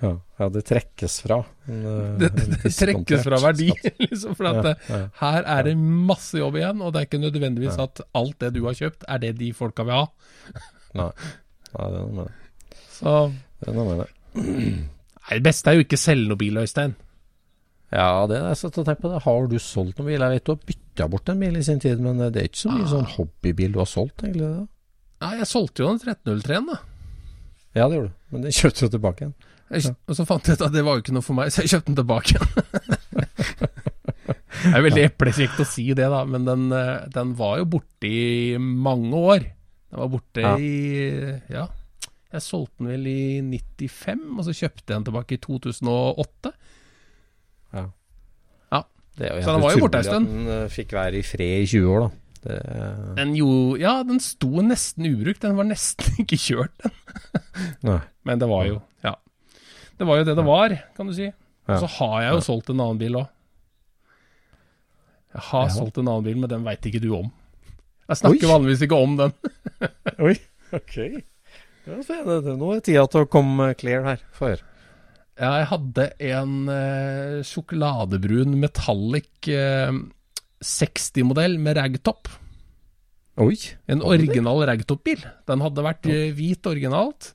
Ja. 0.00 0.12
ja, 0.38 0.46
det 0.54 0.62
trekkes 0.68 1.16
fra. 1.24 1.40
en, 1.66 1.80
eh, 1.90 2.18
Det, 2.22 2.28
det 2.62 2.70
trekkes 2.76 3.24
fra 3.26 3.40
verdi, 3.42 3.72
liksom. 4.04 4.36
For 4.38 4.46
at 4.52 4.68
Ja, 4.68 4.74
ja. 4.94 5.00
her 5.20 5.42
er 5.56 5.62
det 5.66 5.74
masse 5.78 6.38
jobb 6.38 6.56
igjen, 6.60 6.80
og 6.86 6.92
det 6.94 7.00
er 7.02 7.08
ikke 7.08 7.20
nødvendigvis 7.24 7.78
at 7.82 8.00
alt 8.14 8.38
det 8.38 8.52
du 8.54 8.62
har 8.68 8.78
kjøpt, 8.78 9.02
er 9.08 9.18
det 9.24 9.32
de 9.40 9.50
folka 9.52 9.82
vil 9.88 9.98
ha. 9.98 10.06
Nei. 10.98 11.10
Nei, 11.74 11.88
det 11.90 11.98
er 11.98 12.06
noe 12.06 12.14
med 12.14 12.30
det. 12.30 12.78
Så 12.94 13.16
Det 13.58 13.68
er 13.72 13.74
noe 13.76 13.88
med 13.90 13.98
det. 14.04 14.08
Nei, 14.38 15.34
det 15.34 15.42
beste 15.50 15.70
er 15.72 15.76
jo 15.80 15.84
ikke 15.84 15.98
selge 16.00 16.30
noe 16.30 16.38
bil, 16.40 16.56
Øystein. 16.62 16.94
Ja, 17.92 18.26
det 18.28 18.36
er 18.36 18.50
jeg 18.52 18.68
å 18.68 18.84
tenke 18.84 19.00
på 19.00 19.10
det. 19.14 19.22
Har 19.24 19.46
du 19.48 19.56
solgt 19.62 19.96
noen 19.98 20.10
bil? 20.10 20.20
Jeg 20.20 20.34
vet 20.34 20.44
du 20.44 20.52
har 20.52 20.60
bytta 20.68 21.06
bort 21.08 21.28
en 21.32 21.40
bil 21.40 21.56
i 21.56 21.62
sin 21.64 21.80
tid, 21.80 22.00
men 22.04 22.18
det 22.20 22.36
er 22.42 22.48
ikke 22.50 22.60
så 22.66 22.72
mye 22.74 22.84
Ah. 22.84 22.90
sånn 22.92 23.06
hobbybil 23.14 23.72
du 23.72 23.78
har 23.80 23.88
solgt, 23.88 24.22
egentlig? 24.24 24.48
da? 24.58 24.66
Ja, 25.24 25.30
jeg 25.40 25.46
solgte 25.50 25.82
jo 25.82 25.88
en 25.94 25.98
1303-en, 25.98 26.66
da. 26.68 26.78
Ja, 27.74 27.88
det 27.88 27.96
gjorde 27.98 28.10
du, 28.10 28.14
men 28.32 28.42
den 28.42 28.52
kjøpte 28.52 28.88
du 28.88 28.98
tilbake 28.98 29.24
igjen. 29.24 29.34
Og 30.08 30.16
så 30.16 30.24
fant 30.28 30.46
jeg 30.48 30.56
ut 30.58 30.66
at 30.68 30.72
det 30.72 30.84
var 30.84 30.96
jo 30.98 31.02
ikke 31.02 31.14
noe 31.16 31.22
for 31.26 31.34
meg, 31.38 31.50
så 31.52 31.62
jeg 31.64 31.72
kjøpte 31.72 31.90
den 31.92 31.98
tilbake 32.02 32.36
igjen. 32.36 32.48
det 34.62 34.74
er 34.74 34.84
veldig 34.84 35.04
eplekjekt 35.08 35.60
å 35.62 35.66
si 35.68 35.86
det, 35.96 36.08
da, 36.12 36.22
men 36.28 36.44
den, 36.48 36.68
eh, 36.72 37.06
den 37.14 37.34
var 37.38 37.58
jo 37.62 37.66
borte 37.78 38.08
i 38.08 38.56
mange 38.60 39.12
år. 39.16 39.44
Den 39.88 40.00
var 40.02 40.08
borte 40.12 40.44
Ja. 40.44 40.54
i 40.60 41.40
Ja, 41.52 41.66
jeg 42.32 42.42
solgte 42.44 42.78
den 42.84 42.88
vel 42.92 43.06
i 43.08 43.40
95, 43.42 44.38
og 44.38 44.44
så 44.44 44.52
kjøpte 44.56 44.84
jeg 44.92 44.96
den 44.96 45.04
tilbake 45.08 45.32
i 45.38 45.42
2008. 45.44 46.52
Ja. 47.74 47.84
Ja. 48.72 48.82
Det 49.18 49.28
er 49.30 49.36
jo 49.36 49.42
Så 49.44 49.52
den 49.56 49.62
var 49.64 49.74
jo 49.76 49.82
borte 49.84 49.98
en 49.98 50.04
stund. 50.08 50.26
Den 50.32 50.48
eh, 50.54 50.68
fikk 50.72 50.92
være 50.96 51.18
i 51.20 51.22
fred 51.26 51.64
i 51.64 51.66
20 51.66 51.92
år, 51.94 52.06
da. 52.06 52.10
Det, 52.38 52.56
Den 53.18 53.32
jo 53.34 53.48
Ja, 53.80 53.96
den 54.06 54.20
sto 54.22 54.62
nesten 54.62 55.08
ubrukt. 55.10 55.40
Den 55.42 55.56
var 55.58 55.66
nesten 55.66 56.14
ikke 56.22 56.38
kjørt, 56.38 56.84
den. 56.84 58.00
Men 58.24 58.38
det 58.38 58.48
var 58.48 58.66
jo 58.70 58.80
Ja. 59.04 59.16
Det 59.98 60.06
var 60.06 60.20
jo 60.20 60.24
det 60.28 60.36
det 60.38 60.44
var, 60.46 60.76
kan 60.96 61.06
du 61.10 61.12
si. 61.16 61.26
Og 61.68 61.82
så 61.82 61.88
har 61.98 62.22
jeg 62.22 62.32
jo 62.36 62.40
solgt 62.46 62.70
en 62.70 62.80
annen 62.80 62.98
bil 63.00 63.16
òg. 63.18 63.26
Jeg 65.34 65.42
har 65.50 65.66
Ja. 65.66 65.74
solgt 65.74 65.98
en 65.98 66.08
annen 66.08 66.24
bil, 66.24 66.36
men 66.40 66.48
den 66.48 66.64
veit 66.64 66.86
ikke 66.88 67.02
du 67.02 67.10
om. 67.18 67.32
Jeg 68.08 68.16
snakker 68.22 68.46
Oi. 68.46 68.52
vanligvis 68.54 68.82
ikke 68.86 68.96
om 68.96 69.16
den. 69.18 69.34
Oi, 70.24 70.32
ok. 70.72 70.94
Det 71.84 71.92
er 71.98 72.02
spennende. 72.06 72.54
Nå 72.56 72.70
er 72.76 72.80
tida 72.86 73.04
til 73.12 73.26
å 73.26 73.28
komme 73.28 73.74
clear 73.76 74.06
her. 74.06 74.22
Få 74.32 74.48
høre. 74.54 74.64
Jeg 75.38 75.66
hadde 75.70 76.08
en 76.32 76.54
eh, 76.72 77.38
sjokoladebrun 77.46 78.56
metallic 78.58 79.50
eh, 79.54 79.94
60-modell 80.58 81.58
med 81.62 81.78
ragtop. 81.78 82.30
Oi. 83.38 83.54
En 83.86 84.02
original 84.02 84.64
ragtop-bil. 84.66 85.22
Den 85.46 85.62
hadde 85.62 85.84
vært 85.86 86.08
eh, 86.10 86.30
hvit 86.34 86.66
originalt. 86.66 87.34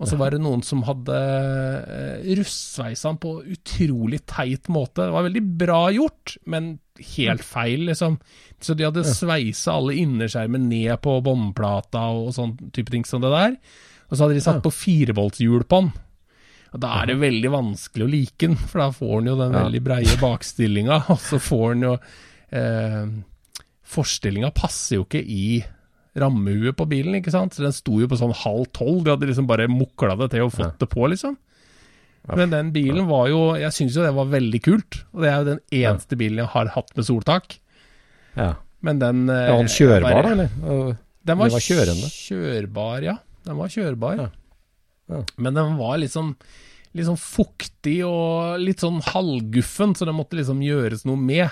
Og 0.00 0.08
så 0.08 0.16
var 0.16 0.32
det 0.32 0.40
noen 0.40 0.62
som 0.64 0.80
hadde 0.86 1.12
uh, 1.12 2.28
russveisa 2.38 3.10
den 3.10 3.18
på 3.20 3.34
utrolig 3.52 4.22
teit 4.24 4.70
måte. 4.72 5.04
Det 5.04 5.12
var 5.12 5.26
veldig 5.26 5.42
bra 5.60 5.80
gjort, 5.92 6.38
men 6.48 6.70
helt 7.18 7.44
feil, 7.44 7.84
liksom. 7.90 8.16
Så 8.64 8.72
de 8.78 8.86
hadde 8.88 9.04
sveisa 9.04 9.74
alle 9.76 9.98
innerskjermer 10.00 10.62
ned 10.64 10.94
på 11.04 11.18
båndplata 11.26 12.06
og 12.16 12.32
sånn 12.32 12.56
type 12.72 12.88
ting 12.94 13.04
som 13.04 13.20
det 13.20 13.34
der. 13.34 13.58
Og 14.08 14.16
så 14.16 14.24
hadde 14.24 14.38
de 14.40 14.46
satt 14.46 14.64
på 14.64 14.72
fireboltshjul 14.72 15.68
på 15.68 15.82
den. 15.84 15.92
Og 16.72 16.80
da 16.84 16.90
er 17.02 17.06
det 17.10 17.16
veldig 17.18 17.50
vanskelig 17.50 18.04
å 18.06 18.10
like 18.10 18.46
den, 18.46 18.54
for 18.56 18.78
da 18.84 18.90
får 18.94 19.14
den 19.20 19.30
jo 19.32 19.36
den 19.40 19.52
Ja. 19.56 19.64
veldig 19.64 19.82
breie 19.82 20.16
bakstillinga, 20.20 21.00
og 21.14 21.18
så 21.18 21.40
får 21.42 21.74
den 21.74 21.82
jo 21.88 21.94
eh, 22.52 23.06
Forstillinga 23.90 24.52
passer 24.54 25.00
jo 25.00 25.04
ikke 25.06 25.22
i 25.26 25.64
rammehuet 26.20 26.76
på 26.78 26.86
bilen, 26.90 27.16
ikke 27.18 27.32
sant? 27.34 27.54
Så 27.56 27.64
den 27.64 27.74
sto 27.74 27.98
jo 28.02 28.06
på 28.10 28.18
sånn 28.18 28.34
halv 28.44 28.68
tolv, 28.76 29.00
de 29.06 29.10
hadde 29.14 29.26
liksom 29.30 29.48
bare 29.50 29.66
mukla 29.70 30.14
det 30.20 30.30
til 30.34 30.46
og 30.46 30.52
fått 30.54 30.68
Ja. 30.72 30.78
det 30.78 30.88
på, 30.90 31.08
liksom. 31.10 31.36
Men 32.36 32.50
den 32.52 32.68
bilen 32.70 33.06
var 33.08 33.28
jo 33.30 33.54
Jeg 33.56 33.72
syns 33.72 33.94
jo 33.96 34.02
det 34.04 34.12
var 34.14 34.26
veldig 34.28 34.60
kult, 34.62 34.98
og 35.14 35.22
det 35.22 35.30
er 35.30 35.38
jo 35.40 35.44
den 35.56 35.60
eneste 35.72 36.18
bilen 36.20 36.42
jeg 36.44 36.50
har 36.52 36.66
hatt 36.76 36.90
med 36.94 37.04
soltak. 37.06 37.56
Ja. 38.36 38.54
Men 38.82 38.98
den 39.00 39.28
eh, 39.30 39.48
Er 39.48 39.56
han 39.56 39.66
kjørbar, 39.72 40.22
da, 40.22 40.30
eller? 40.36 40.50
Den 41.24 41.38
var, 41.38 41.48
Den 41.48 41.56
var 41.56 41.64
kjørende? 41.64 42.10
kjørbar, 42.12 43.02
ja. 43.02 43.16
Den 43.48 43.56
var 43.56 43.68
kjørbar. 43.72 44.16
Ja. 44.20 44.28
Ja. 45.10 45.24
Men 45.42 45.54
den 45.58 45.76
var 45.80 45.98
litt 45.98 46.12
sånn, 46.14 46.34
litt 46.94 47.06
sånn 47.08 47.18
fuktig 47.20 47.98
og 48.06 48.60
litt 48.62 48.82
sånn 48.82 49.00
halvguffen, 49.02 49.96
så 49.98 50.06
det 50.06 50.14
måtte 50.14 50.38
liksom 50.38 50.60
gjøres 50.62 51.04
noe 51.08 51.18
med. 51.18 51.50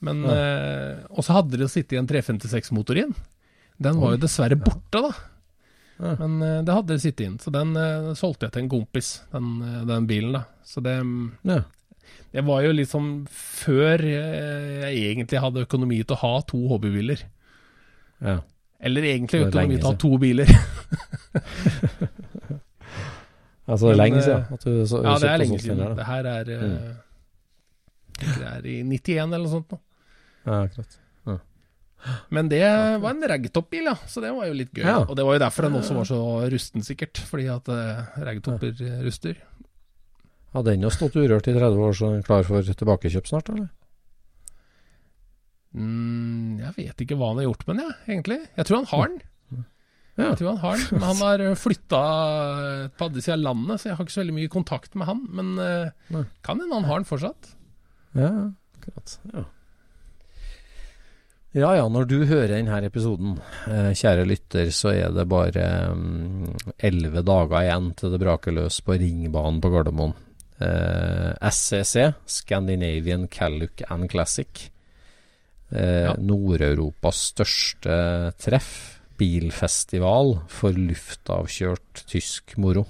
Men 0.00 0.22
Ja. 0.24 0.32
eh, 0.32 0.96
Og 1.12 1.24
så 1.26 1.34
hadde 1.36 1.58
det 1.60 1.68
sittet 1.68 1.98
en 2.00 2.06
356-motor 2.08 2.96
inn. 3.02 3.14
den. 3.80 3.96
Var 4.00 4.12
jo 4.16 4.20
dessverre 4.20 4.56
borte, 4.60 5.00
da. 5.00 5.10
Ja. 6.00 6.14
Men 6.20 6.40
eh, 6.42 6.62
det 6.64 6.72
hadde 6.74 6.94
det 6.94 7.00
sittet 7.02 7.26
inn, 7.26 7.38
så 7.38 7.52
den 7.52 7.76
eh, 7.76 8.14
solgte 8.16 8.46
jeg 8.48 8.52
til 8.52 8.62
en 8.62 8.70
kompis, 8.72 9.20
den, 9.32 9.50
eh, 9.62 9.84
den 9.88 10.06
bilen, 10.08 10.32
da. 10.32 10.44
Så 10.64 10.80
det 10.82 10.96
Ja. 11.44 11.62
det 12.32 12.44
var 12.46 12.62
jo 12.62 12.72
liksom 12.72 13.26
før 13.28 14.00
eh, 14.00 14.92
jeg 14.92 15.16
egentlig 15.16 15.40
hadde 15.40 15.66
økonomi 15.66 16.00
til 16.06 16.16
å 16.16 16.20
ha 16.24 16.40
to 16.40 16.66
hobbybiler. 16.68 17.20
ja. 18.22 18.40
Eller 18.82 19.02
egentlig 19.02 19.44
økonomi 19.44 19.76
til 19.76 19.84
å 19.84 19.92
siden. 19.92 19.98
to 19.98 20.18
biler. 20.18 20.46
Altså, 23.70 23.90
det 23.90 23.92
er 23.94 24.00
lenge 24.00 24.18
eh, 24.18 24.26
siden. 24.26 24.56
At 24.56 24.64
du, 24.66 24.72
så, 24.90 25.02
ja, 25.04 25.14
det 25.22 25.30
er 25.30 25.42
lenge 25.44 25.60
siden. 25.62 25.84
Det 26.00 26.08
her 26.10 26.32
er 26.34 26.56
eh, 26.56 26.66
Mm. 28.20 28.26
Det 28.36 28.44
er 28.44 28.66
i 28.68 28.72
91 28.84 29.30
eller 29.32 29.46
noe 29.46 29.48
sånt 29.48 29.70
nå. 29.72 29.76
Ja, 30.44 30.56
akkurat. 30.66 30.98
Men 32.32 32.48
det 32.48 32.62
var 33.02 33.12
en 33.12 33.26
ragtop-bil, 33.28 33.90
ja. 33.90 33.96
Så 34.08 34.22
det 34.24 34.32
var 34.32 34.48
jo 34.48 34.56
litt 34.56 34.72
gøy. 34.72 34.86
Ja. 34.86 35.00
Og 35.04 35.16
det 35.18 35.26
var 35.26 35.36
jo 35.36 35.42
derfor 35.42 35.66
den 35.66 35.78
også 35.80 35.96
var 35.98 36.08
så 36.08 36.20
rusten, 36.52 36.84
sikkert. 36.86 37.20
Fordi 37.28 37.48
at 37.52 37.68
uh, 37.68 38.14
ragtopper 38.24 38.72
ja. 38.80 39.00
ruster. 39.04 39.40
Har 40.54 40.64
den 40.66 40.86
jo 40.86 40.92
stått 40.94 41.18
urørt 41.20 41.50
i 41.50 41.54
30 41.54 41.84
år, 41.86 41.96
så 41.96 42.12
den 42.14 42.24
klar 42.26 42.46
for 42.46 42.64
tilbakekjøp 42.66 43.28
snart, 43.28 43.52
eller? 43.52 43.68
Mm, 45.76 46.58
jeg 46.64 46.72
vet 46.80 47.04
ikke 47.04 47.18
hva 47.20 47.30
han 47.30 47.42
har 47.42 47.46
gjort 47.46 47.68
med 47.68 47.76
den, 47.76 47.84
jeg, 47.84 47.98
egentlig. 48.08 48.38
Jeg 48.56 48.66
tror 48.66 48.80
han 48.80 48.90
har 48.90 49.12
den. 49.12 49.20
Ja. 50.18 50.30
Jeg 50.32 50.38
tror 50.40 50.50
han 50.50 50.58
har 50.64 50.76
den, 50.76 50.98
Men 50.98 51.06
han 51.08 51.20
har 51.22 51.54
flytta 51.56 52.00
på 52.98 53.06
andre 53.06 53.22
sida 53.22 53.36
av 53.38 53.44
landet, 53.46 53.80
så 53.80 53.88
jeg 53.88 53.96
har 53.96 54.04
ikke 54.04 54.12
så 54.16 54.20
veldig 54.24 54.34
mye 54.40 54.50
kontakt 54.52 54.94
med 54.98 55.06
han. 55.08 55.22
Men 55.30 55.52
eh, 55.64 55.94
Nei. 56.12 56.24
kan 56.44 56.60
hende 56.60 56.74
han 56.76 56.84
har 56.90 57.00
den 57.00 57.08
fortsatt. 57.08 57.54
Ja, 58.18 58.30
akkurat. 58.76 59.14
Ja. 59.32 59.44
ja 61.62 61.70
ja, 61.80 61.86
når 61.90 62.06
du 62.10 62.16
hører 62.26 62.52
denne 62.56 62.82
episoden, 62.86 63.38
eh, 63.70 63.90
kjære 63.96 64.26
lytter, 64.28 64.70
så 64.74 64.92
er 64.94 65.14
det 65.14 65.24
bare 65.30 65.64
elleve 66.90 67.24
dager 67.26 67.62
igjen 67.64 67.92
til 67.98 68.12
det 68.12 68.20
braker 68.22 68.54
løs 68.54 68.80
på 68.86 68.98
ringbanen 69.00 69.62
på 69.62 69.72
Gardermoen. 69.72 70.14
Eh, 70.60 71.32
SCC, 71.48 72.10
Scandinavian 72.28 73.26
Calluc 73.32 73.82
and 73.88 74.10
Classic. 74.12 74.68
Eh, 75.72 76.10
Ja. 76.10 76.14
Nord-Europas 76.18 77.30
største 77.32 78.34
treff. 78.42 78.99
Bilfestival 79.20 80.38
for 80.48 80.76
luftavkjørt 80.76 82.06
tysk 82.10 82.56
moro. 82.60 82.86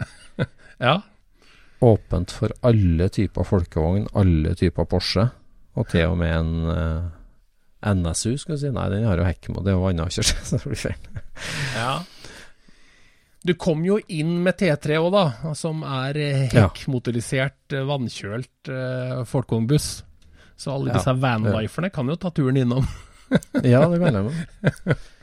Ja. 0.80 0.94
Åpent 1.84 2.32
for 2.32 2.52
alle 2.64 3.06
typer 3.12 3.44
folkevogn, 3.44 4.06
alle 4.16 4.54
typer 4.56 4.86
Porsche, 4.88 5.26
og 5.76 5.88
til 5.92 6.06
og 6.08 6.16
med 6.20 6.32
en 6.32 6.52
uh, 6.72 7.92
NSU, 7.96 8.34
skal 8.40 8.56
du 8.56 8.62
si. 8.62 8.70
Nei, 8.72 8.86
den 8.92 9.04
har 9.08 9.20
jo 9.20 9.26
Hekkmo, 9.28 9.60
det 9.64 9.74
er 9.74 9.76
jo 9.78 9.84
annenhjørst, 9.90 10.40
så 10.48 10.56
det 10.60 10.70
blir 10.72 10.80
feil. 10.80 11.20
ja. 11.76 11.92
Du 13.44 13.54
kom 13.60 13.84
jo 13.84 13.96
inn 14.12 14.34
med 14.44 14.58
T3 14.60 14.98
òg, 15.00 15.10
da. 15.14 15.52
Som 15.56 15.80
er 15.88 16.16
eh, 16.20 16.42
hekkmotorisert, 16.52 17.72
eh, 17.72 17.86
vannkjølt 17.88 18.68
uh, 18.68 19.22
folkevognbuss. 19.28 19.86
Så 20.60 20.74
alle 20.74 20.90
Ja. 20.92 20.98
disse 20.98 21.14
vanliferne 21.16 21.88
kan 21.92 22.08
jo 22.12 22.18
ta 22.20 22.28
turen 22.36 22.60
innom. 22.60 22.84
Ja, 23.64 23.86
det 23.88 24.00
kan 24.02 24.20
med. 24.26 24.44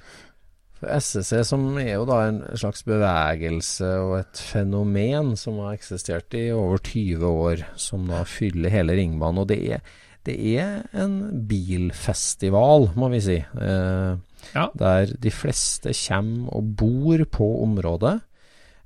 For 0.78 0.92
SSC, 0.94 1.40
som 1.50 1.64
er 1.82 1.96
jo 1.96 2.04
da 2.06 2.20
en 2.28 2.42
slags 2.54 2.84
bevegelse 2.86 3.88
og 4.04 4.12
et 4.20 4.42
fenomen 4.52 5.32
som 5.40 5.58
har 5.64 5.74
eksistert 5.78 6.36
i 6.38 6.52
over 6.54 6.78
20 6.86 7.24
år, 7.26 7.64
som 7.82 8.06
da 8.12 8.20
fyller 8.30 8.70
hele 8.70 8.94
ringbanen. 9.00 9.42
Og 9.42 9.48
det 9.50 9.58
er, 9.74 9.82
det 10.28 10.36
er 10.62 10.84
en 11.02 11.18
bilfestival, 11.50 12.92
må 12.96 13.10
vi 13.16 13.22
si. 13.26 13.38
Eh, 13.42 14.16
Ja. 14.54 14.68
Der 14.80 15.10
de 15.20 15.32
fleste 15.34 15.92
kommer 15.98 16.54
og 16.56 16.76
bor 16.78 17.24
på 17.32 17.48
området. 17.66 18.20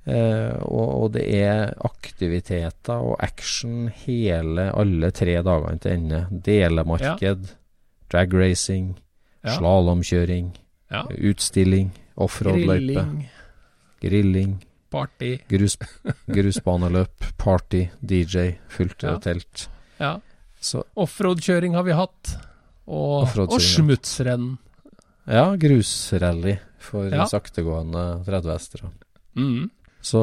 Eh, 0.08 0.56
og, 0.64 0.88
og 1.02 1.12
det 1.14 1.26
er 1.38 1.74
aktiviteter 1.86 2.96
og 3.04 3.20
action 3.22 3.86
hele 4.06 4.70
alle 4.74 5.10
tre 5.14 5.36
dagene 5.44 5.78
til 5.78 5.92
ende. 5.92 6.22
Delemarked, 6.32 7.52
dragracing, 8.10 8.96
Ja. 9.44 9.56
slalåmkjøring, 9.58 10.52
Ja. 10.92 11.06
utstilling, 11.08 11.90
offroad-løype, 12.20 12.92
Grilling, 12.92 13.28
grilling, 14.02 14.56
party. 14.92 15.38
grus, 15.48 15.78
grusbaneløp, 16.36 17.24
party, 17.38 17.86
DJ, 18.04 18.58
fullt 18.68 19.02
Ja. 19.02 19.16
telt. 19.18 19.68
Ja. 19.98 20.18
Så 20.60 20.84
Offroad-kjøring 20.96 21.74
har 21.74 21.82
vi 21.82 21.92
hatt. 21.96 22.36
Og, 22.86 23.28
og 23.38 23.60
smutsrenn. 23.62 24.58
ja, 25.26 25.54
grusrally 25.56 26.58
for 26.78 27.08
Ja. 27.08 27.24
saktegående 27.30 28.24
30 28.26 28.52
hester. 28.52 28.82
Mm. 29.36 29.70
Så 30.02 30.20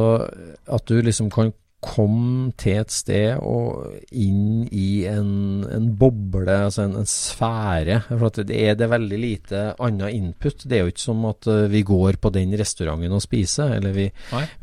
at 0.67 0.85
du 0.85 1.01
liksom 1.01 1.29
kan 1.31 1.53
komme 1.79 2.51
til 2.59 2.81
et 2.81 2.91
sted 2.91 3.39
og 3.39 3.87
inn 4.11 4.65
i 4.67 5.05
en, 5.07 5.63
en 5.63 5.87
boble, 5.99 6.51
altså 6.65 6.83
en, 6.83 6.97
en 6.99 7.07
sfære. 7.07 8.01
For 8.09 8.27
at 8.27 8.41
det 8.49 8.57
er, 8.57 8.75
det 8.79 8.89
veldig 8.91 9.19
lite 9.19 9.61
annen 9.79 10.11
input. 10.11 10.65
Det 10.67 10.77
er 10.77 10.83
jo 10.83 10.93
ikke 10.93 11.05
som 11.05 11.23
at 11.29 11.47
eh, 11.47 11.69
vi 11.71 11.83
går 11.87 12.19
på 12.19 12.33
den 12.35 12.55
restauranten 12.59 13.15
og 13.15 13.23
spiser, 13.23 13.77
eller 13.77 13.95
vi, 13.95 14.09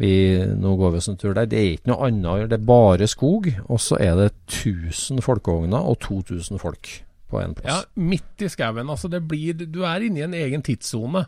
vi 0.02 0.12
Nå 0.56 0.76
går 0.76 0.92
vi 0.92 1.00
oss 1.00 1.10
en 1.12 1.18
tur 1.20 1.32
der. 1.36 1.48
Det 1.48 1.58
er 1.58 1.72
ikke 1.76 1.92
noe 1.92 2.10
annet 2.10 2.30
å 2.30 2.36
gjøre. 2.40 2.52
Det 2.52 2.60
er 2.60 2.68
bare 2.68 3.10
skog, 3.10 3.50
og 3.64 3.80
så 3.82 4.00
er 4.02 4.14
det 4.20 4.30
1000 4.50 5.24
folkevogner 5.24 5.88
og 5.88 5.98
2000 6.04 6.60
folk 6.60 6.92
på 7.30 7.40
én 7.42 7.56
Ja, 7.64 7.80
midt 7.96 8.44
i 8.44 8.50
skauen. 8.52 8.90
Altså, 8.92 9.08
det 9.08 9.24
blir 9.28 9.56
Du 9.56 9.82
er 9.84 10.04
inne 10.04 10.20
i 10.20 10.26
en 10.26 10.36
egen 10.36 10.62
tidssone. 10.62 11.26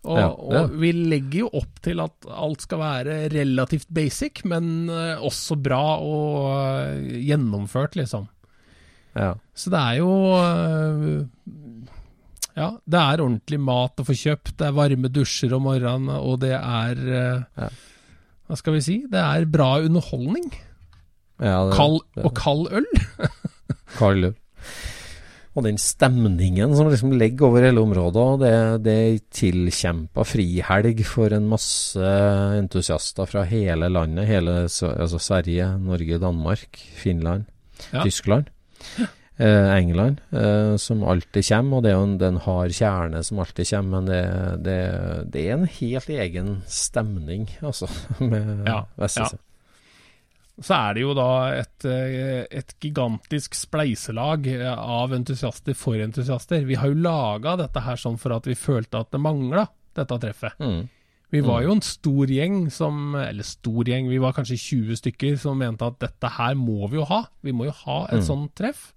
Og, 0.00 0.16
Ja, 0.16 0.28
og 0.32 0.70
vi 0.80 0.92
legger 0.96 1.42
jo 1.42 1.48
opp 1.60 1.80
til 1.84 2.00
at 2.00 2.24
alt 2.32 2.62
skal 2.64 2.80
være 2.80 3.16
relativt 3.34 3.88
basic, 3.92 4.40
men 4.48 4.88
eh, 4.88 5.20
også 5.20 5.58
bra 5.60 5.82
og 6.00 6.46
eh, 6.54 7.18
gjennomført, 7.28 7.98
liksom. 8.00 8.24
Ja. 9.18 9.34
Så 9.52 9.72
det 9.74 9.80
er 9.82 9.98
jo 9.98 10.10
eh, 10.38 11.20
Ja, 12.56 12.70
det 12.88 13.00
er 13.02 13.22
ordentlig 13.24 13.60
mat 13.62 14.00
å 14.00 14.06
få 14.08 14.16
kjøpt, 14.16 14.54
det 14.60 14.68
er 14.70 14.76
varme 14.78 15.10
dusjer 15.12 15.52
om 15.56 15.66
morgenen, 15.68 16.08
og 16.16 16.40
det 16.46 16.54
er 16.56 17.04
Ja. 17.10 17.68
Hva 18.50 18.56
skal 18.58 18.74
vi 18.74 18.80
si? 18.82 18.96
Det 19.06 19.20
er 19.20 19.44
bra 19.46 19.76
underholdning. 19.84 20.48
ja 21.38 21.60
det- 21.68 21.76
Kald, 21.76 22.00
og 22.24 22.32
kald 22.34 22.66
øl. 22.72 22.88
kald 24.00 24.24
Løv. 24.24 24.34
Og 25.58 25.64
den 25.66 25.78
stemningen 25.82 26.76
som 26.78 26.86
liksom 26.92 27.16
ligger 27.18 27.48
over 27.48 27.64
hele 27.66 27.82
området, 27.82 28.22
og 28.22 28.42
det, 28.44 28.52
det 28.86 28.92
er 28.94 29.16
tilkjempa 29.34 30.22
frihelg 30.22 31.00
for 31.08 31.34
en 31.34 31.48
masse 31.50 32.10
entusiaster 32.60 33.26
fra 33.26 33.42
hele 33.50 33.88
landet. 33.90 34.28
Hele 34.30 34.60
altså 34.68 35.18
Sverige, 35.18 35.72
Norge, 35.82 36.20
Danmark, 36.22 36.78
Finland, 37.00 37.48
Ja. 37.92 38.02
Tyskland. 38.04 38.46
Eh, 39.40 39.70
England, 39.78 40.18
eh, 40.36 40.76
som 40.76 41.02
alltid 41.02 41.46
kommer, 41.48 41.78
og 41.78 41.82
det 41.82 41.90
er 41.90 41.94
jo 41.96 42.02
en, 42.04 42.18
det 42.20 42.26
er 42.26 42.32
en 42.34 42.42
hard 42.44 42.74
kjerne 42.76 43.22
som 43.24 43.38
alltid 43.40 43.70
kommer, 43.70 44.00
men 44.00 44.10
det, 44.10 44.64
det, 44.66 44.74
det 45.32 45.44
er 45.48 45.54
en 45.54 45.64
helt 45.78 46.10
egen 46.12 46.50
stemning, 46.68 47.46
altså, 47.62 47.88
med 48.20 48.66
Ja. 48.68 48.82
Så 50.60 50.74
er 50.76 50.94
det 50.94 51.02
jo 51.06 51.14
da 51.16 51.26
et, 51.56 51.84
eh, 51.88 52.44
et 52.50 52.74
gigantisk 52.84 53.54
spleiselag 53.56 54.46
av 54.76 55.12
entusiaster 55.16 55.74
for 55.74 55.94
entusiaster. 55.94 56.66
Vi 56.68 56.74
har 56.76 56.88
jo 56.92 56.98
laga 57.00 57.56
dette 57.56 57.80
her 57.80 57.96
sånn 57.96 58.18
for 58.20 58.34
at 58.36 58.44
vi 58.44 58.54
følte 58.54 59.00
at 59.00 59.10
det 59.10 59.20
mangla, 59.24 59.66
dette 59.96 60.18
treffet. 60.20 60.58
Mm. 60.60 60.82
Vi 61.32 61.40
var 61.46 61.62
jo 61.62 61.72
en 61.76 61.80
stor 61.80 62.26
gjeng 62.26 62.70
som 62.74 63.14
Eller 63.14 63.44
stor 63.46 63.84
gjeng, 63.86 64.08
vi 64.10 64.18
var 64.18 64.32
kanskje 64.34 64.56
20 64.58 64.96
stykker 64.98 65.38
som 65.38 65.56
mente 65.62 65.86
at 65.86 65.98
dette 66.02 66.28
her 66.36 66.54
må 66.58 66.88
vi 66.90 66.96
jo 66.98 67.04
ha. 67.06 67.24
Vi 67.42 67.52
må 67.52 67.64
jo 67.68 67.74
ha 67.86 68.04
et 68.10 68.18
Mm. 68.20 68.26
sånt 68.26 68.54
treff. 68.56 68.92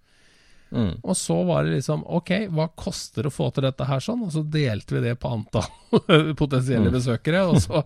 Mm. 0.73 0.95
Og 1.05 1.13
så 1.19 1.35
var 1.45 1.63
det 1.67 1.75
liksom 1.75 2.01
Ok, 2.17 2.31
hva 2.49 2.65
koster 2.75 3.21
det 3.21 3.29
å 3.29 3.35
få 3.35 3.51
til 3.53 3.61
dette 3.67 3.85
her 3.85 3.99
sånn? 4.01 4.23
Og 4.25 4.31
så 4.33 4.41
delte 4.49 4.95
vi 4.97 5.01
det 5.05 5.15
på 5.21 5.29
antall 5.29 6.33
potensielle 6.41 6.89
Mm. 6.89 6.95
besøkere. 6.97 7.43
Og, 7.51 7.59
så, 7.61 7.83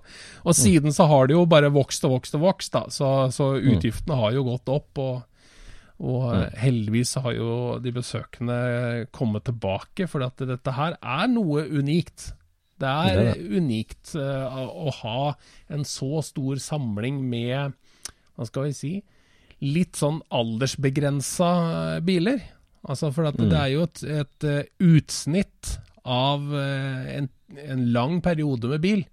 og 0.47 0.55
siden 0.55 0.93
så 0.95 1.07
har 1.11 1.27
det 1.27 1.35
jo 1.35 1.45
bare 1.51 1.69
vokst 1.75 2.05
og 2.07 2.13
vokst 2.17 2.37
og 2.39 2.45
vokst, 2.47 2.71
da. 2.77 2.85
Så, 2.87 3.09
så 3.35 3.49
Mm. 3.59 3.73
utgiftene 3.75 4.15
har 4.21 4.31
jo 4.37 4.43
gått 4.47 4.69
opp. 4.71 4.97
Og, 5.03 5.23
og 5.99 6.25
Mm. 6.37 6.55
heldigvis 6.63 7.15
har 7.25 7.33
jo 7.33 7.51
de 7.83 7.91
besøkende 7.91 9.07
kommet 9.11 9.43
tilbake, 9.49 10.07
for 10.07 10.23
at 10.23 10.37
dette 10.37 10.71
her 10.77 10.95
er 11.01 11.27
noe 11.27 11.63
unikt. 11.67 12.31
Det 12.79 12.87
er 12.87 13.15
Det 13.17 13.27
er 13.35 13.57
unikt 13.57 14.15
uh, 14.15 14.69
å 14.69 14.91
ha 15.01 15.35
en 15.73 15.83
så 15.83 16.21
stor 16.23 16.55
samling 16.61 17.23
med, 17.27 17.73
hva 18.37 18.45
skal 18.45 18.67
vi 18.69 18.73
si, 18.77 18.91
litt 19.65 19.97
sånn 19.97 20.19
aldersbegrensa 20.31 21.99
biler. 22.05 22.41
Altså 22.87 23.11
for 23.13 23.27
Mm. 23.27 23.49
det 23.51 23.59
er 23.59 23.71
jo 23.73 23.83
et, 23.83 24.03
et 24.03 24.43
eh, 24.47 24.63
utsnitt 24.79 25.73
av 26.07 26.45
eh, 26.55 27.17
en, 27.17 27.29
en 27.67 27.85
lang 27.93 28.21
periode 28.23 28.69
med 28.71 28.81
bil. 28.81 29.05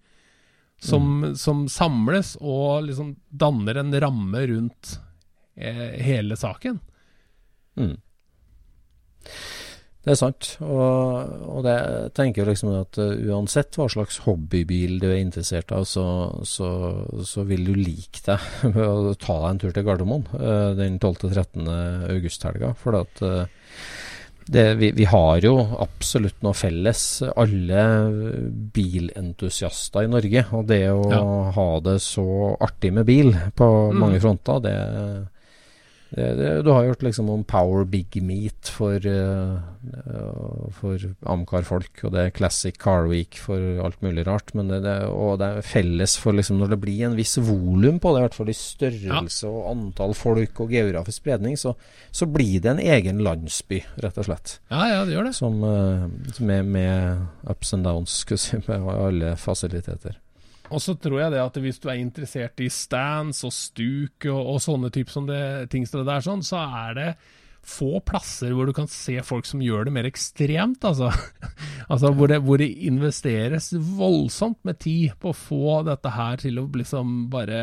Som, 0.85 1.07
Mm. 1.22 1.37
som 1.39 1.64
samles 1.68 2.37
og 2.41 2.85
liksom 2.89 3.14
danner 3.31 3.79
en 3.81 3.93
ramme 4.03 4.41
rundt 4.51 4.99
eh, 5.57 5.95
hele 6.03 6.37
saken. 6.37 6.81
Mm. 7.79 7.97
Det 10.05 10.13
er 10.13 10.19
sant, 10.21 10.51
og, 10.61 11.31
og 11.49 11.63
det 11.65 11.75
jeg 11.75 12.11
tenker 12.19 12.49
liksom 12.49 12.75
at 12.77 12.99
uh, 13.01 13.15
uansett 13.33 13.79
hva 13.81 13.87
slags 13.89 14.19
hobbybil 14.27 14.99
du 15.01 15.07
er 15.09 15.23
interessert 15.23 15.73
av, 15.73 15.87
så, 15.89 16.05
så, 16.45 16.69
så 17.25 17.45
vil 17.49 17.65
du 17.65 17.73
like 17.79 18.21
deg 18.27 18.45
med 18.75 18.85
å 18.85 19.15
ta 19.17 19.39
deg 19.39 19.49
en 19.49 19.63
tur 19.63 19.73
til 19.73 19.87
Gardermoen 19.87 20.27
uh, 20.37 20.75
den 20.77 21.01
12.-13. 21.01 21.71
augusthelga. 22.13 22.75
For 22.83 23.01
at 23.01 23.25
uh, 23.25 23.47
det, 24.45 24.75
vi, 24.75 24.91
vi, 24.93 25.05
har 25.09 25.41
jo 25.41 25.55
absolutt 25.81 26.43
noe 26.45 26.53
felles, 26.53 27.23
alle 27.33 27.85
bilentusiaster 28.77 30.05
i 30.05 30.11
Norge. 30.13 30.45
Og 30.53 30.67
det 30.69 30.83
å 30.93 31.05
ja. 31.09 31.23
ha 31.57 31.69
det 31.85 31.97
så 32.05 32.27
artig 32.61 32.93
med 32.93 33.09
bil 33.09 33.33
på 33.57 33.71
mm. 33.89 34.03
mange 34.05 34.21
fronter, 34.21 34.61
det, 34.67 34.75
du 36.15 36.71
har 36.71 36.87
hørt 36.87 37.03
liksom 37.03 37.31
om 37.31 37.43
Power 37.45 37.85
Big 37.85 38.23
Meat 38.23 38.71
for, 38.71 39.03
uh, 39.03 39.59
for 40.77 41.03
Amcar-folk, 41.27 42.05
og 42.07 42.15
det 42.15 42.23
er 42.23 42.35
Classic 42.37 42.77
Car 42.79 43.09
Week 43.11 43.39
for 43.43 43.59
alt 43.83 43.99
mulig 44.05 44.27
rart. 44.29 44.53
Men 44.55 44.71
det, 44.71 44.85
det, 44.87 44.95
og 45.11 45.41
det 45.43 45.49
er 45.51 45.67
felles 45.67 46.17
for 46.21 46.37
liksom 46.37 46.61
når 46.62 46.75
det 46.75 46.81
blir 46.85 47.03
en 47.09 47.19
viss 47.19 47.35
volum 47.43 47.99
på 47.99 48.15
det, 48.15 48.23
i 48.23 48.27
hvert 48.29 48.39
fall 48.39 48.53
i 48.53 48.57
størrelse 48.59 49.51
og 49.51 49.71
antall 49.73 50.15
folk 50.19 50.62
og 50.62 50.75
geografisk 50.75 51.25
spredning, 51.25 51.59
så, 51.59 51.75
så, 52.15 52.31
blir 52.31 52.62
det 52.62 52.77
en 52.77 52.83
egen 52.83 53.23
landsby, 53.25 53.83
rett 54.03 54.19
og 54.23 54.29
slett. 54.31 54.59
Ja, 54.71 54.87
ja, 54.91 55.05
det 55.07 55.17
gjør 55.17 55.31
det. 55.31 55.37
Som, 55.39 55.62
uh, 55.67 56.07
med, 56.39 56.71
med, 56.77 57.27
ups 57.51 57.75
and 57.75 57.87
downs, 57.87 58.21
med 58.69 58.91
alle 58.95 59.35
fasiliteter. 59.41 60.21
Og 60.75 60.83
så 60.83 60.97
tror 60.99 61.20
jeg 61.20 61.35
det 61.35 61.41
at 61.45 61.57
hvis 61.62 61.79
du 61.83 61.89
er 61.89 62.01
interessert 62.03 62.61
i 62.64 62.68
stands 62.72 63.45
og 63.47 63.55
stuk 63.55 64.27
og, 64.27 64.41
og 64.55 64.61
sånne 64.64 64.91
typer 64.95 65.14
som 65.14 65.29
det, 65.31 65.41
ting 65.72 65.87
som 65.87 66.03
det 66.03 66.09
der, 66.11 66.25
sånn, 66.25 66.43
så 66.47 66.64
er 66.85 66.99
det 66.99 67.09
få 67.64 68.01
plasser 68.05 68.53
hvor 68.53 68.68
du 68.68 68.75
kan 68.77 68.89
se 68.91 69.16
folk 69.25 69.47
som 69.49 69.62
gjør 69.64 69.89
det 69.89 69.95
mer 69.97 70.09
ekstremt, 70.09 70.85
altså. 70.85 71.09
altså 71.93 72.12
hvor, 72.12 72.29
det, 72.31 72.43
hvor, 72.45 72.61
det, 72.61 72.68
investeres 72.85 73.70
voldsomt 73.97 74.61
med 74.68 74.81
tid 74.85 75.14
på 75.20 75.33
å 75.33 75.39
få 75.39 75.79
dette 75.89 76.12
her 76.12 76.43
til 76.45 76.61
å 76.61 76.66
liksom 76.75 77.14
bare 77.33 77.62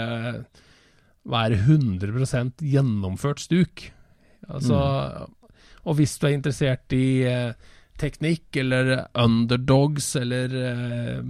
være 1.29 1.59
100% 1.67 2.63
gjennomført 2.65 3.43
stuk. 3.43 3.85
Altså, 4.49 4.79
mm. 4.79 5.53
Og 5.85 5.97
hvis 5.99 6.17
du 6.17 6.27
er 6.27 6.33
interessert 6.33 6.95
i 6.97 7.05
eh, 7.29 7.53
teknikk 8.01 8.57
eller 8.57 8.93
underdogs 9.17 10.15
eller 10.17 10.55
eh, 10.65 11.21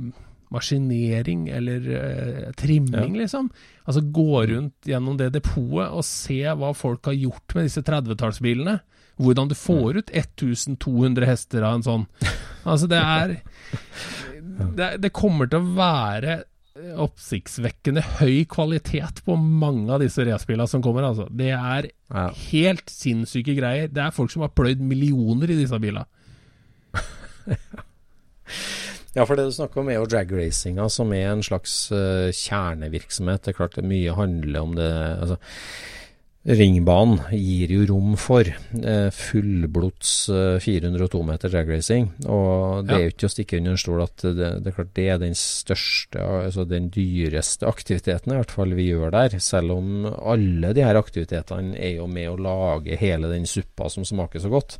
maskinering 0.51 1.47
eller 1.49 1.89
eh, 1.97 2.51
trimming, 2.59 3.15
ja. 3.15 3.21
liksom. 3.23 3.49
Altså 3.83 4.01
gå 4.01 4.45
rundt 4.51 4.87
gjennom 4.87 5.17
det 5.19 5.31
depotet 5.35 5.89
og 5.89 6.05
se 6.05 6.43
hva 6.43 6.73
folk 6.77 7.07
har 7.09 7.17
gjort 7.17 7.55
med 7.57 7.69
disse 7.69 7.83
30-tallsbilene. 7.87 8.79
Hvordan 9.21 9.51
du 9.51 9.55
får 9.57 10.01
ut 10.01 10.13
1200 10.17 11.27
hester 11.29 11.65
av 11.67 11.77
en 11.77 11.85
sånn. 11.85 12.05
Altså, 12.63 12.89
det 12.89 13.01
er 13.01 13.37
Det, 14.51 14.87
det 15.01 15.09
kommer 15.15 15.47
til 15.49 15.61
å 15.61 15.73
være 15.77 16.33
oppsiktsvekkende 17.01 18.01
høy 18.19 18.43
kvalitet 18.49 19.21
på 19.25 19.35
mange 19.39 19.91
av 19.93 20.01
disse 20.03 20.23
racerbilene 20.27 20.67
som 20.69 20.83
kommer. 20.83 21.07
Altså. 21.07 21.27
Det 21.29 21.51
er 21.55 21.87
ja. 21.91 22.25
helt 22.51 22.91
sinnssyke 22.91 23.55
greier. 23.57 23.91
Det 23.91 24.03
er 24.03 24.15
folk 24.15 24.33
som 24.33 24.43
har 24.45 24.53
pløyd 24.55 24.81
millioner 24.83 25.51
i 25.51 25.59
disse 25.61 25.79
bilene. 25.81 26.05
Ja, 29.11 29.25
for 29.27 29.35
det 29.35 29.49
du 29.49 29.55
snakker 29.55 29.81
om 29.81 29.89
er 29.91 29.99
jo 29.99 30.07
dragracinga, 30.07 30.87
som 30.91 31.11
er 31.15 31.33
en 31.33 31.43
slags 31.43 31.73
uh, 31.91 32.31
kjernevirksomhet. 32.31 33.43
Det 33.43 33.51
er 33.51 33.57
klart 33.57 33.75
det 33.75 33.87
mye 33.87 34.13
handler 34.15 34.61
om 34.63 34.77
det 34.77 34.91
altså, 34.91 35.41
Ringbanen 36.41 37.19
gir 37.37 37.69
jo 37.69 37.83
rom 37.91 38.15
for 38.17 38.47
uh, 38.47 39.11
fullblods 39.13 40.13
uh, 40.33 40.55
402 40.63 41.19
meter 41.27 41.53
dragracing. 41.53 42.07
Og 42.23 42.87
det 42.87 42.95
ja. 42.95 42.97
er 42.97 43.03
jo 43.03 43.13
ikke 43.13 43.27
å 43.27 43.33
stikke 43.35 43.59
under 43.59 43.75
en 43.75 43.83
stol 43.83 44.01
at 44.07 44.23
det, 44.25 44.47
det, 44.63 44.71
er 44.71 44.77
klart 44.79 44.95
det 44.97 45.05
er 45.13 45.21
den 45.21 45.37
største, 45.37 46.23
altså 46.47 46.65
den 46.65 46.89
dyreste 46.95 47.69
aktiviteten 47.69 48.33
i 48.33 48.39
hvert 48.39 48.55
fall 48.57 48.73
vi 48.79 48.87
gjør 48.87 49.13
der. 49.13 49.37
Selv 49.43 49.75
om 49.75 50.07
alle 50.07 50.73
de 50.73 50.87
her 50.87 50.97
aktivitetene 50.97 51.77
er 51.77 51.99
jo 51.99 52.09
med 52.09 52.31
å 52.31 52.41
lage 52.41 52.97
hele 52.97 53.29
den 53.29 53.45
suppa 53.45 53.91
som 53.93 54.07
smaker 54.07 54.41
så 54.41 54.49
godt. 54.49 54.79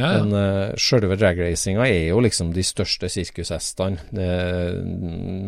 Ja, 0.00 0.12
ja. 0.16 0.24
Men 0.24 0.34
uh, 0.34 0.78
sjølve 0.80 1.16
dragracinga 1.20 1.86
er 1.86 2.10
jo 2.10 2.20
liksom 2.24 2.52
de 2.56 2.64
største 2.66 3.10
sirkushestene. 3.12 4.00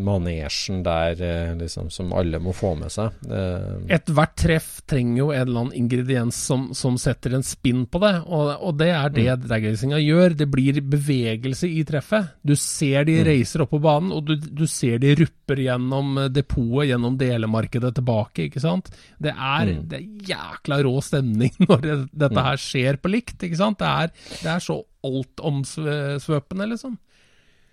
Manesjen 0.03 0.83
der 0.87 1.19
uh, 1.21 1.55
liksom, 1.59 1.91
som 1.93 2.13
alle 2.17 2.41
må 2.43 2.55
få 2.57 2.75
med 2.79 2.93
seg. 2.93 3.17
Uh, 3.29 3.83
Ethvert 3.93 4.37
treff 4.43 4.71
trenger 4.89 5.23
jo 5.23 5.31
en 5.33 5.45
eller 5.47 5.65
annen 5.65 5.79
ingrediens 5.85 6.37
som, 6.37 6.71
som 6.77 6.99
setter 7.01 7.37
en 7.37 7.47
spinn 7.47 7.85
på 7.91 8.01
det, 8.03 8.15
og, 8.27 8.53
og 8.61 8.77
det 8.81 8.91
er 8.95 9.13
det 9.15 9.29
mm. 9.31 9.47
dragracinga 9.47 10.01
gjør. 10.03 10.37
Det 10.43 10.49
blir 10.53 10.81
bevegelse 10.93 11.71
i 11.71 11.83
treffet. 11.89 12.35
Du 12.43 12.55
ser 12.59 13.09
de 13.09 13.19
mm. 13.21 13.25
reiser 13.29 13.65
opp 13.65 13.73
på 13.75 13.83
banen, 13.83 14.13
og 14.15 14.27
du, 14.29 14.37
du 14.37 14.67
ser 14.71 15.01
de 15.03 15.15
rupper 15.19 15.65
gjennom 15.67 16.27
depotet, 16.33 16.91
gjennom 16.93 17.17
delemarkedet 17.19 17.95
tilbake, 17.97 18.49
ikke 18.49 18.63
sant. 18.63 18.91
Det 19.23 19.33
er, 19.33 19.73
mm. 19.73 19.85
det 19.91 19.99
er 19.99 20.33
jækla 20.33 20.81
rå 20.87 20.95
stemning 21.05 21.55
når 21.69 21.85
det, 21.85 21.97
dette 22.13 22.37
mm. 22.39 22.45
her 22.49 22.61
skjer 22.61 23.01
på 23.03 23.13
likt, 23.13 23.39
ikke 23.43 23.61
sant. 23.61 23.81
Det 23.83 23.89
er 23.89 24.13
det 24.43 24.51
er 24.51 24.63
så 24.63 24.81
altomsvøpende, 25.07 26.67
liksom. 26.75 26.99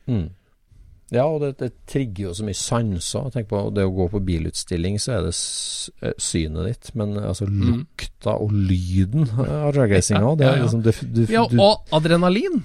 Mm. 0.09 0.27
Ja, 1.09 1.23
og 1.25 1.41
det, 1.41 1.55
det, 1.57 1.71
trigger 1.89 2.27
jo 2.27 2.33
så 2.37 2.45
mye 2.45 2.57
sanser. 2.57 3.29
Tenk 3.33 3.47
på 3.49 3.61
det 3.73 3.85
å 3.87 3.93
gå 3.93 4.05
på 4.13 4.21
bilutstilling, 4.25 4.99
så 5.01 5.15
er 5.17 5.23
det 5.25 5.31
eh, 5.33 6.13
synet 6.21 6.67
ditt. 6.69 6.91
Men 6.99 7.15
altså 7.17 7.47
mm. 7.49 7.63
lukta 7.65 8.35
og 8.37 8.53
lyden 8.53 9.25
av 9.45 9.71
dragracinga, 9.73 10.35
ja, 10.37 10.51
ja, 10.51 10.51
ja. 10.59 10.67
liksom 10.67 11.31
Ja, 11.33 11.47
og 11.49 11.95
adrenalin. 11.97 12.61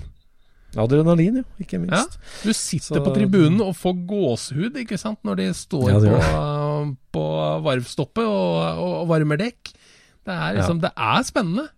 Adrenalin, 0.81 1.41
ja. 1.41 1.47
Ikke 1.63 1.81
minst. 1.81 2.19
Ja, 2.19 2.43
du 2.43 2.53
sitter 2.53 2.99
så, 2.99 3.05
på 3.05 3.15
tribunen 3.15 3.63
og 3.65 3.77
får 3.79 3.97
gåsehud, 4.11 4.77
ikke 4.83 4.99
sant, 5.01 5.23
når 5.25 5.41
de 5.41 5.49
står 5.57 5.95
ja, 5.95 6.03
på, 6.03 6.93
på 7.15 7.25
varvstoppet 7.65 8.27
og, 8.27 8.85
og, 8.85 9.01
varmer 9.09 9.41
dekk. 9.41 9.73
Det 10.25 10.37
er 10.37 10.59
liksom 10.59 10.85
Det 10.85 10.93
er 10.93 11.25
spennende. 11.25 11.69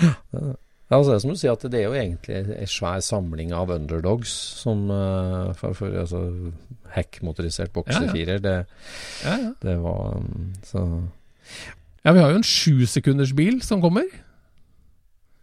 Ja, 0.00 0.14
det 0.30 0.40
er 0.40 0.50
det. 0.52 0.58
Ja, 0.90 0.96
altså, 0.96 1.12
det 1.12 1.16
er 1.16 1.22
som 1.22 1.30
du 1.30 1.38
sier, 1.38 1.52
at 1.54 1.64
det 1.70 1.78
er 1.80 1.84
jo 1.86 1.94
egentlig 1.94 2.36
en 2.36 2.70
svær 2.70 3.02
samling 3.06 3.52
av 3.54 3.70
underdogs 3.70 4.32
som 4.58 4.88
uh, 4.90 5.52
for, 5.54 5.76
for, 5.78 5.94
altså, 6.02 6.24
Heck-motorisert 6.90 7.70
boksefirer. 7.70 8.40
Ja, 8.42 8.50
ja. 8.50 8.64
Det, 9.22 9.34
ja, 9.44 9.52
det, 9.62 9.76
var 9.84 10.16
um, 10.18 10.48
så 10.66 10.82
Ja, 12.04 12.12
vi 12.12 12.18
har 12.18 12.32
jo 12.32 12.40
en 12.40 12.46
sjusekundersbil 12.46 13.62
som 13.62 13.82
kommer. 13.84 14.08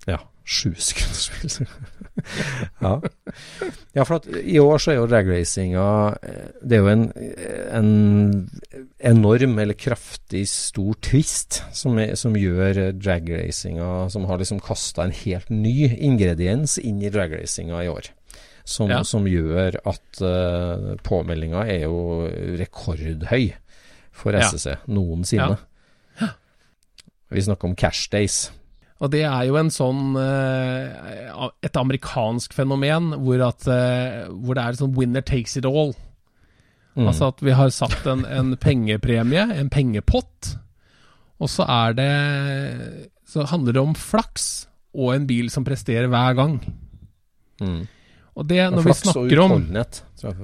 Ja, 0.08 0.20
sju 0.48 0.72
sekunder 0.80 1.68
ja. 2.80 2.94
ja, 3.94 4.04
for 4.06 4.16
at 4.18 4.28
i 4.40 4.58
år 4.62 4.80
så 4.82 4.94
er 4.94 4.98
jo 4.98 5.10
dragracinga 5.12 5.84
Det 6.64 6.78
er 6.78 6.82
jo 6.82 6.90
en, 6.90 7.04
en, 7.78 7.92
enorm 9.12 9.60
eller 9.62 9.78
kraftig 9.78 10.48
stor 10.50 10.98
twist 11.04 11.60
som, 11.78 12.00
er, 12.02 12.16
som 12.18 12.34
gjør 12.40 12.96
dragracinga 12.98 14.08
Som 14.14 14.26
har 14.32 14.42
liksom 14.42 14.64
kasta 14.64 15.06
en 15.06 15.16
helt 15.20 15.52
ny 15.54 15.92
ingrediens 15.94 16.80
inn 16.82 17.04
i 17.04 17.12
dragracinga 17.14 17.84
i 17.84 17.92
år. 17.92 18.10
Som, 18.68 18.90
ja. 18.92 19.04
som 19.08 19.28
gjør 19.30 19.78
at 19.88 20.20
uh, 20.20 20.96
påmeldinga 21.06 21.62
er 21.70 21.86
jo 21.86 22.28
rekordhøy 22.60 23.54
for 24.18 24.36
SSC 24.36 24.74
ja. 24.74 24.80
noensinne. 24.92 25.56
Ja. 26.20 26.34
Vi 27.32 27.44
snakker 27.46 27.70
om 27.70 27.76
cash 27.80 28.10
days. 28.12 28.48
Og 28.98 29.12
det 29.14 29.24
er 29.30 29.44
jo 29.46 29.58
en 29.60 29.70
sånn 29.74 30.16
eh, 30.18 31.50
Et 31.66 31.78
amerikansk 31.78 32.56
fenomen 32.58 33.12
hvor, 33.22 33.44
at, 33.46 33.68
eh, 33.70 34.24
hvor 34.32 34.58
det 34.58 34.64
er 34.64 34.80
sånn 34.80 34.96
winner 34.98 35.26
takes 35.26 35.58
it 35.60 35.68
all. 35.70 35.94
Mm. 36.98 37.06
Altså 37.12 37.30
at 37.30 37.44
vi 37.46 37.54
har 37.54 37.74
satt 37.74 38.08
en, 38.10 38.26
en, 38.26 38.56
pengepremie, 38.58 39.44
en 39.54 39.70
pengepott, 39.70 40.56
og 41.38 41.52
så 41.54 41.68
er 41.70 41.94
det 41.94 42.14
Så 43.30 43.46
handler 43.52 43.78
det 43.78 43.84
om 43.84 43.94
flaks 43.94 44.66
og 44.98 45.14
en 45.14 45.28
bil 45.30 45.52
som 45.54 45.66
presterer 45.68 46.10
hver 46.10 46.34
gang. 46.40 46.58
Mm. 47.62 47.86
Og 48.38 48.46
det 48.46 48.60
når 48.70 48.86
vi 48.86 48.94
snakker 48.98 49.40
om 49.42 49.56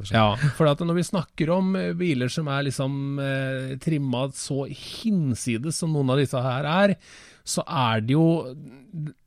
Ja, 0.09 0.27
for 0.57 0.69
at 0.69 0.81
når 0.81 0.97
vi 0.97 1.05
snakker 1.05 1.51
om 1.53 1.75
eh, 1.77 1.91
biler 1.97 2.29
som 2.29 2.49
er 2.49 2.65
liksom 2.67 3.19
eh, 3.21 3.75
trimma 3.81 4.27
så 4.37 4.65
hinsides 4.69 5.77
som 5.81 5.93
noen 5.93 6.13
av 6.13 6.21
disse 6.21 6.41
her 6.41 6.69
er, 6.69 6.95
så 7.43 7.63
er 7.67 8.03
det 8.05 8.15
jo 8.15 8.25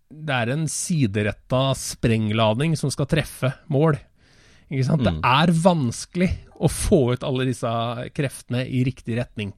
Det 0.08 0.32
er 0.32 0.52
en 0.54 0.64
sideretta 0.70 1.74
sprengladning 1.76 2.76
som 2.78 2.92
skal 2.94 3.08
treffe 3.10 3.50
mål. 3.72 3.98
Ikke 4.70 4.86
sant? 4.86 5.02
Mm. 5.02 5.08
Det 5.20 5.32
er 5.32 5.52
vanskelig 5.62 6.30
å 6.56 6.70
få 6.72 7.00
ut 7.14 7.26
alle 7.26 7.46
disse 7.48 7.72
kreftene 8.16 8.64
i 8.64 8.82
riktig 8.86 9.18
retning. 9.18 9.52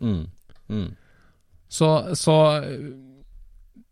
Mm. 0.00 0.24
Mm. 0.70 0.88
Så, 1.68 1.90
så, 2.18 2.36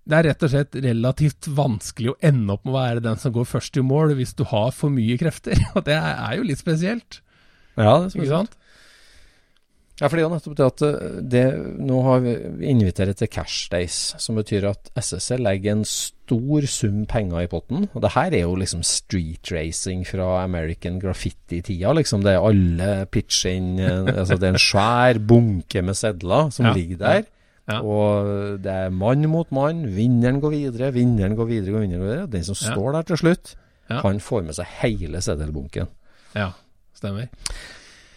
det 0.05 0.18
er 0.18 0.28
rett 0.30 0.47
og 0.47 0.53
slett 0.53 0.78
relativt 0.85 1.49
vanskelig 1.55 2.14
å 2.14 2.18
ende 2.24 2.57
opp 2.57 2.64
med 2.64 2.74
å 2.74 2.78
være 2.78 3.05
den 3.05 3.20
som 3.20 3.35
går 3.35 3.47
først 3.51 3.78
i 3.80 3.85
mål, 3.85 4.16
hvis 4.18 4.35
du 4.39 4.45
har 4.51 4.72
for 4.76 4.95
mye 4.95 5.18
krefter. 5.20 5.59
Og 5.76 5.85
det 5.87 5.99
er 5.99 6.39
jo 6.39 6.47
litt 6.49 6.62
spesielt. 6.62 7.20
Ja, 7.74 7.99
det 7.99 8.11
er 8.11 8.14
spesielt. 8.14 8.59
Ja, 10.01 10.09
for 10.09 10.18
det 10.18 10.24
er 10.24 10.26
jo 10.26 10.34
nettopp 10.34 10.55
det 10.59 10.66
at 10.66 10.82
eh, 10.82 11.18
det, 11.30 11.42
nå 11.86 12.01
har 12.03 12.22
vi 12.24 12.32
invitert 12.66 13.14
til 13.20 13.30
Cash 13.30 13.68
Days, 13.70 13.99
som 14.18 14.34
betyr 14.40 14.66
at 14.72 14.90
SSC 14.99 15.38
legger 15.38 15.76
en 15.76 15.84
stor 15.86 16.66
sum 16.66 17.05
penger 17.11 17.45
i 17.45 17.51
potten. 17.51 17.86
Og 17.92 18.03
det 18.03 18.11
her 18.16 18.34
er 18.34 18.42
jo 18.42 18.57
liksom 18.59 18.82
street 18.86 19.53
racing 19.55 20.03
fra 20.09 20.42
American 20.42 20.99
Graffiti-tida, 21.03 21.92
liksom. 21.95 22.24
Det 22.26 22.34
er 22.34 22.49
alle 22.49 22.88
pitcher 23.07 23.55
inn 23.55 23.78
eh, 23.78 24.11
altså 24.16 24.40
Det 24.40 24.49
er 24.49 24.57
en 24.57 24.64
svær 24.64 25.22
bunke 25.22 25.84
med 25.86 25.99
sedler 26.01 26.51
som 26.57 26.72
ja. 26.72 26.74
ligger 26.74 27.01
der. 27.05 27.30
Ja. 27.70 27.78
Og 27.80 28.59
det 28.64 28.74
er 28.74 28.90
mann 28.92 29.22
mot 29.30 29.55
mann. 29.55 29.86
Vinneren 29.95 30.42
går 30.42 30.57
videre, 30.57 30.90
vinneren 30.92 31.38
går 31.38 31.49
videre, 31.49 31.78
vinneren 31.78 32.03
går 32.03 32.11
videre. 32.11 32.32
Den 32.34 32.45
som 32.51 32.59
står 32.59 32.99
der 32.99 33.07
til 33.12 33.22
slutt, 33.22 33.55
han 33.95 34.20
får 34.20 34.42
med 34.51 34.59
seg 34.59 34.74
hele 34.82 35.22
seddelbunken. 35.22 35.88
Ja, 36.34 36.51
stemmer. 36.99 37.30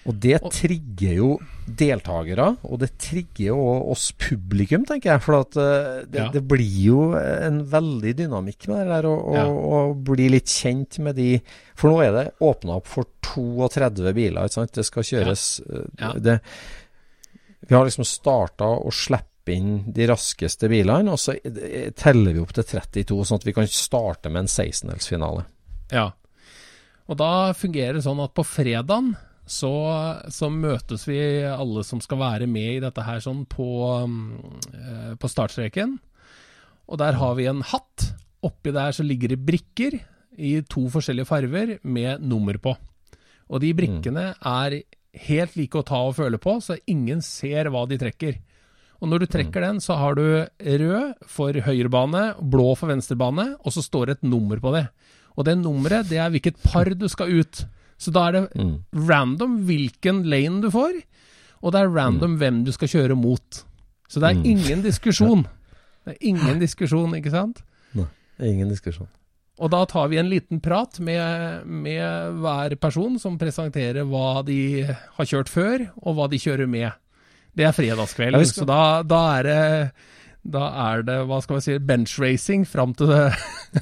Og 0.07 0.15
det 0.23 0.37
Og- 0.41 0.51
trigger 0.55 1.13
jo 1.17 1.29
deltakere, 1.67 2.57
og 2.63 2.79
det 2.79 2.93
trigger 2.97 3.49
jo 3.49 3.57
oss 3.91 4.13
publikum, 4.17 4.85
tenker 4.87 5.11
jeg. 5.11 5.21
For 5.21 5.41
at 5.41 5.57
eh, 5.57 6.05
det, 6.07 6.15
Ja. 6.21 6.29
det 6.31 6.47
blir 6.47 6.83
jo 6.85 7.11
en 7.17 7.65
veldig 7.65 8.13
dynamikk 8.15 8.69
med 8.69 8.87
det 8.87 8.87
der, 8.87 9.03
å 9.09 9.33
Ja. 9.35 9.45
å 9.45 9.93
bli 9.93 10.29
litt 10.29 10.45
kjent 10.47 10.97
med 10.99 11.15
de 11.17 11.41
For 11.75 11.89
nå 11.91 12.01
er 12.07 12.11
det 12.11 12.33
åpna 12.39 12.77
opp 12.77 12.87
for 12.87 13.03
32 13.21 14.13
biler, 14.15 14.43
ikke 14.47 14.53
sant. 14.53 14.71
Det 14.71 14.85
skal 14.85 15.03
kjøres 15.03 15.59
eh, 15.69 15.85
Ja. 15.99 16.13
Det, 16.13 16.39
Vi 17.67 17.75
har 17.75 17.83
liksom 17.85 18.05
starta 18.05 18.63
å 18.79 18.89
slippe 18.93 19.51
inn 19.53 19.91
de 19.91 20.07
raskeste 20.07 20.69
bilene, 20.69 21.09
og 21.11 21.17
så 21.19 21.35
eh, 21.43 21.89
teller 21.91 22.33
vi 22.33 22.39
opp 22.39 22.53
til 22.53 22.63
32, 22.63 23.25
sånn 23.25 23.35
at 23.41 23.43
vi 23.43 23.53
kan 23.53 23.67
starte 23.67 24.29
med 24.31 24.45
en 24.45 24.47
16-delsfinale. 24.47 25.45
Ja. 25.91 26.11
Og 27.09 27.17
da 27.17 27.51
fungerer 27.53 27.93
det 27.95 28.03
sånn 28.03 28.23
at 28.23 28.33
på 28.33 28.43
fredagen 28.45 29.15
så, 29.47 29.73
så 30.33 30.49
møtes 30.51 31.05
vi 31.07 31.19
alle 31.47 31.83
som 31.87 32.01
skal 32.03 32.19
være 32.19 32.49
med 32.51 32.75
i 32.75 32.83
dette 32.83 33.05
her 33.07 33.21
sånn 33.23 33.45
på, 33.49 33.67
eh, 34.75 35.13
på 35.15 35.31
startstreken. 35.31 35.95
Og 36.87 36.99
der 36.99 37.17
har 37.19 37.35
vi 37.39 37.47
en 37.49 37.63
hatt. 37.65 38.11
Oppi 38.45 38.73
der 38.75 38.93
så 38.95 39.05
ligger 39.07 39.33
det 39.33 39.41
brikker 39.47 39.97
i 40.37 40.59
to 40.69 40.85
forskjellige 40.93 41.27
farver 41.27 41.77
med 41.87 42.23
nummer 42.27 42.59
på. 42.61 42.75
Og 43.47 43.63
de 43.63 43.71
brikkene 43.75 44.29
er 44.35 44.81
helt 45.27 45.55
like 45.57 45.79
å 45.79 45.87
ta 45.87 46.03
og 46.09 46.17
føle 46.19 46.37
på, 46.41 46.59
så 46.61 46.77
ingen 46.91 47.23
ser 47.25 47.71
hva 47.73 47.87
de 47.89 47.97
trekker. 47.99 48.37
Og 49.01 49.09
når 49.09 49.23
du 49.23 49.27
trekker 49.29 49.63
den, 49.63 49.79
så 49.81 49.97
har 49.99 50.17
du 50.17 50.25
rød 50.81 51.25
for 51.29 51.53
høyrebane, 51.67 52.23
blå 52.41 52.71
for 52.77 52.91
venstrebane, 52.91 53.51
og 53.61 53.73
så 53.73 53.83
står 53.85 54.05
det 54.09 54.17
et 54.17 54.29
nummer 54.29 54.61
på 54.61 54.73
det. 54.73 54.87
Og 55.37 55.45
det 55.45 55.57
nummeret, 55.61 56.09
det 56.09 56.17
er 56.21 56.31
hvilket 56.33 56.57
par 56.65 56.89
du 56.97 57.05
skal 57.11 57.29
ut. 57.39 57.61
Så 57.97 58.11
da 58.13 58.27
er 58.27 58.31
det 58.31 58.53
Mm. 58.55 58.83
random 59.07 59.65
hvilken 59.65 60.23
lane 60.29 60.61
du 60.61 60.69
får, 60.71 61.01
og 61.63 61.71
det 61.73 61.81
er 61.81 61.89
random 61.89 62.37
hvem 62.37 62.63
du 62.65 62.71
skal 62.71 62.87
kjøre 62.87 63.15
mot. 63.17 63.63
Så 64.07 64.19
det 64.21 64.29
er 64.29 64.35
Mm. 64.39 64.45
ingen 64.45 64.81
diskusjon. 64.83 65.45
Det 66.07 66.13
er 66.15 66.27
ingen 66.29 66.59
diskusjon, 66.59 67.11
ikke 67.19 67.31
sant? 67.31 67.61
Nei, 67.93 68.05
Ingen 68.39 68.69
diskusjon. 68.69 69.07
Og 69.59 69.71
da 69.71 69.83
tar 69.85 70.07
vi 70.07 70.17
en 70.17 70.29
liten 70.29 70.61
prat 70.61 70.99
med, 71.01 71.65
med 71.65 72.33
hver 72.39 72.75
person 72.79 73.17
som 73.19 73.37
presenterer 73.37 74.05
hva 74.07 74.45
de 74.45 74.83
har 74.83 75.25
kjørt 75.25 75.49
før, 75.49 75.89
og 76.03 76.15
hva 76.15 76.29
de 76.29 76.37
kjører 76.37 76.69
med. 76.69 76.93
Det 77.57 77.65
er 77.65 77.71
fredagskveld, 77.73 78.31
Ja, 78.33 78.37
vi 78.37 78.45
skal- 78.45 78.63
så 78.63 78.67
da, 78.67 79.03
da 79.03 79.39
er 79.39 79.43
det 79.43 79.91
da 80.47 80.67
er 80.87 81.01
det, 81.07 81.15
hva 81.27 81.37
skal 81.43 81.57
vi 81.57 81.63
si, 81.65 81.75
benchracing 81.83 82.63
fram 82.67 82.93
til 82.97 83.09
det 83.11 83.23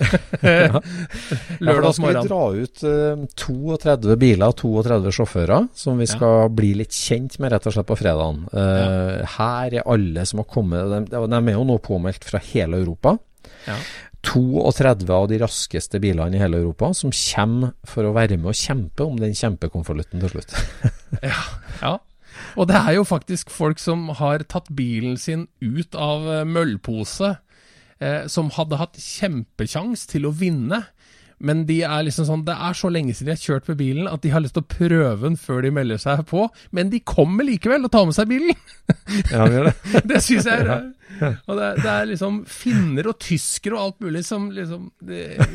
Ja, 0.45 0.81
da 1.85 1.91
skal 1.93 2.09
vi 2.09 2.23
dra 2.27 2.41
ut 2.55 2.83
eh, 2.89 3.25
32 3.45 4.17
biler 4.21 4.49
og 4.49 4.57
32 4.63 5.13
sjåfører, 5.19 5.67
som 5.77 6.01
vi 6.01 6.07
skal 6.09 6.49
bli 6.55 6.73
litt 6.81 6.95
kjent 6.95 7.37
med 7.43 7.53
rett 7.53 7.69
og 7.69 7.75
slett 7.75 7.89
på 7.89 7.97
fredagen. 7.99 8.43
Eh, 8.49 9.21
Her 9.37 9.77
er 9.79 9.85
alle 9.85 10.25
som 10.25 10.41
har 10.41 10.49
kommet, 10.49 10.89
de, 10.91 11.21
de 11.29 11.39
er 11.41 11.55
jo 11.57 11.67
nå 11.69 11.77
påmeldt 11.85 12.25
fra 12.27 12.41
hele 12.51 12.81
Europa. 12.81 13.15
Ja. 13.69 13.77
32 14.25 15.13
av 15.13 15.27
de 15.29 15.37
raskeste 15.41 15.99
bilene 16.01 16.33
i 16.37 16.41
hele 16.41 16.57
Europa 16.63 16.89
som 16.97 17.13
kommer 17.13 17.75
for 17.85 18.07
å 18.07 18.13
være 18.15 18.39
med 18.39 18.49
og 18.53 18.57
kjempe 18.57 19.05
om 19.05 19.19
den 19.21 19.35
kjempekonvolutten 19.37 20.23
til 20.23 20.33
slutt. 20.33 20.55
ja, 21.21 21.39
Ja. 21.83 21.95
Og 22.55 22.69
det 22.69 22.79
er 22.79 22.95
jo 22.97 23.05
faktisk 23.07 23.51
folk 23.51 23.81
som 23.81 24.07
har 24.19 24.45
tatt 24.47 24.71
bilen 24.75 25.17
sin 25.19 25.47
ut 25.59 25.95
av 25.99 26.27
eh, 26.31 26.45
møllpose, 26.47 27.35
eh, 27.99 28.27
som 28.31 28.51
hadde 28.55 28.79
hatt 28.79 28.99
kjempekjangs 29.01 30.07
til 30.11 30.29
å 30.29 30.35
vinne. 30.35 30.85
Men 31.43 31.65
de 31.67 31.81
er 31.83 32.05
liksom 32.07 32.27
sånn, 32.29 32.45
det 32.47 32.55
er 32.55 32.75
så 32.79 32.87
lenge 32.93 33.11
siden 33.11 33.27
de 33.27 33.33
har 33.35 33.43
kjørt 33.43 33.67
med 33.67 33.79
bilen 33.81 34.05
at 34.07 34.21
de 34.23 34.31
har 34.31 34.39
lyst 34.39 34.55
til 34.55 34.63
å 34.63 34.69
prøve 34.71 35.19
den 35.25 35.35
før 35.39 35.65
de 35.65 35.71
melder 35.75 35.99
seg 35.99 36.23
på. 36.29 36.45
Men 36.75 36.93
de 36.93 37.01
kommer 37.03 37.47
likevel 37.47 37.83
og 37.83 37.91
tar 37.91 38.07
med 38.07 38.17
seg 38.17 38.31
bilen! 38.31 38.55
Ja, 39.31 39.45
de 39.49 39.57
gjør 39.57 39.67
det. 39.67 40.01
det 40.11 40.19
syns 40.21 40.45
jeg 40.45 40.61
er 40.61 40.69
Og 41.49 41.57
det, 41.57 41.67
det 41.81 41.89
er 41.89 42.07
liksom 42.07 42.39
finner 42.49 43.09
og 43.09 43.17
tyskere 43.21 43.75
og 43.75 43.81
alt 43.81 44.05
mulig 44.05 44.21
som 44.27 44.47
liksom 44.53 44.87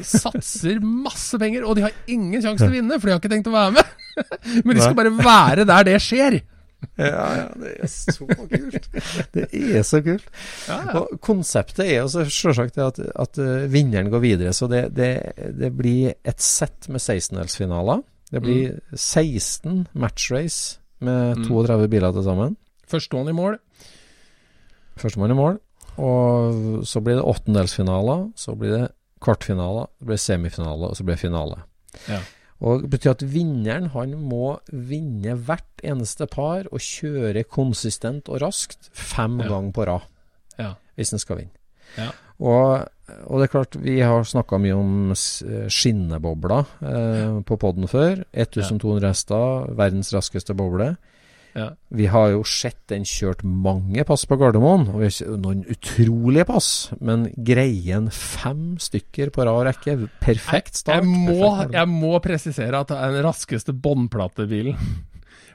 satser 0.07 0.81
masse 0.83 1.39
penger, 1.41 1.65
og 1.65 1.79
de 1.79 1.87
har 1.87 1.97
ingen 2.11 2.43
sjanse 2.43 2.65
til 2.65 2.73
å 2.73 2.75
vinne, 2.75 2.99
for 2.99 3.09
de 3.09 3.15
har 3.15 3.23
ikke 3.23 3.33
tenkt 3.33 3.51
å 3.51 3.55
være 3.55 3.77
med. 3.79 3.95
Men 4.67 4.75
de 4.75 4.83
skal 4.83 4.99
bare 4.99 5.15
være 5.17 5.69
der 5.71 5.87
det 5.89 5.99
skjer. 6.05 6.41
Ja, 7.01 7.25
ja, 7.37 7.47
det 7.61 7.71
er 7.85 7.89
så 7.91 8.27
kult. 8.29 8.87
Det 9.35 9.47
er 9.53 9.83
så 9.85 10.01
kult. 10.05 10.27
Ja, 10.69 10.79
ja. 10.87 10.95
Og 11.01 11.15
konseptet 11.25 11.85
er 11.87 11.99
jo 12.03 12.09
selvsagt 12.29 12.79
at, 12.81 13.01
at 13.21 13.41
eh, 13.41 13.67
vinneren 13.73 14.11
går 14.13 14.23
videre. 14.25 14.53
Så 14.57 14.69
det, 14.71 14.87
det, 14.97 15.11
det 15.61 15.71
blir 15.77 16.15
et 16.25 16.41
sett 16.45 16.89
med 16.89 17.01
16-delsfinaler. 17.03 18.03
Det 18.31 18.41
blir 18.45 18.79
16 18.95 19.89
matchrace 19.99 20.79
med 21.01 21.39
Mm. 21.41 21.47
32 21.49 21.89
biler 21.89 22.13
til 22.13 22.25
sammen. 22.27 22.57
Førstemann 22.91 23.31
i 23.33 23.37
mål. 23.37 23.55
Førstemann 25.01 25.33
i 25.33 25.39
mål. 25.39 25.59
Og 26.01 26.85
så 26.87 27.01
blir 27.05 27.17
det 27.19 27.25
åttendelsfinaler, 27.27 28.27
så 28.39 28.55
blir 28.57 28.75
det 28.77 28.89
kvartfinaler, 29.25 29.89
så 29.99 30.05
blir 30.07 30.17
det 30.17 30.25
semifinale, 30.25 30.89
og 30.91 30.97
så 30.97 31.05
blir 31.05 31.17
det 31.17 31.23
finale. 31.25 31.59
Ja. 32.09 32.21
Og 32.61 32.83
Det 32.83 32.91
betyr 32.93 33.11
at 33.15 33.23
vinneren 33.33 33.87
han 33.95 34.11
må 34.21 34.59
vinne 34.73 35.33
hvert 35.47 35.81
eneste 35.83 36.27
par 36.29 36.67
og 36.71 36.79
kjøre 36.85 37.45
konsistent 37.49 38.29
og 38.29 38.43
raskt 38.43 38.91
fem 38.93 39.39
Ja. 39.41 39.49
ganger 39.49 39.73
på 39.73 39.87
rad 39.89 40.03
Ja. 40.59 40.75
hvis 40.97 41.11
han 41.11 41.19
skal 41.23 41.37
vinne. 41.39 41.57
Ja. 41.97 42.11
Og, 42.41 42.89
og 43.27 43.41
det 43.41 43.49
er 43.49 43.53
klart, 43.53 43.77
vi 43.83 43.99
har 44.01 44.23
snakka 44.25 44.59
mye 44.61 44.77
om 44.77 45.15
skinnebobler 45.69 46.67
eh, 46.85 47.41
på 47.47 47.57
poden 47.61 47.89
før. 47.91 48.23
1200 48.33 49.09
hester, 49.09 49.67
verdens 49.77 50.13
raskeste 50.15 50.55
boble. 50.57 50.95
Ja. 51.57 51.67
Vi 51.91 52.07
har 52.11 52.31
jo 52.35 52.43
sett 52.47 52.79
den 52.93 53.05
kjørt 53.09 53.43
mange 53.43 54.05
pass 54.07 54.27
på 54.29 54.39
Gardermoen, 54.41 54.87
og 54.93 55.05
noen 55.43 55.65
utrolige 55.71 56.47
pass. 56.49 56.71
Men 57.03 57.29
greien 57.37 58.11
fem 58.15 58.77
stykker 58.81 59.33
på 59.35 59.47
rad 59.49 59.65
rekke? 59.71 59.97
Perfekt 60.23 60.81
start. 60.83 61.03
Jeg 61.03 61.11
må, 61.11 61.39
perfekt 61.43 61.79
jeg 61.79 61.93
må 61.93 62.13
presisere 62.25 62.83
at 62.85 62.93
det 62.93 62.99
er 63.01 63.17
den 63.17 63.27
raskeste 63.27 63.75
båndplatebilen. 63.75 64.79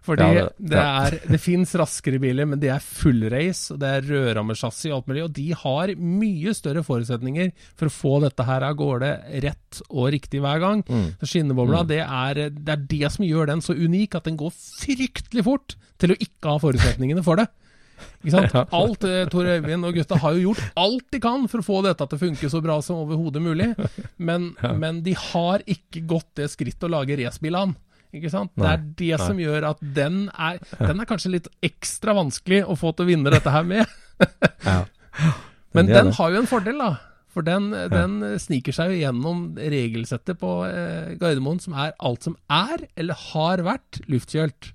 Fordi 0.06 0.26
Ja, 0.36 0.44
det, 0.60 0.70
det- 0.70 0.84
er, 0.86 1.18
det 1.34 1.40
fins 1.42 1.74
raskere 1.82 2.20
biler, 2.22 2.46
men 2.46 2.60
det 2.62 2.70
er 2.76 2.84
full 2.86 3.24
race, 3.34 3.74
og 3.74 3.80
det 3.82 3.90
er 3.90 4.06
rødrammesjassi 4.12 4.92
og 4.92 5.00
alt 5.00 5.10
mulig. 5.10 5.24
Og 5.26 5.34
de 5.34 5.48
har 5.64 5.94
mye 5.98 6.54
større 6.58 6.84
forutsetninger 6.86 7.52
for 7.74 7.90
å 7.90 7.96
få 7.96 8.14
dette 8.26 8.46
her 8.46 8.68
av 8.70 8.78
gårde 8.80 9.12
rett 9.48 9.82
og 9.90 10.12
riktig 10.14 10.44
hver 10.46 10.62
gang. 10.62 10.86
Mm. 10.86 11.08
Så 11.20 11.32
Skinnebobla, 11.34 11.84
det, 11.90 12.02
er, 12.06 12.46
det 12.54 12.78
er 12.78 12.88
det 12.96 13.12
som 13.18 13.26
gjør 13.28 13.50
den 13.54 13.66
så 13.66 13.74
unik, 13.74 14.16
at 14.22 14.30
den 14.30 14.38
går 14.40 14.54
fryktelig 14.56 15.44
fort 15.50 15.76
til 16.02 16.14
å 16.14 16.20
ikke 16.20 16.54
ha 16.54 16.62
forutsetningene 16.62 17.24
for 17.26 17.42
det. 17.42 17.48
Ikke 18.26 18.34
sant? 18.34 18.56
Alt, 18.76 19.06
eh, 19.08 19.22
Tor 19.32 19.48
Øyvind 19.48 19.88
og 19.88 19.96
gutta 19.96 20.18
har 20.20 20.36
jo 20.36 20.50
gjort 20.50 20.64
alt 20.82 21.06
de 21.16 21.20
kan 21.24 21.46
for 21.48 21.62
å 21.64 21.66
få 21.66 21.78
dette 21.86 22.04
til 22.12 22.18
å 22.18 22.24
funke 22.26 22.50
så 22.52 22.60
bra 22.64 22.76
som 22.84 23.00
overhodet 23.06 23.40
mulig, 23.44 23.70
men, 24.20 24.50
men 24.82 25.00
de 25.06 25.14
har 25.32 25.64
ikke 25.64 26.04
gått 26.10 26.28
det 26.42 26.50
skrittet 26.52 26.84
å 26.90 26.92
lage 26.92 27.16
racerbil 27.22 27.56
den. 27.56 27.76
Ikke 28.16 28.32
sant? 28.34 28.54
Det 28.56 28.70
er 28.70 28.86
det 29.02 29.18
som 29.22 29.40
gjør 29.42 29.70
at 29.72 29.82
den 29.96 30.26
er, 30.32 30.62
den 30.80 31.02
er 31.04 31.10
kanskje 31.10 31.34
litt 31.38 31.50
ekstra 31.66 32.16
vanskelig 32.18 32.64
å 32.66 32.78
få 32.80 32.94
til 32.96 33.06
å 33.06 33.10
vinne 33.12 33.34
dette 33.34 33.54
her 33.54 33.68
med. 33.68 33.86
Ja. 34.66 34.86
Men 35.76 35.90
det 35.90 35.96
er 35.96 36.06
den 36.08 36.16
har 36.16 36.32
jo 36.32 36.40
en 36.40 36.48
fordel, 36.48 36.78
da. 36.80 36.88
For 37.36 37.44
den, 37.44 37.66
den 37.92 38.14
sniker 38.40 38.76
seg 38.76 38.94
jo 38.94 39.00
gjennom 39.02 39.42
regelsettet 39.60 40.40
på 40.40 40.52
eh, 40.68 41.16
Gardermoen, 41.20 41.60
som 41.64 41.76
er 41.76 41.92
alt 42.00 42.24
som 42.28 42.38
er, 42.52 42.86
eller 42.96 43.20
har 43.34 43.64
vært, 43.68 44.00
luftkjølt. 44.12 44.72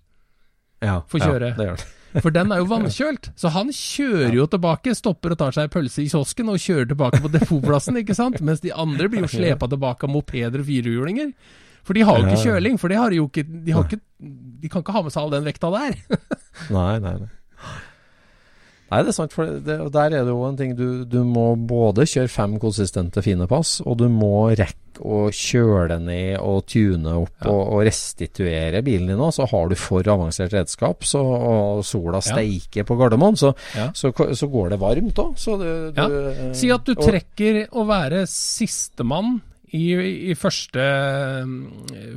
Ja, 0.85 1.01
for 1.09 1.25
kjøre. 1.25 1.55
Ja. 1.57 1.79
For 2.25 2.35
den 2.35 2.51
er 2.51 2.59
jo 2.59 2.67
vannkjølt. 2.67 3.31
Så 3.39 3.53
han 3.55 3.69
kjører 3.71 4.35
jo 4.35 4.47
tilbake, 4.51 4.97
stopper 4.99 5.37
og 5.37 5.39
tar 5.39 5.55
seg 5.55 5.69
en 5.69 5.75
pølse 5.77 6.03
i 6.03 6.09
kiosken 6.11 6.51
og 6.51 6.59
kjører 6.59 6.89
tilbake 6.91 7.21
på 7.23 7.31
depotplassen, 7.31 8.01
ikke 8.01 8.17
sant. 8.19 8.41
Mens 8.43 8.65
de 8.65 8.73
andre 8.75 9.07
blir 9.13 9.23
jo 9.23 9.31
slepa 9.39 9.69
tilbake 9.71 10.09
av 10.09 10.15
mopeder 10.17 10.59
og 10.59 10.67
firehjulinger. 10.67 11.31
For 11.85 11.95
de 11.97 12.03
har 12.07 12.19
jo 12.19 12.27
ikke 12.27 12.37
Ja, 12.37 12.45
ja. 12.45 12.47
kjøling, 12.55 12.79
for 12.79 12.89
de, 12.93 12.99
har 13.01 13.11
jo 13.17 13.27
ikke, 13.29 13.45
de, 13.49 13.73
har 13.73 13.85
ikke, 13.89 14.01
de 14.63 14.69
kan 14.73 14.83
ikke 14.85 14.93
ha 14.97 15.03
med 15.07 15.13
seg 15.15 15.23
all 15.23 15.31
den 15.37 15.45
vekta 15.49 15.71
der. 15.75 15.97
Nei, 16.77 16.99
nei, 17.01 17.15
nei. 17.25 17.31
Nei, 18.91 19.05
det 19.07 19.13
er 19.13 19.15
sant, 19.15 19.31
for 19.37 19.47
det, 19.63 19.75
der 19.95 20.15
er 20.19 20.25
det 20.27 20.33
jo 20.33 20.41
en 20.49 20.57
ting 20.59 20.73
du, 20.75 21.05
du 21.07 21.21
må 21.23 21.53
både 21.55 22.03
kjøre 22.11 22.27
fem 22.33 22.57
konsistente 22.59 23.23
fine 23.23 23.47
pass, 23.47 23.77
og 23.87 24.01
du 24.01 24.09
må 24.11 24.49
rekke 24.59 24.99
å 25.07 25.29
kjøle 25.33 26.01
ned 26.03 26.41
og 26.43 26.65
tune 26.69 27.13
opp 27.23 27.47
og, 27.47 27.61
og 27.77 27.85
restituere 27.87 28.83
bilen 28.85 29.13
din. 29.13 29.23
Så 29.33 29.47
har 29.49 29.71
du 29.71 29.77
for 29.79 30.03
avansert 30.11 30.53
redskap, 30.59 31.07
så, 31.07 31.23
og 31.23 31.85
sola 31.87 32.19
Ja. 32.19 32.25
steiker 32.35 32.85
på 32.89 32.99
Gardermoen, 32.99 33.39
så, 33.39 33.55
Ja. 33.79 33.87
så, 33.95 34.11
så 34.11 34.51
går 34.51 34.75
det 34.75 34.81
varmt 34.83 35.23
òg. 35.23 35.39
Så 35.39 35.55
du, 35.63 35.69
du 35.95 36.03
Ja. 36.03 36.51
Si 36.59 36.69
at 36.75 36.85
du 36.85 36.97
og- 36.99 37.07
trekker 37.07 37.63
å 37.71 37.87
være 37.87 38.27
sistemann 38.27 39.39
i, 39.77 39.85
i 40.31 40.35
første, 40.39 40.85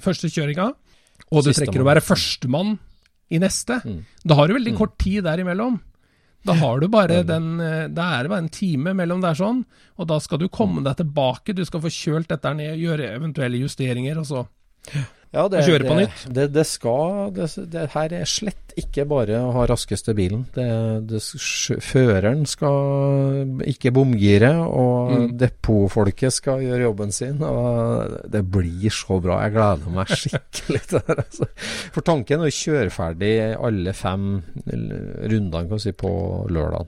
første 0.03 0.29
kjøringa, 0.31 0.71
og 1.33 1.45
du 1.45 1.51
trekker 1.53 1.81
å 1.83 1.87
være 1.87 2.03
førstemann 2.03 2.75
i 3.33 3.39
neste. 3.41 3.79
Mm. 3.85 4.03
Da 4.25 4.37
har 4.37 4.49
du 4.49 4.55
veldig 4.57 4.75
kort 4.77 4.95
tid 5.01 5.23
der 5.25 5.41
imellom. 5.43 5.79
Da 6.43 6.57
har 6.59 6.81
du 6.81 6.89
bare 6.91 7.21
den 7.23 7.53
eh, 7.63 7.85
Da 7.87 8.09
er 8.17 8.25
det 8.25 8.31
bare 8.33 8.43
en 8.43 8.51
time 8.51 8.91
mellom 8.97 9.21
der 9.23 9.37
sånn, 9.39 9.61
og 9.95 10.09
da 10.09 10.17
skal 10.19 10.41
du 10.41 10.49
komme 10.51 10.83
deg 10.83 10.99
tilbake. 10.99 11.55
Du 11.55 11.63
skal 11.65 11.83
få 11.85 11.91
kjølt 11.93 12.33
dette 12.33 12.51
ned, 12.57 12.81
gjøre 12.81 13.13
eventuelle 13.15 13.61
justeringer, 13.61 14.19
og 14.19 14.27
så 14.27 14.43
Ja, 15.33 15.47
det, 15.49 15.63
kjøre 15.65 15.87
på 15.89 15.95
nytt. 15.97 16.25
Det, 16.29 16.43
det 16.53 16.63
skal 16.69 17.31
det, 17.33 17.47
det 17.73 17.87
her 17.95 18.13
er 18.19 18.27
slett 18.29 18.75
ikke 18.77 19.03
bare 19.09 19.39
å 19.41 19.51
ha 19.55 19.63
raskeste 19.69 20.13
bilen. 20.17 20.43
Føreren 21.83 22.43
skal 22.49 23.59
ikke 23.69 23.91
bomgire, 23.93 24.51
og 24.65 25.11
Mm. 25.13 25.37
depotfolket 25.37 26.33
skal 26.33 26.61
gjøre 26.63 26.85
jobben 26.87 27.11
sin. 27.13 27.41
Og 27.43 28.29
det 28.31 28.43
blir 28.49 28.89
så 28.93 29.19
bra. 29.21 29.41
Jeg 29.43 29.53
gleder 29.53 29.89
meg 29.93 30.07
skikkelig 30.07 30.81
til 30.89 30.99
det. 31.07 31.17
Altså. 31.17 31.47
For 31.93 32.01
tanken 32.01 32.41
er 32.41 32.49
å 32.49 32.53
kjøre 32.53 32.93
ferdig 32.93 33.33
alle 33.57 33.93
fem 33.93 34.41
rundene 34.65 35.69
kan 35.69 35.79
si, 35.79 35.91
på 35.91 36.13
lørdag. 36.49 36.87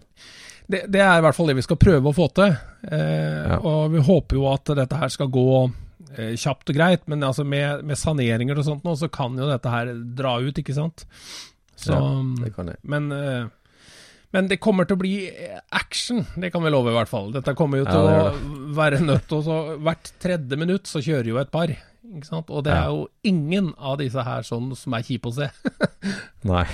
det, 0.68 0.86
det 0.90 1.02
er 1.02 1.20
i 1.20 1.22
hvert 1.22 1.36
fall 1.38 1.48
det 1.52 1.56
vi 1.60 1.66
skal 1.66 1.78
prøve 1.78 2.10
å 2.10 2.16
få 2.18 2.30
til. 2.34 2.56
Eh, 2.90 3.46
Ja. 3.46 3.60
Og 3.62 3.92
vi 3.94 4.00
håper 4.02 4.36
jo 4.40 4.48
at 4.54 4.66
dette 4.76 4.98
her 4.98 5.10
skal 5.14 5.28
gå 5.30 5.72
kjapt 6.16 6.72
og 6.72 6.78
greit, 6.78 7.04
men 7.12 7.24
altså 7.28 7.44
med, 7.48 7.84
med 7.86 7.98
saneringer 8.00 8.58
og 8.62 8.66
sånt 8.68 8.84
nå, 8.88 8.96
så 9.00 9.10
kan 9.12 9.36
jo 9.40 9.48
dette 9.50 9.72
her 9.74 9.92
dra 10.18 10.38
ut, 10.42 10.58
ikke 10.62 10.76
sant. 10.78 11.06
Så, 11.76 11.92
Ja, 11.94 12.02
det 12.44 12.54
kan 12.56 12.70
jeg. 12.72 12.78
men, 12.88 13.12
eh, 13.12 13.48
men 14.36 14.48
det 14.52 14.58
kommer 14.64 14.88
til 14.88 14.98
å 14.98 15.02
bli 15.02 15.14
action, 15.76 16.26
det 16.40 16.50
kan 16.52 16.64
vi 16.64 16.72
love 16.74 16.92
i 16.92 16.96
hvert 16.96 17.12
fall. 17.12 17.30
Dette 17.36 17.54
kommer 17.56 17.80
jo 17.80 17.86
Ja, 17.86 17.92
til 17.92 18.08
det 18.08 18.16
å 18.20 18.76
være 18.76 19.00
nødt 19.04 19.28
til 19.30 19.38
å 19.40 19.44
så 19.46 19.58
Hvert 19.80 20.10
tredje 20.20 20.58
minutt 20.60 20.88
så 20.92 21.00
kjører 21.04 21.30
jo 21.32 21.38
et 21.40 21.52
par. 21.54 21.72
Ikke 21.72 22.28
sant? 22.28 22.50
Og 22.54 22.64
det 22.68 22.74
er 22.76 22.90
jo 22.92 23.06
ingen 23.26 23.72
av 23.80 23.98
disse 24.02 24.22
her 24.28 24.44
sånn 24.46 24.74
som 24.78 24.94
er 24.94 25.06
kjipe 25.08 25.32
å 25.32 25.36
se. 25.36 25.48
Nei. 26.52 26.66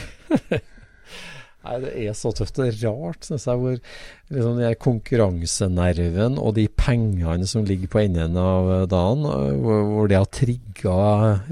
Nei, 1.62 1.76
det 1.84 1.92
er 2.10 2.16
så 2.18 2.32
tøft. 2.34 2.56
Det 2.58 2.72
er 2.72 2.78
rart, 2.90 3.26
syns 3.28 3.44
jeg, 3.46 3.60
hvor 3.62 3.76
liksom, 3.78 4.56
den 4.58 4.76
konkurransenerven 4.82 6.40
og 6.42 6.56
de 6.58 6.66
pengene 6.74 7.46
som 7.50 7.66
ligger 7.68 7.92
på 7.92 8.02
enden 8.02 8.38
av 8.42 8.70
dagen, 8.90 9.26
øh, 9.30 9.56
hvor, 9.62 9.82
hvor 9.92 10.10
det 10.10 10.18
har 10.18 10.30
trigga 10.34 10.98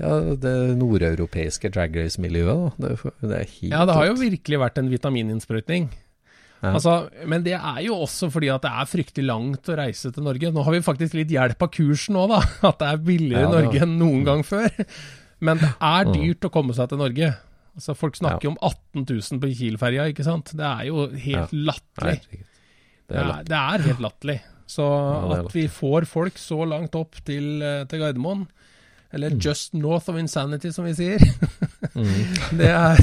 ja, 0.02 0.14
det 0.42 0.54
nordeuropeiske 0.80 1.72
drag 1.76 1.96
race-miljøet. 2.00 2.78
Det, 2.82 2.96
det 3.22 3.38
er 3.44 3.50
helt 3.60 3.74
Ja, 3.74 3.84
det 3.86 3.98
har 4.00 4.10
jo 4.10 4.18
virkelig 4.22 4.62
vært 4.66 4.82
en 4.82 4.90
vitamininnsprøytning. 4.92 5.90
Ja. 6.60 6.74
Altså, 6.76 6.94
men 7.30 7.46
det 7.46 7.54
er 7.56 7.78
jo 7.86 8.02
også 8.04 8.28
fordi 8.34 8.50
at 8.52 8.66
det 8.66 8.72
er 8.82 8.90
fryktelig 8.92 9.28
langt 9.30 9.70
å 9.72 9.78
reise 9.80 10.10
til 10.12 10.26
Norge. 10.26 10.50
Nå 10.52 10.66
har 10.66 10.74
vi 10.76 10.82
faktisk 10.84 11.14
litt 11.16 11.30
hjelp 11.32 11.62
av 11.64 11.70
kursen 11.72 12.18
òg, 12.20 12.34
da. 12.34 12.42
At 12.74 12.82
det 12.82 12.90
er 12.90 13.06
billigere 13.06 13.46
i 13.46 13.48
Ja, 13.48 13.54
Norge 13.54 13.84
enn 13.86 13.94
noen 14.02 14.26
gang 14.28 14.42
før. 14.44 14.68
Men 15.40 15.62
det 15.62 15.70
er 15.80 16.10
Mm. 16.10 16.18
dyrt 16.18 16.50
å 16.50 16.52
komme 16.52 16.76
seg 16.76 16.90
til 16.92 17.00
Norge. 17.00 17.30
Altså, 17.76 17.96
folk 17.96 18.16
snakker 18.20 18.44
jo 18.50 18.52
om 18.56 18.58
18 18.62 19.06
000 19.08 19.40
på 19.42 19.50
Kiel-ferja, 19.56 20.08
ikke 20.12 20.24
sant. 20.28 20.52
Det 20.58 20.66
er 20.66 20.86
jo 20.90 21.08
helt 21.14 21.52
latterlig. 21.54 22.20
Det 22.30 23.18
Det 23.18 23.46
det 23.50 23.58
er 23.60 23.86
helt 23.88 24.00
latterlig. 24.04 24.40
Så 24.70 24.86
er 24.86 25.40
at 25.46 25.54
vi 25.56 25.68
får 25.68 26.06
folk 26.06 26.38
så 26.38 26.60
langt 26.70 26.94
opp 26.96 27.16
til, 27.26 27.62
eh, 27.64 27.86
til 27.86 28.00
Gardermoen, 28.04 28.48
eller 29.12 29.30
Mm. 29.32 29.40
just 29.42 29.74
north 29.74 30.10
of 30.10 30.18
insanity, 30.18 30.70
som 30.72 30.86
vi 30.86 30.94
sier, 30.94 31.18
det, 32.60 32.70
er, 32.70 33.00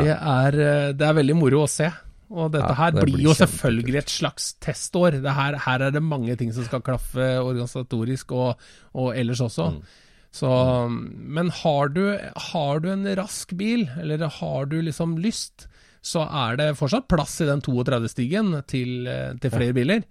det, 0.00 0.14
er, 0.16 0.56
eh, 0.60 0.92
det 0.96 1.06
er 1.08 1.18
veldig 1.18 1.36
moro 1.36 1.64
å 1.64 1.68
se. 1.68 1.90
Og 2.30 2.52
dette 2.54 2.68
Ja, 2.70 2.74
her 2.78 2.92
det 2.94 3.02
blir 3.04 3.16
blir 3.18 3.24
jo 3.26 3.34
selvfølgelig 3.34 3.96
et 3.98 4.12
slags 4.12 4.52
testår. 4.62 5.16
Det 5.20 5.32
her, 5.34 5.56
her 5.58 5.82
er 5.88 5.90
det 5.90 6.02
mange 6.02 6.36
ting 6.38 6.52
som 6.54 6.62
skal 6.64 6.80
klaffe 6.86 7.26
organisatorisk 7.42 8.30
og, 8.32 8.60
og 8.94 9.16
ellers 9.18 9.40
også. 9.42 9.72
Mm. 9.74 9.82
Så, 10.30 10.48
men 10.90 11.50
har 11.62 11.90
du, 11.90 12.04
har 12.52 12.82
du 12.82 12.90
en 12.92 13.06
rask 13.18 13.52
bil, 13.58 13.88
eller 13.98 14.28
har 14.40 14.68
du 14.70 14.76
liksom 14.86 15.16
lyst, 15.18 15.66
så 16.06 16.22
er 16.24 16.60
det 16.60 16.68
fortsatt 16.78 17.08
plass 17.10 17.34
i 17.42 17.48
den 17.48 17.62
32-stigen 17.64 18.54
til, 18.70 19.08
til 19.42 19.52
flere 19.52 19.74
biler. 19.76 20.04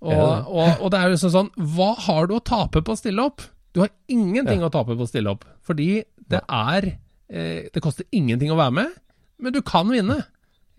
Og, 0.00 0.46
og, 0.48 0.80
og 0.80 0.92
det 0.92 1.00
er 1.00 1.12
jo 1.12 1.18
sånn 1.20 1.34
sånn, 1.34 1.50
hva 1.74 1.90
har 2.06 2.30
du 2.30 2.38
å 2.38 2.44
tape 2.44 2.80
på 2.86 2.94
å 2.94 3.00
stille 3.00 3.26
opp? 3.26 3.42
Du 3.76 3.82
har 3.82 3.90
ingenting 4.10 4.62
å 4.64 4.70
tape 4.72 4.96
på 4.96 5.04
å 5.04 5.10
stille 5.10 5.34
opp, 5.34 5.44
fordi 5.66 6.00
det 6.30 6.40
er 6.46 6.86
eh, 7.28 7.66
Det 7.74 7.82
koster 7.82 8.06
ingenting 8.14 8.52
å 8.54 8.58
være 8.58 8.74
med, 8.80 8.94
men 9.42 9.54
du 9.54 9.60
kan 9.66 9.90
vinne. 9.90 10.20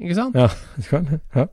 Ikke 0.01 0.17
sant? 0.17 0.39
Ja, 0.39 0.47
du 0.80 0.88
kan. 0.89 1.19
Ja. 1.36 1.45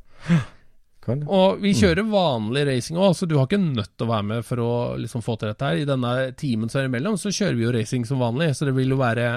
Kan. 1.09 1.25
Og 1.25 1.63
vi 1.63 1.73
kjører 1.77 2.05
vanlig 2.11 2.67
racing 2.69 3.01
òg, 3.01 3.17
så 3.17 3.29
du 3.29 3.39
har 3.39 3.49
ikke 3.49 3.61
nødt 3.63 3.95
til 3.97 4.07
å 4.07 4.13
være 4.13 4.29
med 4.31 4.47
for 4.47 4.61
å 4.63 4.73
liksom 5.01 5.25
få 5.25 5.39
til 5.41 5.51
dette 5.53 5.71
her. 5.71 5.81
I 5.81 5.89
denne 5.89 6.15
timen 6.39 6.69
som 6.69 6.83
er 6.83 6.91
imellom, 6.91 7.17
så 7.21 7.33
kjører 7.33 7.57
vi 7.57 7.65
jo 7.65 7.75
racing 7.75 8.05
som 8.09 8.21
vanlig, 8.21 8.53
så 8.59 8.69
det 8.69 8.77
vil 8.77 8.93
jo 8.93 9.01
være 9.01 9.29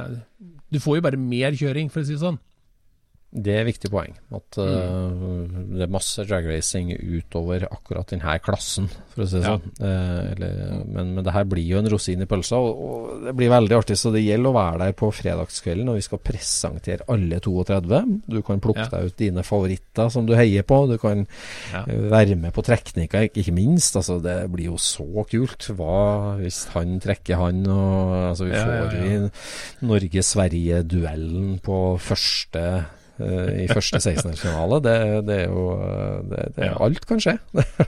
Du 0.71 0.79
får 0.79 0.99
jo 0.99 1.05
bare 1.07 1.19
mer 1.19 1.55
kjøring, 1.57 1.89
for 1.91 2.03
å 2.03 2.07
si 2.07 2.15
det 2.15 2.23
sånn. 2.23 2.39
Det 3.33 3.53
er 3.55 3.61
et 3.61 3.67
viktig 3.69 3.89
poeng. 3.93 4.11
At 4.35 4.57
øh, 4.59 5.45
det 5.71 5.85
er 5.85 5.91
masse 5.93 6.25
dragracing 6.27 6.89
utover 6.99 7.63
akkurat 7.71 8.09
denne 8.11 8.33
klassen, 8.43 8.89
for 9.13 9.23
å 9.23 9.27
si 9.29 9.37
det 9.39 9.45
Ja. 9.47 9.53
sånn. 9.55 9.69
Uh, 9.79 10.31
eller, 10.33 10.57
men, 10.91 11.13
men 11.15 11.23
det 11.23 11.31
her 11.31 11.45
blir 11.47 11.63
jo 11.63 11.79
en 11.79 11.87
rosin 11.93 12.21
i 12.21 12.27
pølsa, 12.27 12.59
og, 12.59 12.81
og 12.83 13.23
det 13.29 13.33
blir 13.39 13.53
veldig 13.53 13.77
artig. 13.77 13.95
Så 14.01 14.11
det 14.11 14.25
gjelder 14.25 14.51
å 14.51 14.57
være 14.57 14.81
der 14.83 14.97
på 14.99 15.11
fredagskvelden 15.15 15.87
når 15.87 16.01
vi 16.01 16.05
skal 16.09 16.19
presentere 16.27 17.07
alle 17.07 17.39
32. 17.39 18.01
Du 18.27 18.41
kan 18.43 18.59
plukke 18.59 18.83
Ja. 18.83 18.89
deg 18.97 19.05
ut 19.13 19.17
dine 19.23 19.43
favoritter 19.47 20.11
som 20.11 20.27
du 20.27 20.35
heier 20.35 20.67
på. 20.67 20.81
Du 20.91 20.97
kan 20.99 21.23
Ja. 21.71 21.85
eh, 21.87 22.03
være 22.11 22.35
med 22.35 22.51
på 22.53 22.65
trekninga, 22.67 23.29
ikke 23.31 23.55
minst. 23.55 23.95
Altså, 23.95 24.19
det 24.21 24.51
blir 24.51 24.73
jo 24.73 24.75
så 24.75 25.07
kult. 25.31 25.71
Hva 25.71 26.35
hvis 26.41 26.65
han 26.75 26.99
trekker 26.99 27.39
han? 27.39 27.63
Og, 27.65 28.35
altså, 28.35 28.43
vi 28.51 28.59
får 28.59 28.91
vi 28.91 29.87
Norge-Sverige-duellen 29.87 31.59
på 31.63 31.77
første 32.01 32.65
i 33.63 33.67
første 33.71 33.99
16-finale. 34.01 34.79
Det, 34.85 34.95
det 35.27 35.37
er 35.43 35.49
jo 35.51 35.65
det, 36.29 36.45
det, 36.55 36.67
Ja. 36.69 36.75
Alt 36.85 37.05
kan 37.09 37.21
skje. 37.23 37.37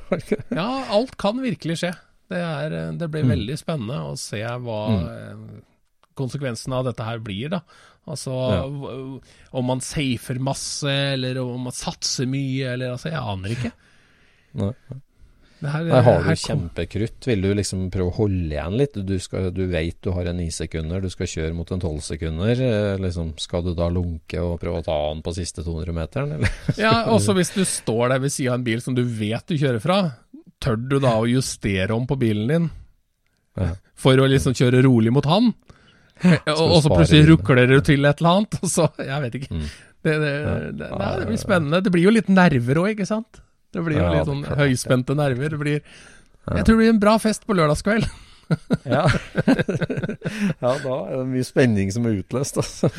Ja, 0.60 0.68
alt 0.94 1.16
kan 1.22 1.42
virkelig 1.44 1.80
skje. 1.84 1.94
Det, 2.32 2.40
er, 2.40 2.74
eh, 2.80 2.92
det 2.98 3.10
blir 3.14 3.24
Mm. 3.28 3.34
veldig 3.36 3.58
spennende 3.60 4.00
å 4.10 4.14
se 4.18 4.42
hva 4.42 4.80
mm. 4.90 5.48
konsekvensen 6.20 6.74
av 6.74 6.86
dette 6.90 7.04
her 7.08 7.20
blir, 7.24 7.50
da. 7.54 7.62
Altså 8.10 8.34
Ja. 8.52 8.64
om 9.54 9.66
man 9.66 9.80
safer 9.82 10.40
masse, 10.40 10.90
eller 10.90 11.40
om 11.42 11.70
man 11.70 11.76
satser 11.76 12.28
mye, 12.28 12.74
eller 12.74 12.92
altså 12.98 13.10
Jeg 13.14 13.22
aner 13.22 13.50
ikke. 13.56 13.72
Nei. 14.60 14.74
Det 15.64 15.72
her, 15.72 15.86
Der 15.88 16.04
har 16.04 16.26
du 16.28 16.34
kjempekrutt. 16.36 17.26
Vil 17.30 17.44
du 17.46 17.54
liksom 17.56 17.86
prøve 17.94 18.12
å 18.12 18.16
holde 18.18 18.52
igjen 18.52 18.76
litt? 18.82 18.98
Du, 19.08 19.14
skal, 19.24 19.48
du 19.56 19.62
vet 19.72 19.96
du 20.04 20.10
har 20.12 20.28
en 20.28 20.36
ni 20.42 20.50
sekunder, 20.52 21.00
du 21.00 21.08
skal 21.14 21.30
kjøre 21.32 21.56
mot 21.56 21.70
en 21.72 21.84
tolv 21.84 22.02
sekunder. 22.04 22.60
Eh, 22.60 22.98
Liksom, 23.04 23.34
skal 23.40 23.64
du 23.66 23.72
da 23.78 23.88
lunke 23.92 24.42
og 24.44 24.58
prøve 24.62 24.82
å 24.82 24.86
ta 24.86 24.96
han 25.08 25.22
på 25.24 25.34
siste 25.36 25.64
200-meteren, 25.64 26.36
eller? 26.38 26.58
Ja, 26.84 27.06
også 27.14 27.36
hvis 27.38 27.54
du 27.56 27.64
står 27.68 28.12
der 28.12 28.24
ved 28.26 28.34
siden 28.36 28.52
av 28.52 28.60
en 28.60 28.66
bil 28.68 28.84
som 28.84 28.98
du 28.98 29.04
vet 29.08 29.48
du 29.48 29.56
kjører 29.56 29.80
fra, 29.84 30.00
tør 30.64 30.80
du 30.80 30.98
da 31.04 31.16
å 31.22 31.30
justere 31.30 31.96
om 31.96 32.08
på 32.10 32.20
bilen 32.20 32.52
din 32.52 32.70
for 34.00 34.20
å 34.20 34.28
liksom 34.28 34.56
kjøre 34.58 34.84
rolig 34.84 35.14
mot 35.16 35.28
han? 35.30 35.52
Og, 36.54 36.78
så 36.84 36.92
plutselig 36.92 37.26
rukler 37.32 37.72
du 37.72 37.80
til 37.86 38.04
et 38.06 38.20
eller 38.22 38.38
annet, 38.38 38.60
og 38.64 38.70
så 38.70 38.86
Jeg 39.00 39.24
vet 39.26 39.40
ikke. 39.40 39.56
Mm. 39.56 39.66
Det, 40.04 40.14
det, 40.20 40.36
det, 40.76 40.92
nei, 40.92 41.10
det 41.22 41.28
blir 41.32 41.40
spennende. 41.40 41.80
Det 41.84 41.92
blir 41.96 42.08
jo 42.10 42.12
litt 42.12 42.30
nerver 42.32 42.84
òg, 42.84 42.92
ikke 42.98 43.08
sant? 43.08 43.40
Det 43.74 43.86
blir 43.86 44.00
jo 44.00 44.12
litt 44.14 44.30
sånn 44.30 44.44
høyspente 44.60 45.16
nerver. 45.18 45.56
Det 45.56 45.62
blir 45.62 45.80
Jeg 45.80 46.66
tror 46.66 46.76
det 46.76 46.82
blir 46.82 46.94
en 46.94 47.02
bra 47.02 47.18
fest 47.22 47.48
på 47.48 47.58
lørdagskveld. 47.58 48.08
Ja. 48.84 49.08
ja, 50.64 50.72
da 50.84 50.96
er 51.08 51.16
det 51.16 51.26
mye 51.32 51.48
spenning 51.48 51.92
som 51.96 52.06
er 52.10 52.20
utløst. 52.20 52.60
Altså. 52.60 52.90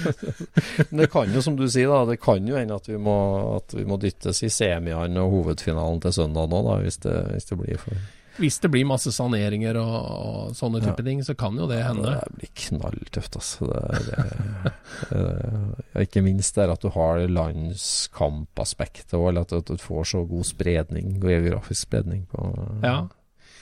Men 0.91 1.05
det 1.05 1.11
kan 1.13 1.33
jo, 1.35 1.43
som 1.45 1.59
du 1.59 1.67
sier, 1.69 1.93
da, 1.93 2.03
det 2.09 2.19
kan 2.23 2.49
jo 2.49 2.59
hende 2.59 2.79
at 2.79 2.89
vi 2.89 2.99
må, 3.01 3.17
at 3.59 3.77
vi 3.77 3.87
må 3.89 3.99
dyttes 4.03 4.43
i 4.47 4.53
semiene 4.53 5.23
og 5.23 5.39
hovedfinalen 5.39 6.03
til 6.05 6.17
søndag 6.17 6.51
nå, 6.51 6.63
da, 6.67 6.79
hvis 6.83 7.01
det, 7.05 7.17
hvis 7.33 7.51
det 7.51 7.61
blir 7.61 7.81
for 7.83 8.05
Hvis 8.37 8.57
det 8.59 8.71
blir 8.75 8.87
masse 8.89 9.13
saneringer 9.15 9.77
og, 9.79 9.97
og 10.11 10.55
sånne 10.59 10.81
Ja. 10.83 10.91
type 10.91 11.05
ting, 11.07 11.21
så 11.23 11.37
kan 11.39 11.55
jo 11.59 11.69
det 11.71 11.83
hende. 11.87 12.17
Det 12.19 12.39
blir 12.41 12.51
knalltøft, 12.65 13.37
altså. 13.39 13.69
Det, 13.71 13.83
det, 14.09 14.73
det, 15.13 16.03
ikke 16.09 16.23
minst 16.27 16.57
det 16.57 16.65
er 16.65 16.73
at 16.75 16.83
du 16.83 16.89
har 16.97 17.23
landskampaspektet, 17.31 19.15
òg, 19.19 19.29
eller 19.31 19.47
at, 19.47 19.55
du 19.71 19.77
får 19.81 20.09
så 20.15 20.25
god 20.29 20.49
spredning, 20.49 21.19
geografisk 21.23 21.87
spredning 21.89 22.27
på 22.33 22.49
Ja. 22.83 22.97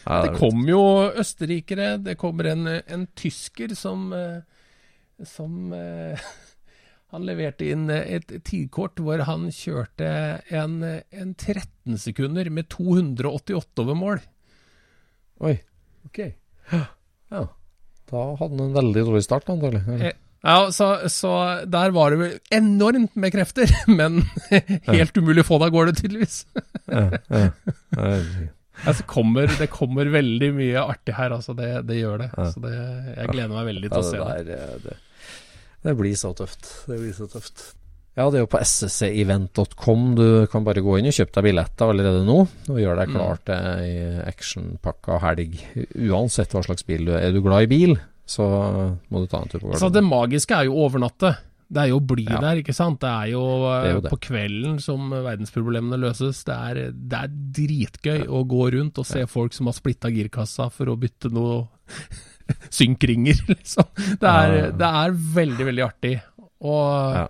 Ja, 0.02 0.22
Det 0.26 0.32
kom 0.40 0.64
jo 0.66 0.80
østerrikere, 1.14 1.92
det 2.02 2.16
kommer 2.18 2.48
en, 2.50 2.66
en 2.66 3.04
tysker 3.14 3.70
som, 3.78 4.08
eh, 4.12 4.40
som 5.22 5.72
eh, 5.76 6.18
Han 7.12 7.26
leverte 7.28 7.66
inn 7.68 7.90
et 7.92 8.30
tidkort 8.42 8.96
hvor 9.04 9.20
han 9.28 9.50
kjørte 9.52 10.08
en, 10.48 10.78
en 11.12 11.34
13 11.36 11.98
sekunder 12.00 12.48
med 12.48 12.70
288 12.72 13.82
over 13.84 13.94
mål. 14.00 14.22
Oi, 15.43 15.57
ok. 16.09 16.18
Ja. 16.72 17.45
Da 18.12 18.22
hadde 18.36 18.53
han 18.59 18.66
en 18.68 18.74
veldig 18.76 19.07
dårlig 19.09 19.24
start, 19.26 19.49
antagelig. 19.53 19.82
Eh, 20.01 20.12
Ja, 20.43 20.72
så, 20.74 20.86
så 21.07 21.30
der 21.70 21.93
var 21.95 22.11
det 22.11 22.18
vel 22.18 22.32
enormt 22.51 23.14
med 23.14 23.30
krefter, 23.34 23.70
men 23.99 24.24
helt 24.90 25.16
umulig 25.16 25.45
å 25.45 25.49
få 25.53 25.61
deg 25.62 25.68
av 25.70 25.76
gårde, 25.76 25.95
tydeligvis. 26.01 26.43
Ja, 26.93 27.07
ja. 27.30 27.47
Ja, 27.97 28.16
Altså, 28.82 29.05
kommer, 29.07 29.47
det 29.61 29.68
kommer 29.70 30.09
veldig 30.11 30.49
mye 30.57 30.80
artig 30.82 31.14
her, 31.14 31.30
altså. 31.36 31.53
Det, 31.55 31.68
det 31.86 32.01
gjør 32.01 32.24
det. 32.24 32.28
Så 32.51 32.62
det, 32.64 32.72
jeg 32.72 33.28
gleder 33.30 33.53
meg 33.53 33.68
veldig 33.68 33.90
til 33.93 34.01
å 34.01 34.09
se 34.09 34.18
det. 34.18 34.38
der, 34.49 34.57
eh, 34.57 34.78
det, 34.82 34.97
det 35.84 35.95
blir 36.01 36.16
så 36.18 36.32
tøft. 36.34 36.66
Det 36.88 36.99
blir 36.99 37.12
så 37.14 37.28
tøft. 37.30 37.62
Ja, 38.12 38.26
det 38.28 38.36
er 38.36 38.42
jo 38.44 38.48
på 38.52 38.60
sscevent.com. 38.60 40.02
Du 40.18 40.24
kan 40.52 40.64
bare 40.66 40.82
gå 40.84 40.98
inn 41.00 41.08
og 41.08 41.14
kjøpe 41.16 41.32
deg 41.38 41.46
billetter 41.48 41.92
allerede 41.94 42.24
nå, 42.26 42.40
og 42.68 42.80
gjøre 42.82 42.98
deg 43.06 43.14
klar 43.14 43.38
til 43.46 43.68
ei 43.72 43.92
actionpakka 44.28 45.16
helg. 45.22 45.54
Uansett 45.96 46.52
hva 46.52 46.60
slags 46.66 46.84
bil 46.84 47.06
du 47.08 47.14
er. 47.14 47.28
Er 47.30 47.32
du 47.32 47.40
glad 47.44 47.64
i 47.64 47.70
bil, 47.72 47.94
så 48.28 48.44
må 49.08 49.22
du 49.22 49.30
ta 49.32 49.40
en 49.40 49.48
tur 49.48 49.62
på 49.64 49.78
Så 49.80 49.88
det 49.94 50.04
magiske 50.04 50.52
er 50.58 50.68
jo 50.68 50.76
å 50.76 50.84
overnatte. 50.90 51.32
Det 51.72 51.80
er 51.86 51.88
jo 51.88 52.00
å 52.02 52.04
bli 52.04 52.26
Ja. 52.28 52.36
der, 52.42 52.58
ikke 52.60 52.74
sant. 52.76 52.98
Det 53.00 53.08
er 53.08 53.30
jo, 53.32 53.40
eh, 53.64 53.82
Det 53.82 53.88
er 53.88 53.94
jo 53.94 54.00
det. 54.04 54.10
på 54.12 54.18
kvelden 54.28 54.74
som 54.84 55.08
verdensproblemene 55.08 55.96
løses. 55.96 56.44
Det 56.44 56.52
er, 56.54 56.92
det 56.92 57.16
er 57.16 57.30
dritgøy 57.56 58.26
å 58.28 58.42
gå 58.46 58.66
rundt 58.74 58.98
og 59.00 59.06
se 59.08 59.24
folk 59.24 59.54
som 59.56 59.66
har 59.66 59.72
splitta 59.72 60.10
girkassa 60.12 60.68
for 60.70 60.84
å 60.92 60.98
bytte 61.00 61.32
noe 61.32 61.62
synkringer, 62.68 63.40
liksom. 63.54 63.88
Det 63.96 64.28
er, 64.28 64.52
Ja, 64.52 64.52
ja, 64.52 64.66
ja. 64.66 64.70
det 64.82 64.90
er 65.00 65.16
veldig, 65.40 65.64
veldig 65.70 65.86
artig. 65.88 66.12
Og 66.60 67.16
Ja. 67.16 67.26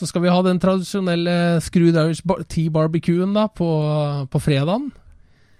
Så 0.00 0.08
skal 0.08 0.24
vi 0.24 0.32
ha 0.32 0.40
den 0.46 0.58
tradisjonelle 0.62 1.34
Screwdrivers 1.60 2.22
bar- 2.24 2.42
tea-barbecuen 2.48 3.34
da, 3.36 3.46
på, 3.52 3.68
på 4.32 4.40
fredagen. 4.40 4.88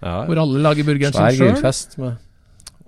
Ja, 0.01 0.23
Hvor 0.25 0.41
alle 0.41 0.63
lager 0.65 0.87
burgeren 0.89 1.13
Svær 1.13 1.29
sin 1.31 1.43
sjøl. 1.43 1.51
grillfest 1.53 1.99
med 2.01 2.27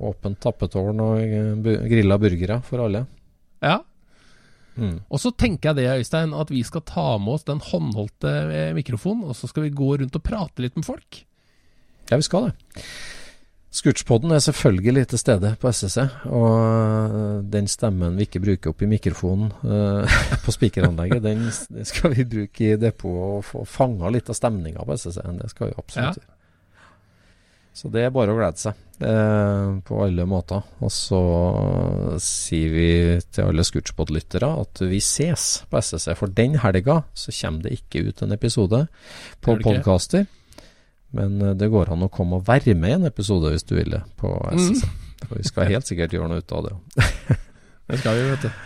åpent 0.02 0.38
tappetårn 0.42 1.00
og 1.04 1.20
eh, 1.20 1.82
grilla 1.92 2.16
burgere 2.18 2.56
for 2.66 2.80
alle. 2.86 3.04
Ja. 3.62 3.76
Mm. 4.80 5.02
Og 5.12 5.20
så 5.20 5.30
tenker 5.36 5.70
jeg 5.70 5.82
det, 5.82 5.90
Øystein, 6.00 6.32
at 6.32 6.48
vi 6.50 6.62
skal 6.64 6.80
ta 6.88 7.04
med 7.20 7.34
oss 7.36 7.44
den 7.44 7.60
håndholdte 7.60 8.32
eh, 8.48 8.70
mikrofonen, 8.74 9.28
og 9.28 9.36
så 9.36 9.50
skal 9.50 9.66
vi 9.68 9.74
gå 9.76 9.90
rundt 10.00 10.16
og 10.16 10.24
prate 10.24 10.64
litt 10.64 10.78
med 10.80 10.88
folk. 10.88 11.20
Ja, 12.08 12.16
vi 12.16 12.24
skal 12.26 12.48
det. 12.48 12.80
Scootspodden 13.72 14.34
er 14.36 14.42
selvfølgelig 14.44 15.06
til 15.08 15.20
stede 15.20 15.54
på 15.60 15.70
SSC, 15.72 16.02
og 16.28 16.56
øh, 16.60 17.38
den 17.52 17.68
stemmen 17.68 18.18
vi 18.18 18.26
ikke 18.26 18.42
bruker 18.44 18.74
opp 18.74 18.82
i 18.84 18.88
mikrofonen 18.90 19.48
uh, 19.64 20.18
på 20.44 20.52
spikeranlegget, 20.52 21.22
den 21.24 21.46
skal 21.88 22.12
vi 22.12 22.26
bruke 22.28 22.66
i 22.68 22.76
depotet 22.76 23.22
og 23.32 23.46
få 23.48 23.64
fanga 23.64 24.12
litt 24.12 24.28
av 24.28 24.36
stemninga 24.36 24.84
på 24.84 24.98
SSC. 25.00 25.24
Det 25.38 25.48
skal 25.54 25.70
vi 25.70 25.78
absolutt 25.80 26.20
gjøre. 26.20 26.36
Så 27.72 27.88
det 27.88 28.02
er 28.04 28.12
bare 28.12 28.34
å 28.34 28.36
glede 28.36 28.60
seg 28.60 28.76
uh, 29.00 29.80
på 29.88 30.02
alle 30.04 30.28
måter. 30.28 30.60
Og 30.84 30.92
så 30.92 31.22
sier 32.20 32.76
vi 32.76 32.90
til 33.32 33.48
alle 33.48 33.64
Scootspod-lyttere 33.64 34.52
at 34.66 34.84
vi 34.84 35.00
ses 35.00 35.62
på 35.72 35.80
SSC, 35.80 36.12
for 36.20 36.28
den 36.28 36.60
helga 36.60 37.00
så 37.16 37.32
kommer 37.40 37.64
det 37.64 37.78
ikke 37.80 38.04
ut 38.10 38.20
en 38.20 38.36
episode 38.36 38.84
på 39.40 39.56
podkaster. 39.64 40.28
Men 41.16 41.40
eh, 41.42 41.54
det 41.58 41.70
går 41.72 41.92
an 41.92 42.06
å 42.06 42.10
komme 42.12 42.40
og 42.40 42.48
være 42.48 42.74
med 42.78 42.94
i 42.94 42.98
en 42.98 43.08
episode 43.08 43.52
hvis 43.52 43.66
du 43.68 43.76
vil 43.76 43.92
det, 43.94 44.02
på 44.20 44.32
SSC. 44.56 44.88
For 45.22 45.38
vi 45.38 45.46
skal 45.46 45.70
helt 45.70 45.88
sikkert 45.88 46.16
gjøre 46.16 46.30
noe 46.32 46.42
ut 46.42 46.56
av 46.56 46.68
det. 46.68 46.76
Det 47.92 47.98
skal 47.98 48.14
vi, 48.16 48.28
vet 48.30 48.44
du. 48.46 48.60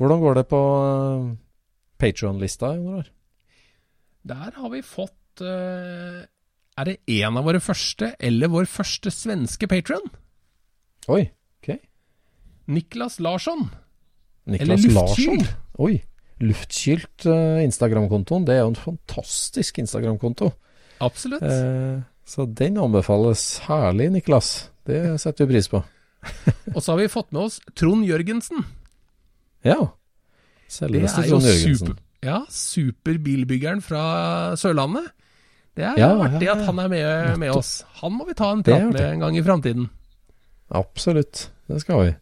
Hvordan 0.00 0.20
går 0.22 0.36
det 0.38 0.42
på 0.48 0.58
uh, 0.80 1.24
Patron-lista? 2.00 2.70
Der 4.30 4.54
har 4.54 4.70
vi 4.72 4.80
fått 4.86 5.42
eh, 5.44 6.22
Er 6.78 6.88
det 6.88 6.94
en 7.18 7.36
av 7.36 7.44
våre 7.44 7.60
første, 7.60 8.12
eller 8.16 8.48
vår 8.54 8.70
første 8.70 9.12
svenske 9.12 9.68
patron? 9.68 10.06
Oi, 11.10 11.26
ok. 11.58 11.74
Niklas 12.70 13.18
Larsson. 13.20 13.66
Niklas 14.48 14.62
Eller 14.62 14.94
luftkyl. 14.94 15.36
Larsson. 15.42 15.44
Oi. 15.84 15.92
Luftkylt 16.40 17.28
Instagram-kontoen. 17.66 18.46
Det 18.48 18.56
er 18.56 18.62
jo 18.62 18.72
en 18.72 18.82
fantastisk 18.86 19.82
Instagram-konto. 19.82 20.54
Absolutt. 21.00 21.42
Eh, 21.42 22.00
så 22.28 22.44
den 22.46 22.76
anbefales 22.78 23.58
herlig, 23.66 24.10
Niklas. 24.14 24.70
Det 24.86 25.00
setter 25.20 25.46
vi 25.46 25.54
pris 25.56 25.68
på. 25.72 25.80
Og 26.74 26.82
så 26.82 26.92
har 26.92 26.98
vi 27.00 27.08
fått 27.08 27.30
med 27.32 27.46
oss 27.48 27.60
Trond 27.78 28.04
Jørgensen. 28.06 28.64
Ja. 29.66 29.78
Det 29.86 30.74
Selveste 30.76 31.24
er 31.24 31.30
Trond 31.32 31.48
Jørgensen. 31.48 31.94
super, 31.94 32.02
ja, 32.24 32.38
superbilbyggeren 32.52 33.80
fra 33.82 34.02
Sørlandet. 34.60 35.08
Det 35.78 35.84
er 35.86 35.98
Ja, 35.98 36.10
artig 36.26 36.46
ja, 36.48 36.54
at 36.58 36.66
han 36.66 36.78
er 36.82 36.88
med, 36.92 37.38
med 37.40 37.50
oss. 37.54 37.80
Han 38.02 38.12
må 38.18 38.26
vi 38.28 38.34
ta 38.36 38.50
en 38.52 38.62
prat 38.66 38.90
med 38.92 39.00
en 39.06 39.22
gang 39.24 39.36
i 39.38 39.42
framtiden. 39.46 39.88
Absolutt. 40.70 41.48
Det 41.70 41.80
skal 41.82 42.04
vi. 42.04 42.12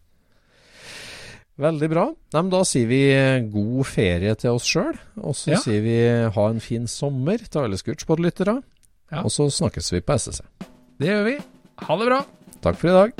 Veldig 1.59 1.89
bra. 1.91 2.05
Nei, 2.33 2.41
men 2.41 2.51
da 2.53 2.61
sier 2.67 2.87
vi 2.87 2.99
eh, 3.11 3.41
god 3.51 3.85
ferie 3.89 4.35
til 4.39 4.55
oss 4.55 4.67
sjøl. 4.69 4.95
Og 5.19 5.35
så 5.35 5.51
Ja. 5.55 5.59
sier 5.59 5.81
vi 5.83 5.95
ha 6.35 6.45
en 6.49 6.61
fin 6.63 6.87
sommer 6.87 7.37
til 7.43 7.61
alle 7.65 7.75
Scootspod-lyttere. 7.79 8.61
Ja. 9.11 9.23
Og 9.25 9.31
så 9.33 9.49
snakkes 9.51 9.91
vi 9.91 9.99
på 10.05 10.13
SSC. 10.15 10.41
Det 10.99 11.09
gjør 11.09 11.25
vi. 11.25 11.37
Ha 11.83 11.97
det 11.99 12.07
bra. 12.07 12.21
Takk 12.61 12.77
for 12.79 12.87
i 12.87 12.95
dag. 12.95 13.13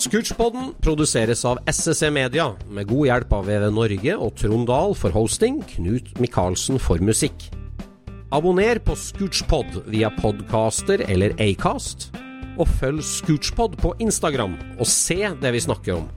Scootspoden 0.00 0.74
produseres 0.80 1.42
av 1.44 1.58
SSC 1.66 2.10
Media, 2.12 2.54
med 2.70 2.86
god 2.88 3.06
hjelp 3.08 3.32
av 3.32 3.46
VV 3.46 3.70
Norge 3.74 4.14
og 4.18 4.34
Trond 4.36 4.66
Dahl 4.68 4.94
for 4.94 5.10
hosting, 5.10 5.62
Knut 5.74 6.14
Micaelsen 6.20 6.78
for 6.80 6.98
musikk. 7.04 7.48
Abonner 8.32 8.78
på 8.78 8.94
Scootspod 8.94 9.80
via 9.90 10.10
podcaster 10.20 11.02
eller 11.10 11.34
Acast, 11.42 12.10
og 12.60 12.68
følg 12.78 13.02
Scootspod 13.02 13.76
på 13.82 13.94
Instagram 14.04 14.54
og 14.78 14.86
se 14.86 15.18
det 15.40 15.52
vi 15.56 15.62
snakker 15.64 15.96
om. 15.98 16.08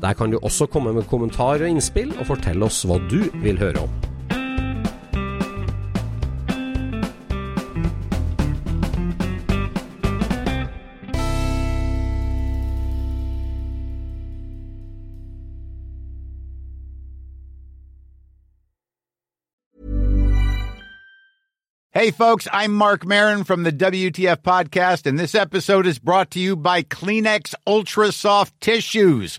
Der 0.00 0.12
kan 0.12 0.30
du 0.30 0.38
også 0.42 0.66
komme 0.66 0.92
med 0.92 1.02
kommentarer 1.02 1.62
og 1.62 1.68
innspill, 1.68 2.14
og 2.18 2.26
fortelle 2.26 2.64
oss 2.64 2.84
hva 2.88 2.96
du 3.10 3.20
vil 3.42 3.58
høre 3.60 3.84
om. 3.84 4.00
Hey, 21.92 22.12
folks, 22.12 22.48
I'm 22.50 22.70
Mark 22.70 23.04
Marin 23.04 23.44
from 23.44 23.64
the 23.64 23.72
WTF 23.72 24.38
Podcast, 24.38 25.06
and 25.06 25.18
this 25.18 25.34
episode 25.34 25.86
is 25.86 25.98
brought 25.98 26.30
to 26.30 26.40
you 26.40 26.56
by 26.56 26.82
Kleenex 26.82 27.54
Ultra 27.66 28.10
Soft 28.10 28.58
Tissues, 28.62 29.38